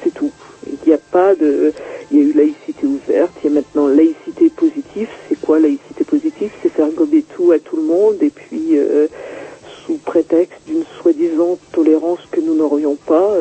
[0.02, 0.30] C'est tout.
[0.66, 1.72] Il n'y a pas de...
[2.10, 5.08] Il y a eu laïcité ouverte, il y a maintenant laïcité positive.
[5.28, 6.50] C'est quoi laïcité positive?
[6.62, 8.78] C'est faire gober tout à tout le monde et puis...
[9.84, 13.36] sous prétexte d'une soi-disant tolérance que nous n'aurions pas,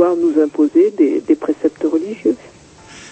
[0.00, 2.36] vouloir nous imposer des, des préceptes religieux.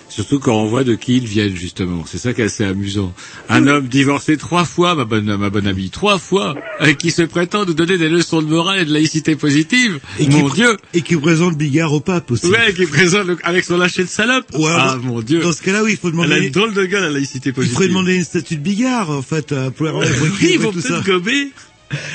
[0.09, 2.02] Surtout quand on voit de qui ils viennent, justement.
[2.06, 3.12] C'est ça qui est assez amusant.
[3.51, 7.20] Un homme divorcé trois fois, ma bonne, ma bonne amie, trois fois, et qui se
[7.23, 10.01] prétend nous donner des leçons de morale et de laïcité positive.
[10.31, 10.78] mon Dieu!
[10.94, 12.47] Et qui présente Bigard au pape aussi.
[12.47, 14.47] Ouais, qui présente le- avec son lâcher de salope.
[14.55, 15.40] Ouais, ah, bah, mon Dieu.
[15.40, 16.47] Dans ce cas-là, oui, il faut Elle a demander.
[16.47, 17.74] une drôle de gueule, la laïcité Il positive.
[17.74, 21.52] faudrait demander une statue de Bigard, en fait, à pouvoir Oui, ils vont peut-être gober.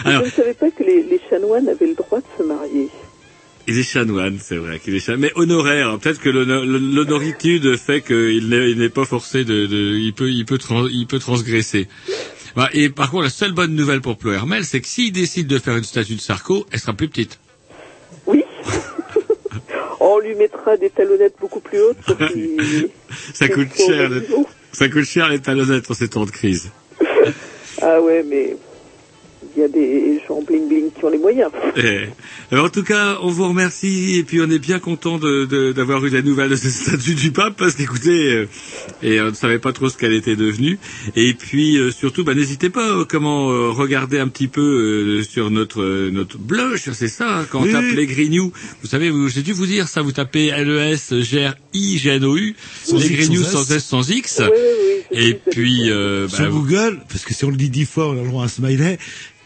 [0.03, 2.89] Alors, Je ne savais pas que les, les chanoines avaient le droit de se marier?
[3.67, 5.97] Il est chanoine, c'est vrai qu'il est chanoine, mais honoraire.
[5.99, 10.57] Peut-être que l'hono- l'honoritude fait qu'il n'est pas forcé de, de- il peut, il peut,
[10.57, 11.87] trans- il peut transgresser.
[12.57, 15.57] Bah, et par contre, la seule bonne nouvelle pour Plohermel, c'est que s'il décide de
[15.59, 17.39] faire une statue de Sarko, elle sera plus petite.
[19.99, 22.17] On lui mettra des talonnettes beaucoup plus hautes pour.
[23.33, 24.09] Ça coûte cher,
[24.73, 26.71] ça coûte cher les talonnettes en ces temps de crise.
[27.81, 28.55] Ah ouais, mais
[29.55, 31.51] il y a des gens bling bling qui ont les moyens.
[31.77, 32.05] Eh.
[32.51, 35.71] Alors, en tout cas, on vous remercie et puis on est bien content de- de-
[35.71, 38.47] d'avoir eu la nouvelle de cette statue du pape parce qu'écoutez, euh,
[39.01, 40.79] et on ne savait pas trop ce qu'elle était devenue.
[41.15, 44.61] Et puis euh, surtout, bah, n'hésitez pas euh, comment euh, regarder un petit peu
[45.19, 48.51] euh, sur notre euh, notre blog, c'est ça, hein, quand on tape les Grignoux.
[48.81, 52.09] Vous savez, vous- j'ai dû vous dire ça, vous tapez LES G R I G
[52.09, 53.83] N O U, Sans les X, Grignoux sans sans S.
[53.85, 54.41] Sans X.
[54.43, 54.49] Oui,
[55.11, 58.09] oui, Et puis, euh, Sur bah, Google, parce que si on le dit dix fois,
[58.09, 58.97] on a le droit à un smiley,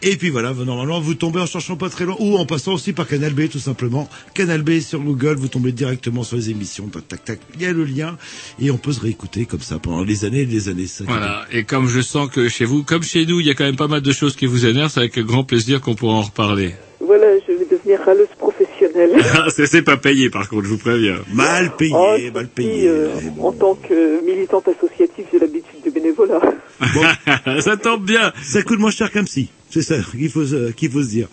[0.02, 2.92] et puis voilà, normalement, vous tombez en cherchant pas très loin, ou en passant aussi
[2.92, 4.08] par Canal B, tout simplement.
[4.32, 6.86] Canal B sur Google, vous tombez directement sur les émissions.
[6.86, 7.40] Tac, tac, tac.
[7.54, 8.16] Il y a le lien.
[8.60, 10.86] Et on peut se réécouter comme ça pendant les années et les années.
[11.00, 11.44] Voilà.
[11.50, 13.76] Et comme je sens que chez vous, comme chez nous, il y a quand même
[13.76, 16.74] pas mal de choses qui vous énervent, c'est avec grand plaisir qu'on pourra en reparler.
[17.00, 19.16] Voilà, je vais devenir râleuse professionnelle.
[19.34, 21.16] Ah, c'est pas payé, par contre, je vous préviens.
[21.32, 22.88] Mal payé, oh, mal payé.
[22.88, 23.08] Euh.
[23.40, 26.40] En tant que militante associative, j'ai l'habitude du bénévolat.
[26.80, 27.60] Bon.
[27.60, 28.32] ça tombe bien.
[28.42, 29.48] Ça coûte moins cher qu'un psy.
[29.70, 31.28] C'est ça qu'il faut, faut se dire.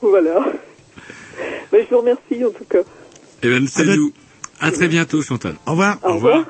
[0.00, 0.52] Voilà.
[1.72, 2.78] Mais je vous remercie en tout cas.
[3.42, 4.12] Eh Et bien, c'est nous.
[4.60, 5.56] À très bientôt, Chantal.
[5.66, 5.98] Au revoir.
[6.02, 6.44] Au revoir.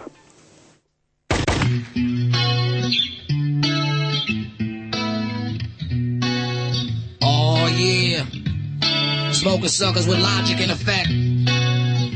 [7.23, 8.25] Oh yeah.
[9.33, 11.09] Smoking suckers with logic and effect.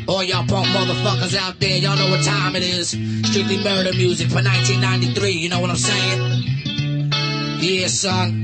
[0.09, 2.89] All y'all punk motherfuckers out there, y'all know what time it is.
[3.29, 7.13] Strictly murder music for 1993, you know what I'm saying?
[7.61, 8.43] Yeah, son.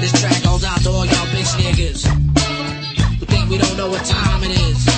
[0.00, 2.06] This track goes out to all y'all bitch niggas.
[3.18, 4.95] Who think we don't know what time it is.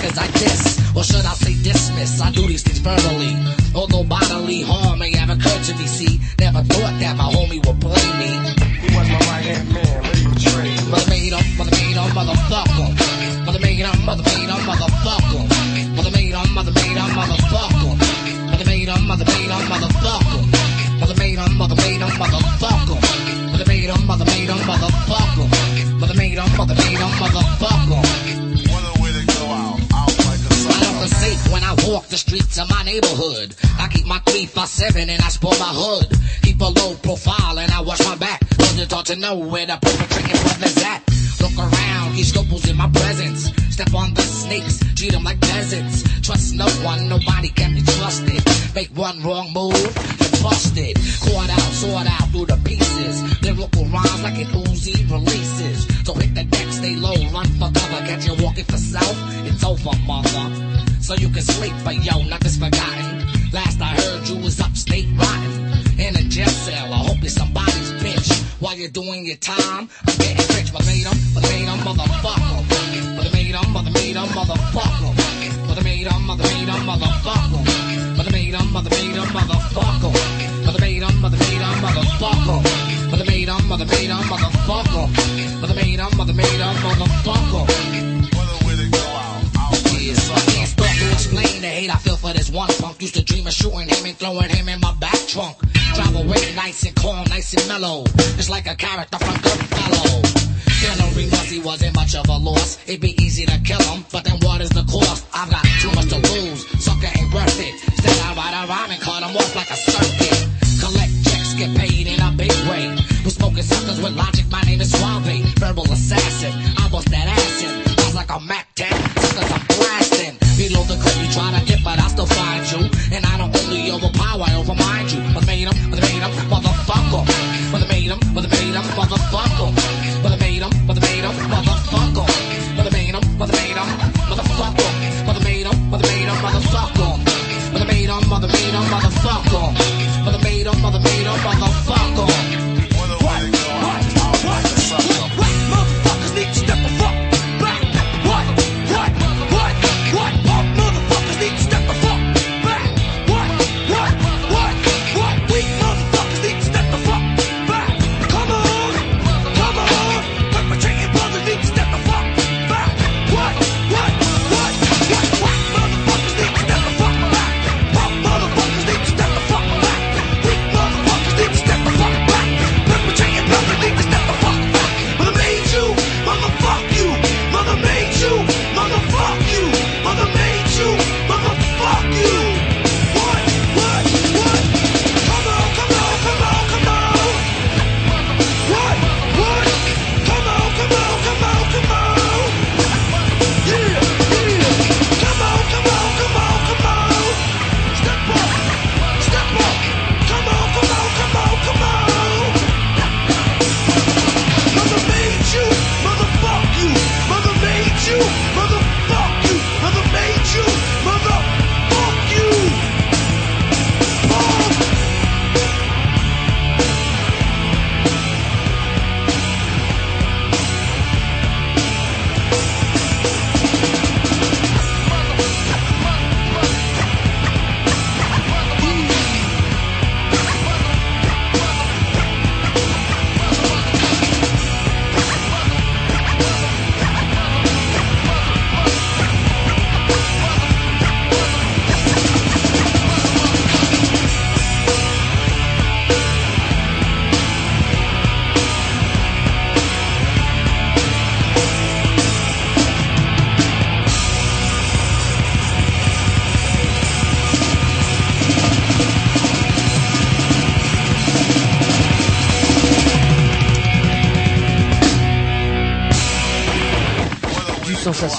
[0.00, 0.47] Cause I did.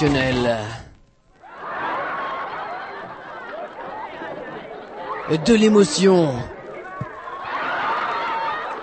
[0.00, 0.06] De
[5.54, 6.32] l'émotion.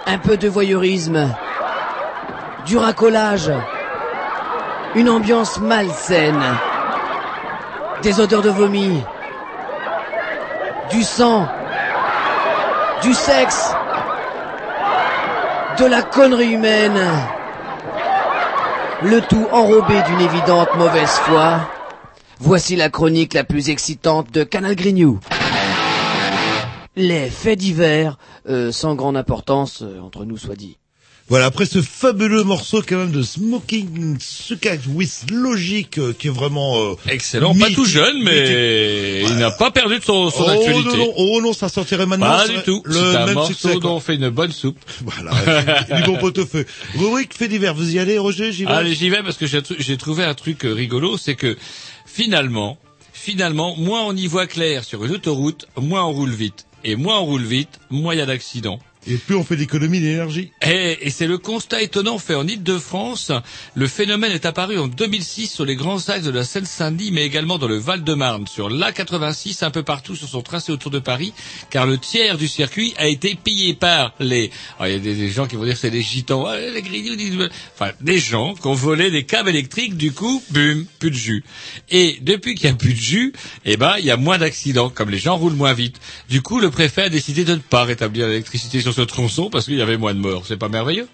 [0.06, 1.27] Un peu de voyeurisme.
[2.68, 3.52] Du racolage.
[4.94, 6.44] Une ambiance malsaine.
[8.03, 9.03] Des odeurs de vomi.
[10.91, 11.48] Du sang.
[13.02, 13.73] Du sexe.
[15.80, 17.02] De la connerie humaine.
[19.03, 21.69] Le tout enrobé d'une évidente mauvaise foi.
[22.40, 25.19] Voici la chronique la plus excitante de Canal Grignou.
[26.95, 28.18] Les faits divers,
[28.49, 30.80] euh, sans grande importance, euh, entre nous soit dit.
[31.29, 36.31] Voilà, après ce fabuleux morceau quand même de Smoking Sukat with Logic, euh, qui est
[36.31, 36.77] vraiment...
[36.79, 40.97] euh, Excellent, pas tout jeune, mais il n'a pas perdu de son, son oh, actualité.
[40.97, 42.27] Non, non, oh non, ça sortirait maintenant.
[42.27, 42.81] Pas du tout.
[42.85, 43.79] Le C'est un même morceau succès.
[43.79, 44.79] dont on fait une bonne soupe.
[45.01, 45.31] Voilà,
[45.97, 46.65] du bon pot-au-feu.
[46.97, 49.97] Rubrique fait divers, vous y allez Roger J'y vais Allez, j'y vais parce que j'ai
[49.97, 51.57] trouvé un truc euh, rigolo, c'est que
[52.05, 52.77] finalement,
[53.11, 56.67] finalement, moins on y voit clair sur une autoroute, moins on roule vite.
[56.85, 58.79] Et moins on roule vite, moins il y a d'accidents.
[59.09, 60.51] Et plus on fait d'économie d'énergie.
[60.61, 63.31] Et, et c'est le constat étonnant fait en Île-de-France.
[63.73, 67.57] Le phénomène est apparu en 2006 sur les grands axes de la Seine-Saint-Denis, mais également
[67.57, 71.34] dans le Val-de-Marne, sur l'A86, un peu partout sur son tracé autour de Paris,
[71.69, 74.51] car le tiers du circuit a été pillé par les...
[74.77, 77.91] Alors, il y a des, gens qui vont dire c'est les gitans, les grignoux, enfin
[78.01, 81.43] des gens qui ont volé des câbles électriques, du coup, bum, plus de jus.
[81.89, 84.89] Et depuis qu'il y a plus de jus, eh ben, il y a moins d'accidents,
[84.89, 85.97] comme les gens roulent moins vite.
[86.29, 89.65] Du coup, le préfet a décidé de ne pas rétablir l'électricité sur ce tronçon parce
[89.65, 90.44] qu'il y avait moins de morts.
[90.48, 91.07] C'est pas merveilleux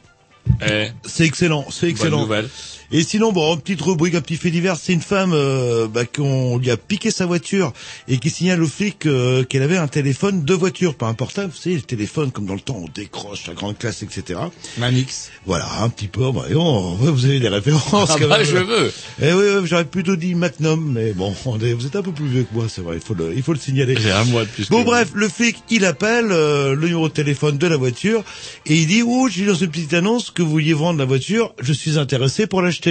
[0.70, 2.20] Eh, C'est excellent, c'est excellent.
[2.20, 2.50] Bonne nouvelle.
[2.96, 6.06] Et sinon, bon, une petite rubrique, un petit fait divers, c'est une femme euh, bah,
[6.06, 7.74] qu'on lui a piqué sa voiture
[8.08, 11.52] et qui signale au flic euh, qu'elle avait un téléphone de voiture, pas un portable,
[11.52, 14.40] vous savez, le téléphone comme dans le temps, on décroche la grande classe, etc.
[14.78, 15.32] Manix.
[15.48, 18.46] Voilà, un petit peu, bah, on- vous avez des références Ah quand bah, même.
[18.46, 18.92] je veux.
[19.24, 22.12] Eh oui, oui, j'aurais plutôt dit Magnum, mais bon, on est- vous êtes un peu
[22.12, 23.96] plus vieux que moi, c'est vrai, il faut le, il faut le signaler.
[24.00, 24.70] J'ai un mois de plus.
[24.70, 28.24] Bon que bref, le flic, il appelle euh, le numéro de téléphone de la voiture
[28.68, 31.56] et il dit «Oh, j'ai dans une petite annonce que vous vouliez vendre la voiture,
[31.60, 32.82] je suis intéressé pour l'acheter.»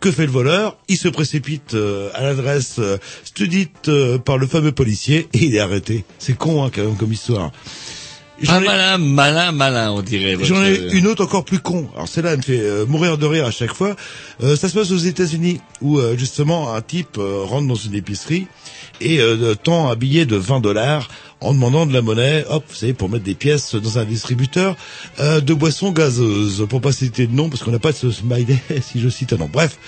[0.00, 0.76] Que fait le voleur?
[0.88, 5.54] Il se précipite euh, à l'adresse euh, studite euh, par le fameux policier et il
[5.54, 6.04] est arrêté.
[6.18, 7.52] C'est con hein, quand même comme histoire.
[8.48, 10.36] Ah, malin, malin, malin, on dirait.
[10.42, 11.88] J'en ai une autre encore plus con.
[11.94, 13.96] Alors celle-là, elle me fait euh, mourir de rire à chaque fois.
[14.42, 17.94] Euh, ça se passe aux États-Unis où euh, justement un type euh, rentre dans une
[17.94, 18.46] épicerie
[19.00, 21.08] et euh, tend un billet de 20 dollars
[21.40, 24.76] en demandant de la monnaie, hop, vous savez, pour mettre des pièces dans un distributeur
[25.20, 26.66] euh, de boissons gazeuses.
[26.68, 29.32] Pour pas citer de nom, parce qu'on n'a pas de ce smiley, si je cite
[29.32, 29.50] un nom.
[29.52, 29.78] Bref.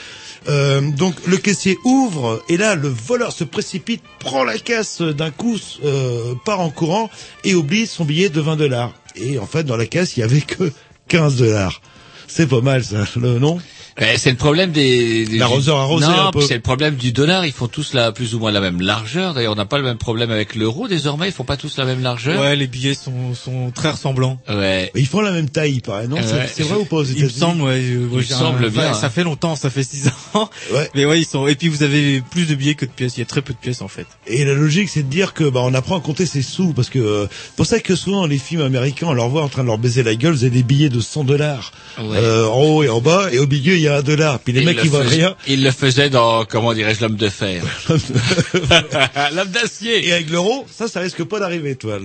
[0.49, 5.33] Euh, donc le caissier ouvre et là le voleur se précipite, prend la caisse d'un
[5.33, 7.11] coup, euh, part en courant
[7.43, 8.95] et oublie son billet de 20 dollars.
[9.17, 10.73] Et en fait dans la caisse il y avait que
[11.09, 11.83] 15 dollars.
[12.29, 13.59] C'est pas mal ça, le nom
[14.01, 16.41] Eh, c'est le problème des, des L'arroseur arrosé non, un peu.
[16.41, 17.45] c'est le problème du dollar.
[17.47, 19.35] Ils font tous la plus ou moins la même largeur.
[19.35, 20.87] D'ailleurs, on n'a pas le même problème avec l'euro.
[20.89, 22.41] Désormais, ils font pas tous la même largeur.
[22.41, 24.41] Ouais, les billets sont, sont très ressemblants.
[24.49, 24.91] Ouais.
[24.95, 26.17] Ils font la même taille, il paraît, non?
[26.25, 26.49] C'est- Ouais.
[26.53, 27.81] C'est vrai ou pas aux Il me semble, ouais.
[27.83, 29.11] euh, moi, me j'ai un- semble bien, Ça hein.
[29.11, 30.49] fait longtemps, ça fait six ans.
[30.73, 30.89] Ouais.
[30.95, 31.47] Mais ouais, ils sont.
[31.49, 33.17] Et puis vous avez plus de billets que de pièces.
[33.17, 34.07] Il y a très peu de pièces en fait.
[34.27, 36.91] Et la logique, c'est de dire que bah on apprend à compter ses sous parce
[36.91, 37.27] que euh,
[37.57, 39.79] pour ça que souvent dans les films américains, on leur voit en train de leur
[39.79, 42.17] baiser la gueule, vous avez des billets de 100 dollars Ouais.
[42.19, 44.39] euh, en haut et en bas, et au milieu il y a un dollar.
[44.41, 45.37] Puis les Il mecs le ils voient faisait- rien.
[45.47, 47.63] Il le faisait dans, comment dirais-je, l'homme de fer.
[49.35, 50.07] l'homme d'acier.
[50.09, 51.99] Et avec l'euro, ça, ça risque pas d'arriver, toi.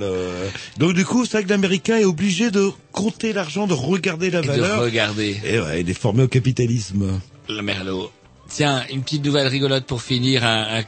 [0.77, 4.39] Donc du coup, c'est vrai que l'Américain est obligé de compter l'argent, de regarder la
[4.39, 4.81] Et de valeur.
[4.81, 5.39] regarder.
[5.45, 7.19] Et ouais, il est formé au capitalisme.
[7.49, 8.11] Le merlot.
[8.49, 10.43] Tiens, une petite nouvelle rigolote pour finir.
[10.43, 10.84] Un, un-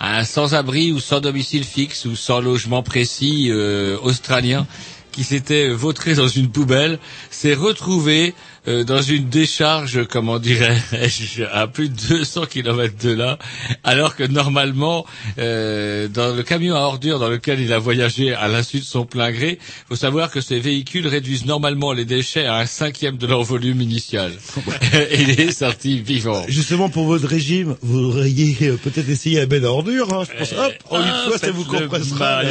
[0.00, 4.66] un sans-abri ou sans domicile fixe ou sans logement précis euh, australien
[5.10, 7.00] qui s'était vautré dans une poubelle
[7.30, 8.34] s'est retrouvé
[8.68, 13.38] euh, dans une décharge, comment dirais-je, à plus de 200 km de là,
[13.82, 15.06] alors que normalement,
[15.38, 19.04] euh, dans le camion à ordures dans lequel il a voyagé à l'insu de son
[19.06, 19.58] plein gré,
[19.88, 23.80] faut savoir que ces véhicules réduisent normalement les déchets à un cinquième de leur volume
[23.80, 24.32] initial.
[25.10, 26.44] Et il est sorti vivant.
[26.48, 30.38] Justement, pour votre régime, vous auriez euh, peut-être essayé la benne à ordures, hein, je
[30.38, 30.52] pense.
[30.52, 32.42] Hop, en une Ah, fois, ça vous compressera.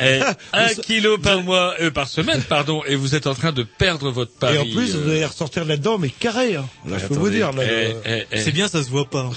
[0.00, 0.20] Eh,
[0.52, 4.10] un kilo par mois, euh, par semaine, pardon, et vous êtes en train de perdre
[4.10, 4.56] votre pari.
[4.56, 6.56] Et en plus, euh, vous allez ressortir là-dedans, mais carré.
[6.56, 6.66] Hein.
[6.86, 7.50] Là, je peux vous dire.
[7.60, 8.40] Eh, eh, eh.
[8.40, 9.30] C'est bien, ça se voit pas.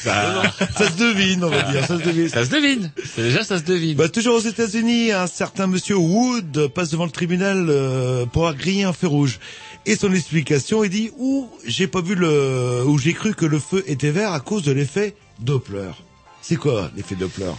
[0.00, 0.42] Ça,
[0.76, 1.84] ça se devine, on va dire.
[1.86, 2.28] Ça se devine.
[2.28, 2.90] ça se devine.
[3.04, 3.96] C'est déjà, ça se devine.
[3.96, 8.58] Bah, toujours aux États-Unis, un certain monsieur Wood passe devant le tribunal euh, pour avoir
[8.58, 9.38] grillé un feu rouge.
[9.86, 13.58] Et son explication, il dit ouh, j'ai pas vu le, ou j'ai cru que le
[13.58, 15.90] feu était vert à cause de l'effet Doppler.
[16.40, 17.52] C'est quoi l'effet Doppler?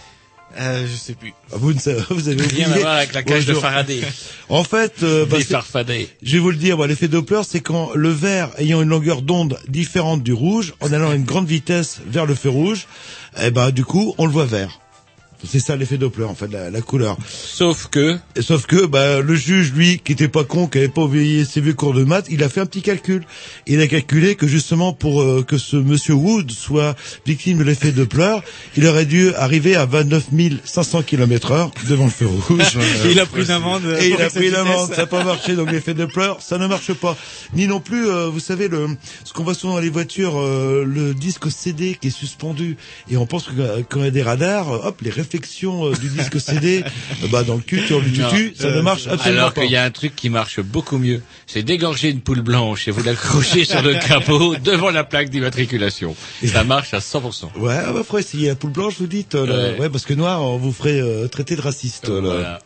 [0.58, 1.32] Euh, je sais plus.
[1.50, 2.76] Vous ne savez, vous avez Rien oublié.
[2.76, 3.54] à voir avec la cage de.
[3.54, 4.00] Faraday.
[4.48, 8.10] En fait, euh, bah, je vais vous le dire, bah, l'effet Doppler, c'est quand le
[8.10, 12.26] vert ayant une longueur d'onde différente du rouge, en allant à une grande vitesse vers
[12.26, 12.86] le feu rouge,
[13.42, 14.80] eh ben du coup, on le voit vert.
[15.42, 17.16] C'est ça l'effet Doppler, en fait, la, la couleur.
[17.28, 21.02] Sauf que, sauf que bah, le juge, lui, qui était pas con, qui avait pas
[21.02, 23.24] oublié ses vieux cours de maths, il a fait un petit calcul.
[23.66, 26.94] Il a calculé que justement pour euh, que ce monsieur Wood soit
[27.26, 28.36] victime de l'effet Doppler,
[28.76, 30.24] il aurait dû arriver à 29
[30.64, 32.78] 500 km heure devant le feu rouge.
[33.10, 33.84] Il a pris une amende.
[34.00, 34.96] Et il a pris de l'amende, vitesse.
[34.96, 37.16] ça n'a pas marché, donc l'effet Doppler, ça ne marche pas.
[37.54, 38.88] Ni non plus, euh, vous savez, le,
[39.24, 42.76] ce qu'on voit souvent dans les voitures, euh, le disque CD qui est suspendu,
[43.10, 45.94] et on pense que euh, quand il y a des radars, euh, hop, les euh,
[45.94, 49.40] du disque CD, euh, bah dans le cul, sur le tutu, ça ne marche absolument
[49.42, 49.62] alors pas.
[49.62, 52.90] qu'il y a un truc qui marche beaucoup mieux, c'est d'égorger une poule blanche et
[52.90, 56.14] vous l'accrocher sur le capot devant la plaque d'immatriculation.
[56.44, 57.56] Ça marche à 100%.
[57.58, 59.34] Ouais, ah bah, faudrait essayer la poule blanche, vous dites.
[59.34, 59.54] euh, là.
[59.74, 59.80] Ouais.
[59.80, 59.88] Ouais.
[59.90, 62.08] parce que noir, on vous ferait euh, traiter de raciste.
[62.10, 62.58] Voilà.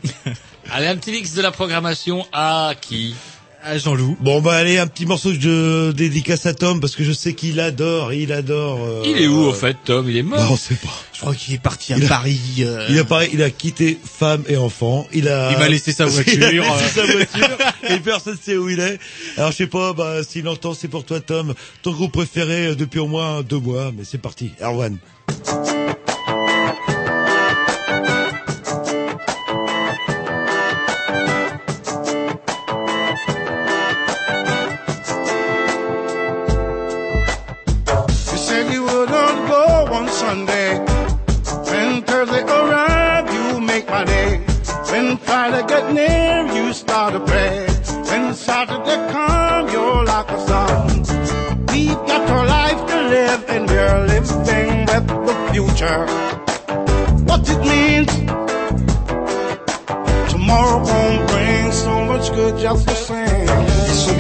[0.70, 3.14] Allez, un petit mix de la programmation à qui?
[3.70, 4.16] À Jean-Loup.
[4.20, 7.34] Bon, bah allez, un petit morceau que je dédicace à Tom, parce que je sais
[7.34, 8.78] qu'il adore, il adore...
[8.82, 10.08] euh, Il est où au fait, Tom?
[10.08, 10.88] Il est bah, mort On sait pas.
[11.12, 12.40] Je crois qu'il est parti à Il a- Paris.
[12.60, 15.06] euh, Il a pareil, il a quitté femme et enfant.
[15.12, 15.52] Il a.
[15.52, 16.32] Il m'a laissé sa voiture.
[16.36, 17.58] il a laissé sa voiture
[17.90, 18.98] et personne ne sait où il est.
[19.36, 21.52] Alors je sais pas, bah s'il entend, c'est pour toi, Tom.
[21.82, 24.52] Ton groupe préféré euh, depuis au moins deux mois, mais c'est parti.
[24.62, 24.96] Erwan.
[55.66, 56.47] Future.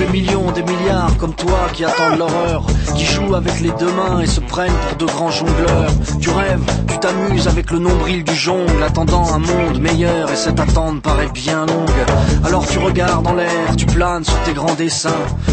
[0.08, 2.64] Millions, des milliards comme toi qui attendent l'horreur,
[2.94, 5.90] qui jouent avec les deux mains et se prennent pour de grands jongleurs.
[6.20, 10.60] Tu rêves, tu t'amuses avec le nombril du jongle, attendant un monde meilleur et cette
[10.60, 12.44] attente paraît bien longue.
[12.44, 15.10] Alors tu regardes en l'air, tu planes sur tes grands dessins.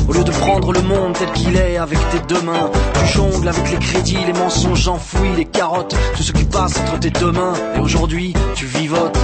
[0.08, 3.48] Au lieu de prendre le monde tel qu'il est avec tes deux mains, tu jongles
[3.48, 7.32] avec les crédits, les mensonges enfouis, les carottes, tout ce qui passe entre tes deux
[7.32, 7.54] mains.
[7.76, 9.18] Et aujourd'hui, tu vivotes.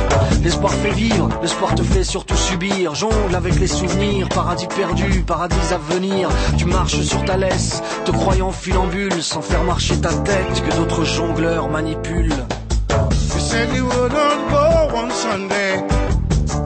[0.44, 2.96] L'espoir fait vivre, l'espoir te fait surtout subir.
[2.96, 6.30] Jongle avec les souvenirs, paradis perdu, paradis à venir.
[6.58, 11.06] Tu marches sur ta laisse, te croyant funambule, sans faire marcher ta tête que d'autres
[11.06, 12.46] jongleurs manipulent.
[12.90, 15.82] You said you wouldn't go on Sunday.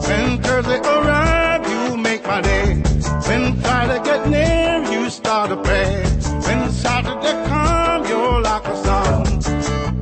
[0.08, 2.82] When Thursday arrive, you make my day.
[3.28, 6.04] When Friday get near, you start to pray.
[6.46, 9.24] When Saturday come, you're like a sun.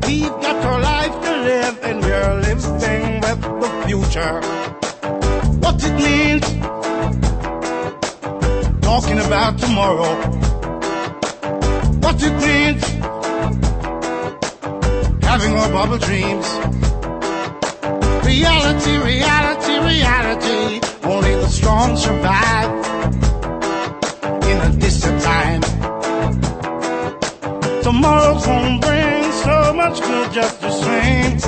[0.08, 4.42] We've got our life to live, and we're living with the future.
[5.60, 6.46] What it means,
[9.02, 10.14] talking about tomorrow.
[12.03, 12.84] What it means,
[15.30, 16.48] having our bubble dreams.
[18.24, 20.80] Reality, reality, reality.
[21.11, 22.72] Only the strong survive
[24.52, 25.61] in a distant time.
[27.82, 31.40] Tomorrow won't bring so much good just the same.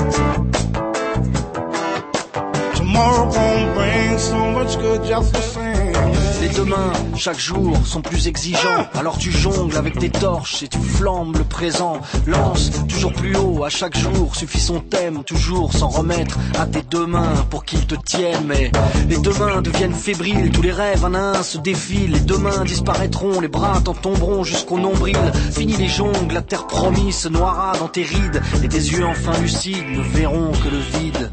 [2.80, 6.24] Tomorrow won't bring so much good just the same.
[6.41, 8.88] Les demain, chaque jour, sont plus exigeants.
[8.94, 12.02] Alors tu jongles avec tes torches et tu flambes le présent.
[12.28, 14.36] Lance toujours plus haut à chaque jour.
[14.36, 18.45] Suffit son thème, toujours s'en remettre à tes deux mains pour qu'ils te tiennent.
[18.45, 18.72] Mais
[19.07, 20.52] les deux deviennent fébriles.
[20.52, 22.12] Tous les rêves à un se défilent.
[22.12, 23.40] Les deux mains disparaîtront.
[23.40, 25.18] Les bras t'en tomberont jusqu'au nombril.
[25.52, 28.41] Fini les jongles, la terre promise se noiera dans tes rides.
[28.64, 31.32] Et tes yeux enfin lucides ne verront que le vide.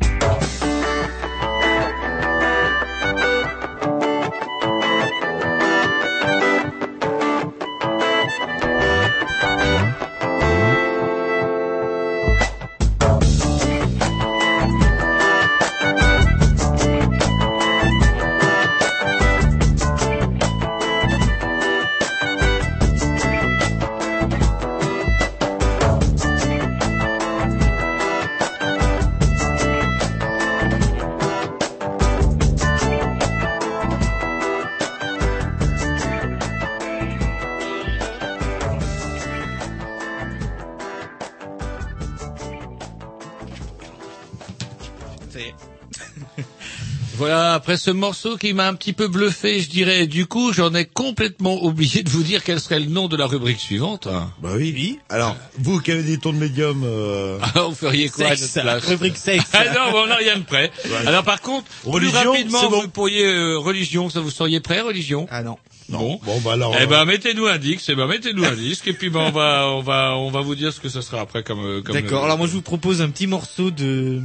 [47.23, 50.75] Voilà, après ce morceau qui m'a un petit peu bluffé, je dirais, du coup, j'en
[50.75, 54.09] ai complètement oublié de vous dire quel serait le nom de la rubrique suivante.
[54.43, 54.99] Bah oui.
[55.09, 57.39] Alors, vous qui avez des tons de médium, euh...
[57.41, 59.45] Ah, vous feriez quoi à Sexe, notre place rubrique sexe.
[59.53, 60.73] Ah non, on n'a rien de prêt.
[60.85, 61.07] Ouais.
[61.07, 62.83] Alors par contre, Religion, plus rapidement, bon.
[62.83, 65.59] vous pourriez euh, religion, ça vous seriez prêt, religion Ah non.
[65.91, 66.19] Bon.
[66.25, 66.75] Bon, bah alors.
[66.77, 69.31] Eh euh, ben, mettez-nous un disque, eh ben, mettez-nous un disque, et puis ben, on
[69.31, 71.95] va, on va, on va vous dire ce que ce sera après comme, euh, comme.
[71.95, 72.25] D'accord.
[72.25, 74.21] Alors moi je vous propose un petit morceau de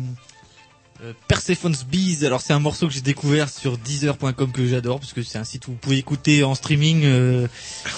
[1.04, 2.26] euh, Persephone's Bees.
[2.26, 5.44] Alors c'est un morceau que j'ai découvert sur Deezer.com que j'adore parce que c'est un
[5.44, 7.48] site où vous pouvez écouter en streaming euh,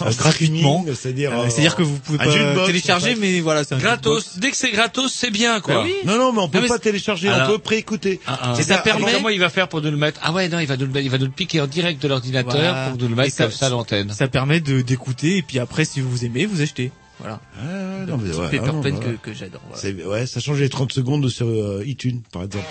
[0.02, 0.86] En euh, gratuitement.
[0.94, 4.38] c'est-à-dire, Euh, euh, c'est-à-dire que vous pouvez pas jukebox, télécharger, mais voilà c'est un Gratos.
[4.40, 5.76] Dès que c'est gratos, c'est bien, quoi.
[5.76, 5.94] Bah oui.
[6.06, 8.20] Non, non, mais on peut mais pas télécharger, Alors- on peut préécouter.
[8.28, 8.52] Ah, ah.
[8.56, 9.12] C'est Et ça ça, permet.
[9.14, 10.20] Comment il va faire pour nous le mettre?
[10.24, 12.02] Ah ouais, non, il va nous le, mettre- il va nous le piquer en direct
[12.02, 12.90] de l'ordinateur Voilà.
[12.90, 14.12] pour nous le Et mettre comme ça à l'antenne.
[14.14, 16.92] Ça permet de d'écouter et puis après si vous aimez vous achetez.
[17.20, 17.40] Voilà.
[17.58, 19.62] Ah, non, mais ouais, paper ah, non, pen que, que j'adore.
[19.68, 19.82] voilà.
[19.82, 22.66] C'est- Ouais, ça change les 30 secondes sur euh, iTunes, par exemple.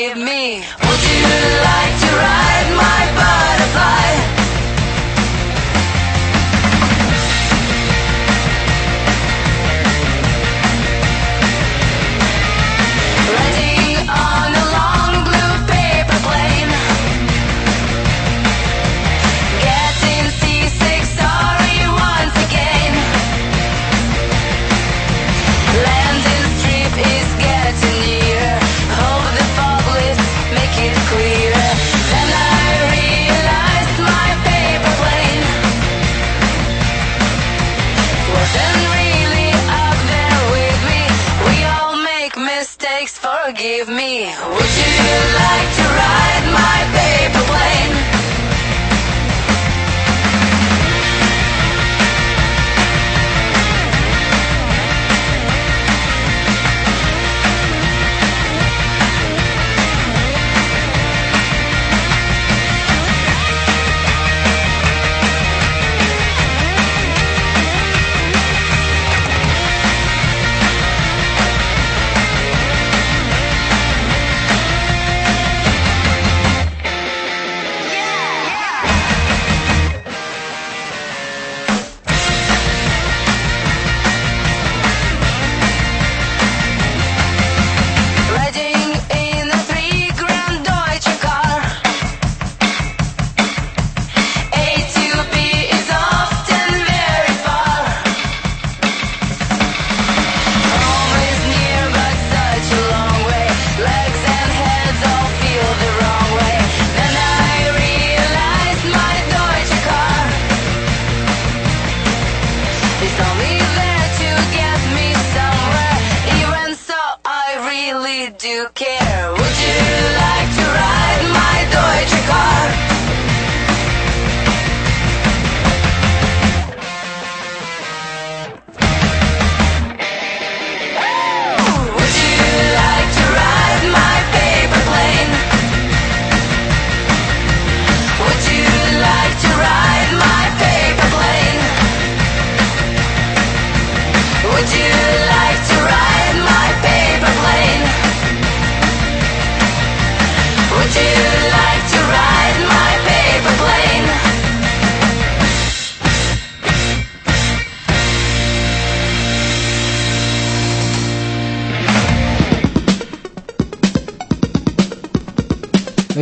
[0.00, 0.79] Forgive me.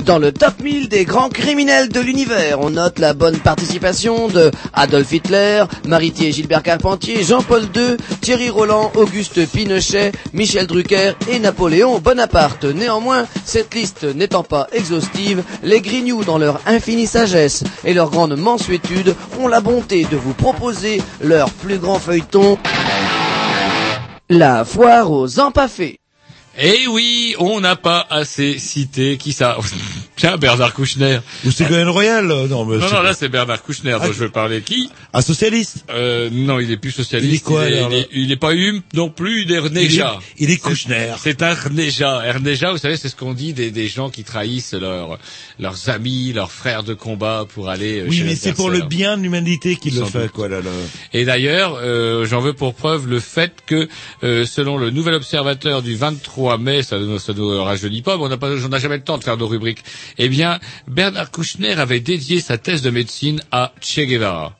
[0.08, 4.50] Dans le top 1000 des grands criminels de l'univers, on note la bonne participation de
[4.72, 11.98] Adolf Hitler, Maritier Gilbert Carpentier, Jean-Paul II, Thierry Roland, Auguste Pinochet, Michel Drucker et Napoléon
[11.98, 12.64] Bonaparte.
[12.64, 18.34] Néanmoins, cette liste n'étant pas exhaustive, les Grignoux, dans leur infinie sagesse et leur grande
[18.34, 22.56] mansuétude, ont la bonté de vous proposer leur plus grand feuilleton,
[24.30, 26.00] la foire aux empaffés.
[26.60, 29.56] Et oui, on n'a pas assez cité qui ça
[30.16, 31.20] Tiens, Bernard Kouchner.
[31.46, 34.06] Ou Ségolène Royal euh, Non, mais Non, c'est- non, là c'est Bernard Kouchner dont Ah,
[34.08, 34.62] je veux parler.
[34.62, 37.30] Qui Un socialiste euh, Non, il est plus socialiste.
[37.32, 39.52] Il est quoi, il, est, alors, il, est, il est pas Hume non plus, il
[39.52, 40.18] est Rneja.
[40.36, 41.12] Il est- il est Kouchner.
[41.18, 42.32] C'est un Rneja.
[42.32, 45.18] Rneja, vous savez, c'est ce qu'on dit des, des gens qui trahissent leurs
[45.60, 48.00] leurs amis, leurs frères de combat pour aller.
[48.00, 50.32] euh, Oui, chez mais c'est pour le bien de l'humanité qu'il le fait, doute.
[50.32, 50.70] quoi, là, là.
[51.12, 53.88] Et d'ailleurs, euh, j'en veux pour preuve le fait que,
[54.24, 58.28] euh, selon le nouvel observateur du 23 mai, ça ne nous rajeunit pas, mais on
[58.28, 59.84] n'a pas, on n'a jamais le temps de faire nos rubriques.
[60.16, 64.56] Eh bien, Bernard Kouchner avait dédié sa thèse de médecine à Che Guevara.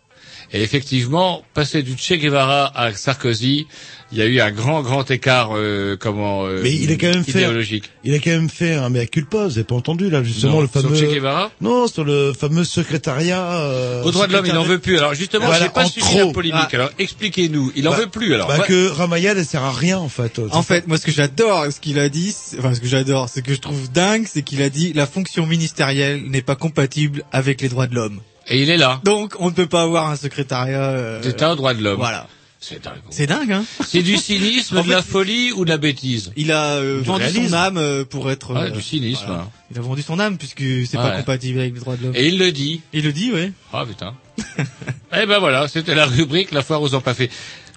[0.53, 3.67] Et effectivement, passer du Che Guevara à Sarkozy,
[4.11, 7.09] il y a eu un grand, grand écart, euh, comment, euh, Mais il a quand
[7.09, 7.91] même fait, idéologique.
[8.05, 10.61] il a quand même fait un mea culpa, vous avez pas entendu, là, justement, Non,
[10.63, 10.97] le sur fameux...
[10.97, 13.43] Che Guevara Non, sur le fameux secrétariat...
[13.61, 14.97] Euh, Aux droits de l'homme, il n'en veut plus.
[14.99, 16.27] Alors justement, Voilà, j'ai pas suivi trop.
[16.29, 16.59] la polémique.
[16.73, 16.75] Ah.
[16.77, 17.73] Alors expliquez-nous.
[17.77, 18.49] Il en Bah, veut plus alors.
[18.49, 18.67] Bah, Ouais.
[18.67, 20.39] que Ramayad, elle sert à rien, en fait.
[20.53, 23.41] En fait, moi, ce que j'adore, ce qu'il a dit, enfin, ce que j'adore, ce
[23.41, 27.61] que je trouve dingue, c'est qu'il a dit la fonction ministérielle n'est pas compatible avec
[27.61, 28.21] les droits de l'homme.
[28.49, 29.01] Et il est là.
[29.05, 30.81] Donc, on ne peut pas avoir un secrétariat.
[30.93, 31.99] euh, D'État aux droits de l'homme.
[31.99, 32.27] Voilà.
[32.61, 32.95] C'est dingue.
[33.11, 36.51] C'est dingue, hein C'est du cynisme, En de la folie ou de la bêtise Il
[36.51, 37.49] a euh, Du vendu réalisme.
[37.49, 38.53] son âme euh, pour être.
[38.57, 39.23] Ah, euh, du cynisme.
[39.27, 39.43] voilà.
[39.43, 39.51] hein.
[39.71, 41.17] Il a vendu son âme puisque c'est pas Ouais.
[41.19, 42.17] compatible avec les droits de l'homme.
[42.17, 42.81] Et il le dit.
[42.93, 43.53] Il le dit, ouais.
[43.73, 44.15] Ah putain.
[44.59, 47.31] eh ben voilà, c'était la rubrique La foire aux empaffés.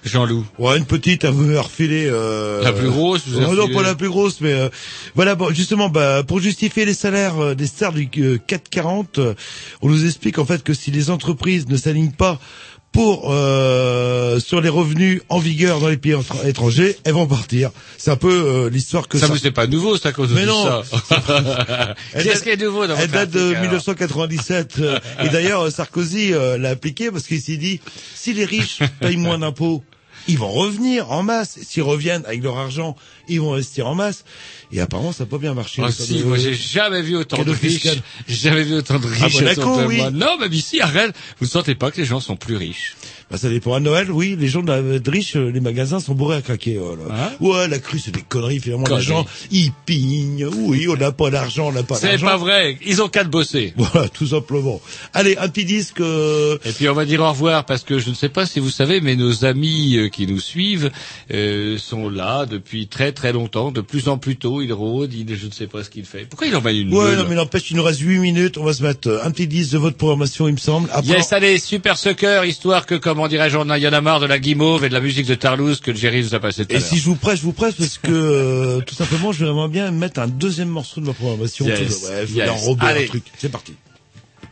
[0.04, 0.44] Jean-Loup.
[0.58, 2.08] Ouais, une petite à vous refiler.
[2.10, 2.60] Euh...
[2.64, 3.74] La plus grosse, vous avez Non, refilé.
[3.76, 4.68] pas la plus grosse, mais euh,
[5.14, 5.36] voilà.
[5.36, 9.34] Bon, justement, bah, pour justifier les salaires des stars du euh, 440, euh,
[9.80, 12.40] on nous explique en fait que si les entreprises ne s'alignent pas
[12.92, 17.70] pour euh, sur les revenus en vigueur dans les pays étr- étrangers, elles vont partir.
[17.96, 19.32] C'est un peu euh, l'histoire que Ça, ça.
[19.32, 20.82] vous c'est pas nouveau, ça, quand on Mais dit non,
[22.12, 24.74] Qu'est-ce qui est nouveau dans Elle date de article, alors 1997.
[24.80, 27.80] euh, et d'ailleurs, euh, Sarkozy l'a appliqué parce qu'il s'est dit,
[28.14, 29.82] si les riches payent moins d'impôts,
[30.28, 31.58] ils vont revenir en masse.
[31.62, 32.96] S'ils reviennent avec leur argent,
[33.28, 34.24] ils vont investir en masse.
[34.72, 35.82] Et apparemment, ça n'a pas bien marché.
[35.84, 37.88] Ah si, de- moi j'ai jamais vu autant de riches.
[38.28, 40.02] J'ai jamais vu autant de À riches Monaco, autour de oui.
[40.12, 41.14] Non, mais ici, arrête.
[41.38, 42.94] Vous ne sentez pas que les gens sont plus riches
[43.32, 43.72] Bah, ça dépend.
[43.74, 46.42] À Noël, oui, les gens de, la- de riches, euh, les magasins sont bourrés à
[46.42, 46.78] craquer.
[46.78, 47.14] oh là.
[47.14, 48.60] Hein ouais, la crue, c'est des conneries.
[48.60, 49.00] Finalement, Conneries.
[49.06, 50.44] les gens, ils pignent.
[50.46, 52.26] Oui, on n'a pas d'argent, on n'a pas C'est d'argent.
[52.26, 52.76] pas vrai.
[52.86, 53.72] Ils ont qu'à de bosser.
[53.78, 54.80] Voilà, tout simplement.
[55.14, 56.00] Allez, un petit disque.
[56.00, 58.60] euh, Et puis on va dire au revoir parce que je ne sais pas si
[58.60, 60.90] vous savez, mais nos amis euh, qui nous suivent
[61.32, 64.60] euh, sont là depuis très très longtemps, de plus en plus tôt.
[64.62, 66.18] Ils rôdent, ils, je ne sais pas ce qu'ils font.
[66.28, 68.58] Pourquoi il emmène une Ouais, non, mais n'empêche, il nous reste 8 minutes.
[68.58, 70.90] On va se mettre euh, un petit disque de votre programmation, il me semble.
[70.92, 74.20] Après, Yes, allez, super sucker, histoire que, comment dirais-je, on a- y en a marre
[74.20, 76.74] de la guimauve et de la musique de Tarlouse que Jerry nous a passé tout
[76.74, 79.44] à Et si je vous presse, je vous presse parce que euh, tout simplement, je
[79.44, 81.64] voudrais bien mettre un deuxième morceau de ma programmation.
[81.66, 82.30] Yes, Tout- ouais, je yes.
[82.30, 83.04] voulais enrober Allez.
[83.04, 83.24] un truc.
[83.38, 83.74] C'est parti.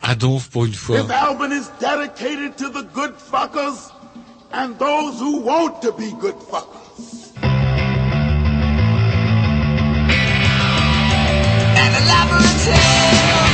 [0.01, 1.01] Adonf pour une fois.
[1.01, 3.91] This album is dedicated to the good fuckers
[4.53, 7.31] and those who want to be good fuckers.
[11.77, 13.50] And labyrinth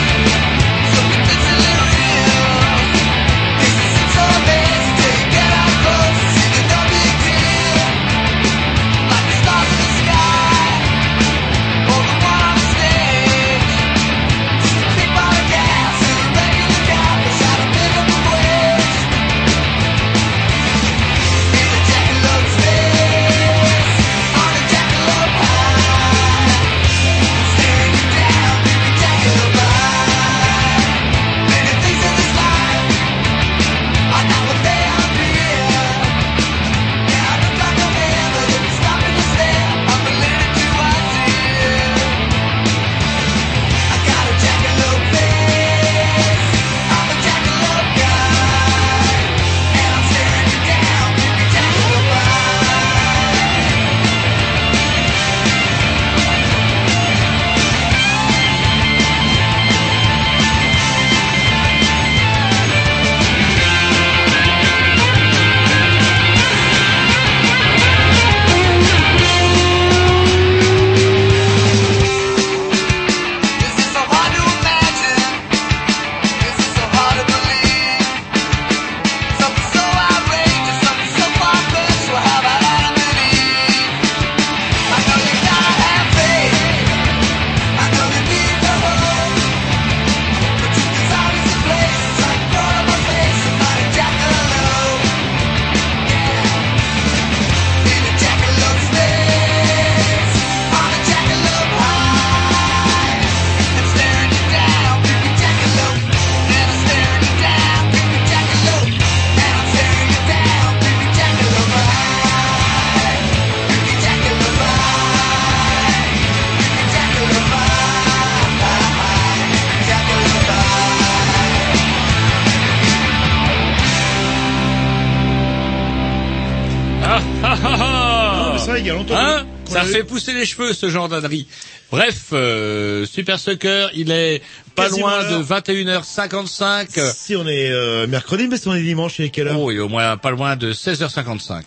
[130.57, 131.47] cheveux, ce genre d'ânerie.
[131.91, 134.41] Bref, euh, Super Soccer, il est
[134.75, 137.13] pas Quasiment loin de 21h55.
[137.13, 139.59] Si on est euh, mercredi, mais si on est dimanche, il est quelle heure?
[139.59, 141.63] Oh, il est au moins pas loin de 16h55.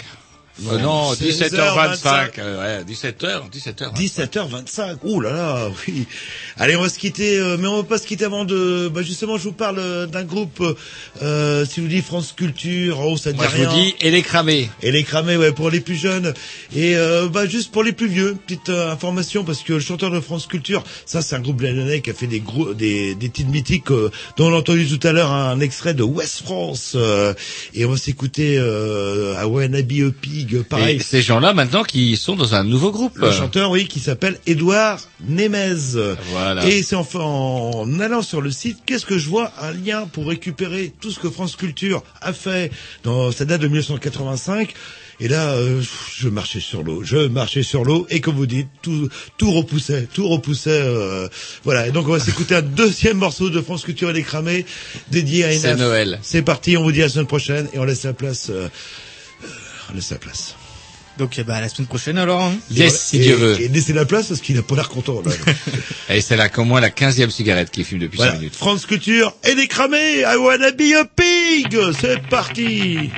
[0.63, 2.33] Non, Euh, non, 16h25.
[2.35, 2.39] 17h25.
[2.39, 3.95] euh, ouais, 17h, 17h.
[3.97, 4.97] 17h25.
[5.05, 6.07] Ouh là là, oui.
[6.59, 8.89] Allez, on va se quitter, euh, mais on va pas se quitter avant de.
[8.93, 10.63] Bah justement, je vous parle euh, d'un groupe.
[11.23, 14.11] Euh, si vous dis France Culture, oh ça ne dit Moi, je vous dis, et
[14.11, 14.69] les cramés.
[14.83, 16.35] Et les cramés, ouais, pour les plus jeunes.
[16.75, 20.21] Et euh, bah juste pour les plus vieux, petite information parce que le chanteur de
[20.21, 23.51] France Culture, ça c'est un groupe lyonnais qui a fait des gros, des, des titres
[23.51, 26.93] mythiques euh, dont on a entendu tout à l'heure un extrait de West France.
[26.95, 27.35] euh,
[27.75, 30.11] et on va s'écouter euh, à Wannabe a
[30.59, 30.97] Pareil.
[30.97, 33.17] Et ces gens-là, maintenant, qui sont dans un nouveau groupe.
[33.19, 34.99] Le chanteur, oui, qui s'appelle Édouard
[35.29, 35.75] Nemez.
[36.31, 36.67] Voilà.
[36.67, 40.27] Et c'est enfin en allant sur le site, qu'est-ce que je vois Un lien pour
[40.29, 42.71] récupérer tout ce que France Culture a fait
[43.05, 44.75] dans sa date de 1985.
[45.23, 45.83] Et là, euh,
[46.17, 49.07] je marchais sur l'eau, je marchais sur l'eau, et comme vous dites, tout,
[49.37, 50.71] tout repoussait, tout repoussait.
[50.83, 51.29] euh,
[51.63, 51.87] voilà.
[51.87, 54.65] Et donc on va s'écouter un deuxième morceau de France Culture et les cramés,
[55.11, 55.79] dédié à C'est Enaf.
[55.79, 56.19] Noël.
[56.23, 58.47] C'est parti, on vous dit à la semaine prochaine, et on laisse la place.
[58.49, 58.69] euh,
[59.95, 60.55] laisse la place.
[61.19, 62.41] Donc, à la semaine prochaine alors.
[62.43, 62.55] Hein.
[62.71, 63.61] Yes, si Dieu veut.
[63.61, 65.21] Et laissez la place parce qu'il a pas l'air content.
[65.21, 65.33] Là.
[66.15, 68.33] Et c'est là qu'au moins la 15e cigarette qui fume depuis Voilà.
[68.33, 68.57] 5 minutes.
[68.57, 70.21] France Culture et les cramés.
[70.21, 71.77] I wanna be a pig.
[72.01, 73.11] C'est parti.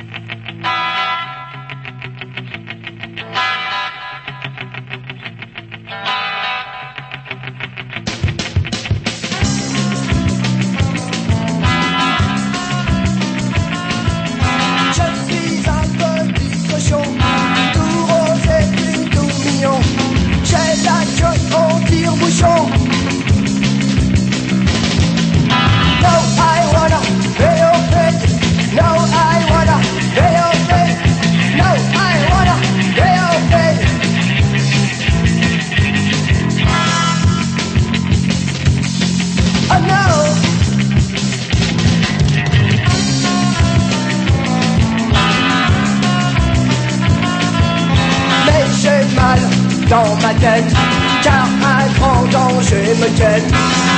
[49.93, 50.73] Dans ma tête,
[51.21, 53.49] car un grand danger me guette,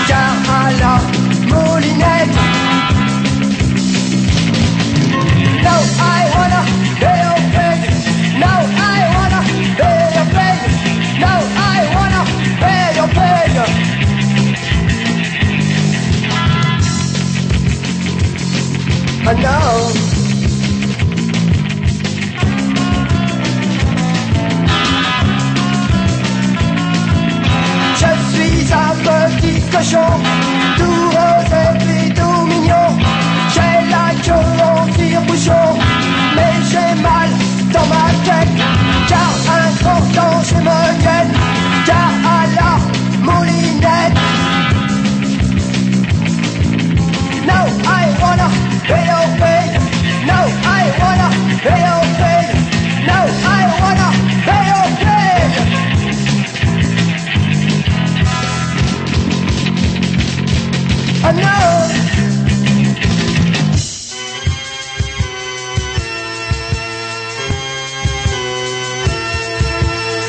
[0.10, 0.96] car à la
[1.52, 2.38] moulinette.
[5.66, 5.76] No,
[6.16, 6.62] I wanna
[7.02, 7.80] be your pig.
[8.44, 8.54] No,
[8.94, 9.42] I wanna
[9.80, 10.60] be your pig.
[11.24, 11.34] No,
[11.74, 13.36] I wanna be pig.
[19.28, 20.05] I know.
[30.78, 32.98] Tout rose et tout mignon.
[33.54, 35.78] J'ai la queue en tire-bouchon,
[36.36, 37.30] mais j'ai mal
[37.74, 38.56] dans ma tête.
[39.08, 41.35] Car un grand danger me guette,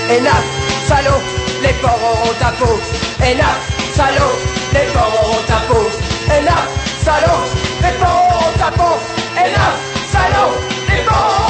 [0.08, 0.44] Hélas,
[0.88, 1.22] salaud,
[1.62, 2.80] les porcs auront ta peau.
[3.22, 3.58] Hélas,
[3.94, 4.34] salaud,
[4.72, 5.86] les porcs auront ta peau.
[6.26, 6.66] Hélas,
[7.04, 7.42] salaud,
[7.82, 8.96] les porcs auront ta peau.
[9.36, 9.74] Hélas,
[10.12, 10.52] salaud,
[10.88, 11.45] les porcs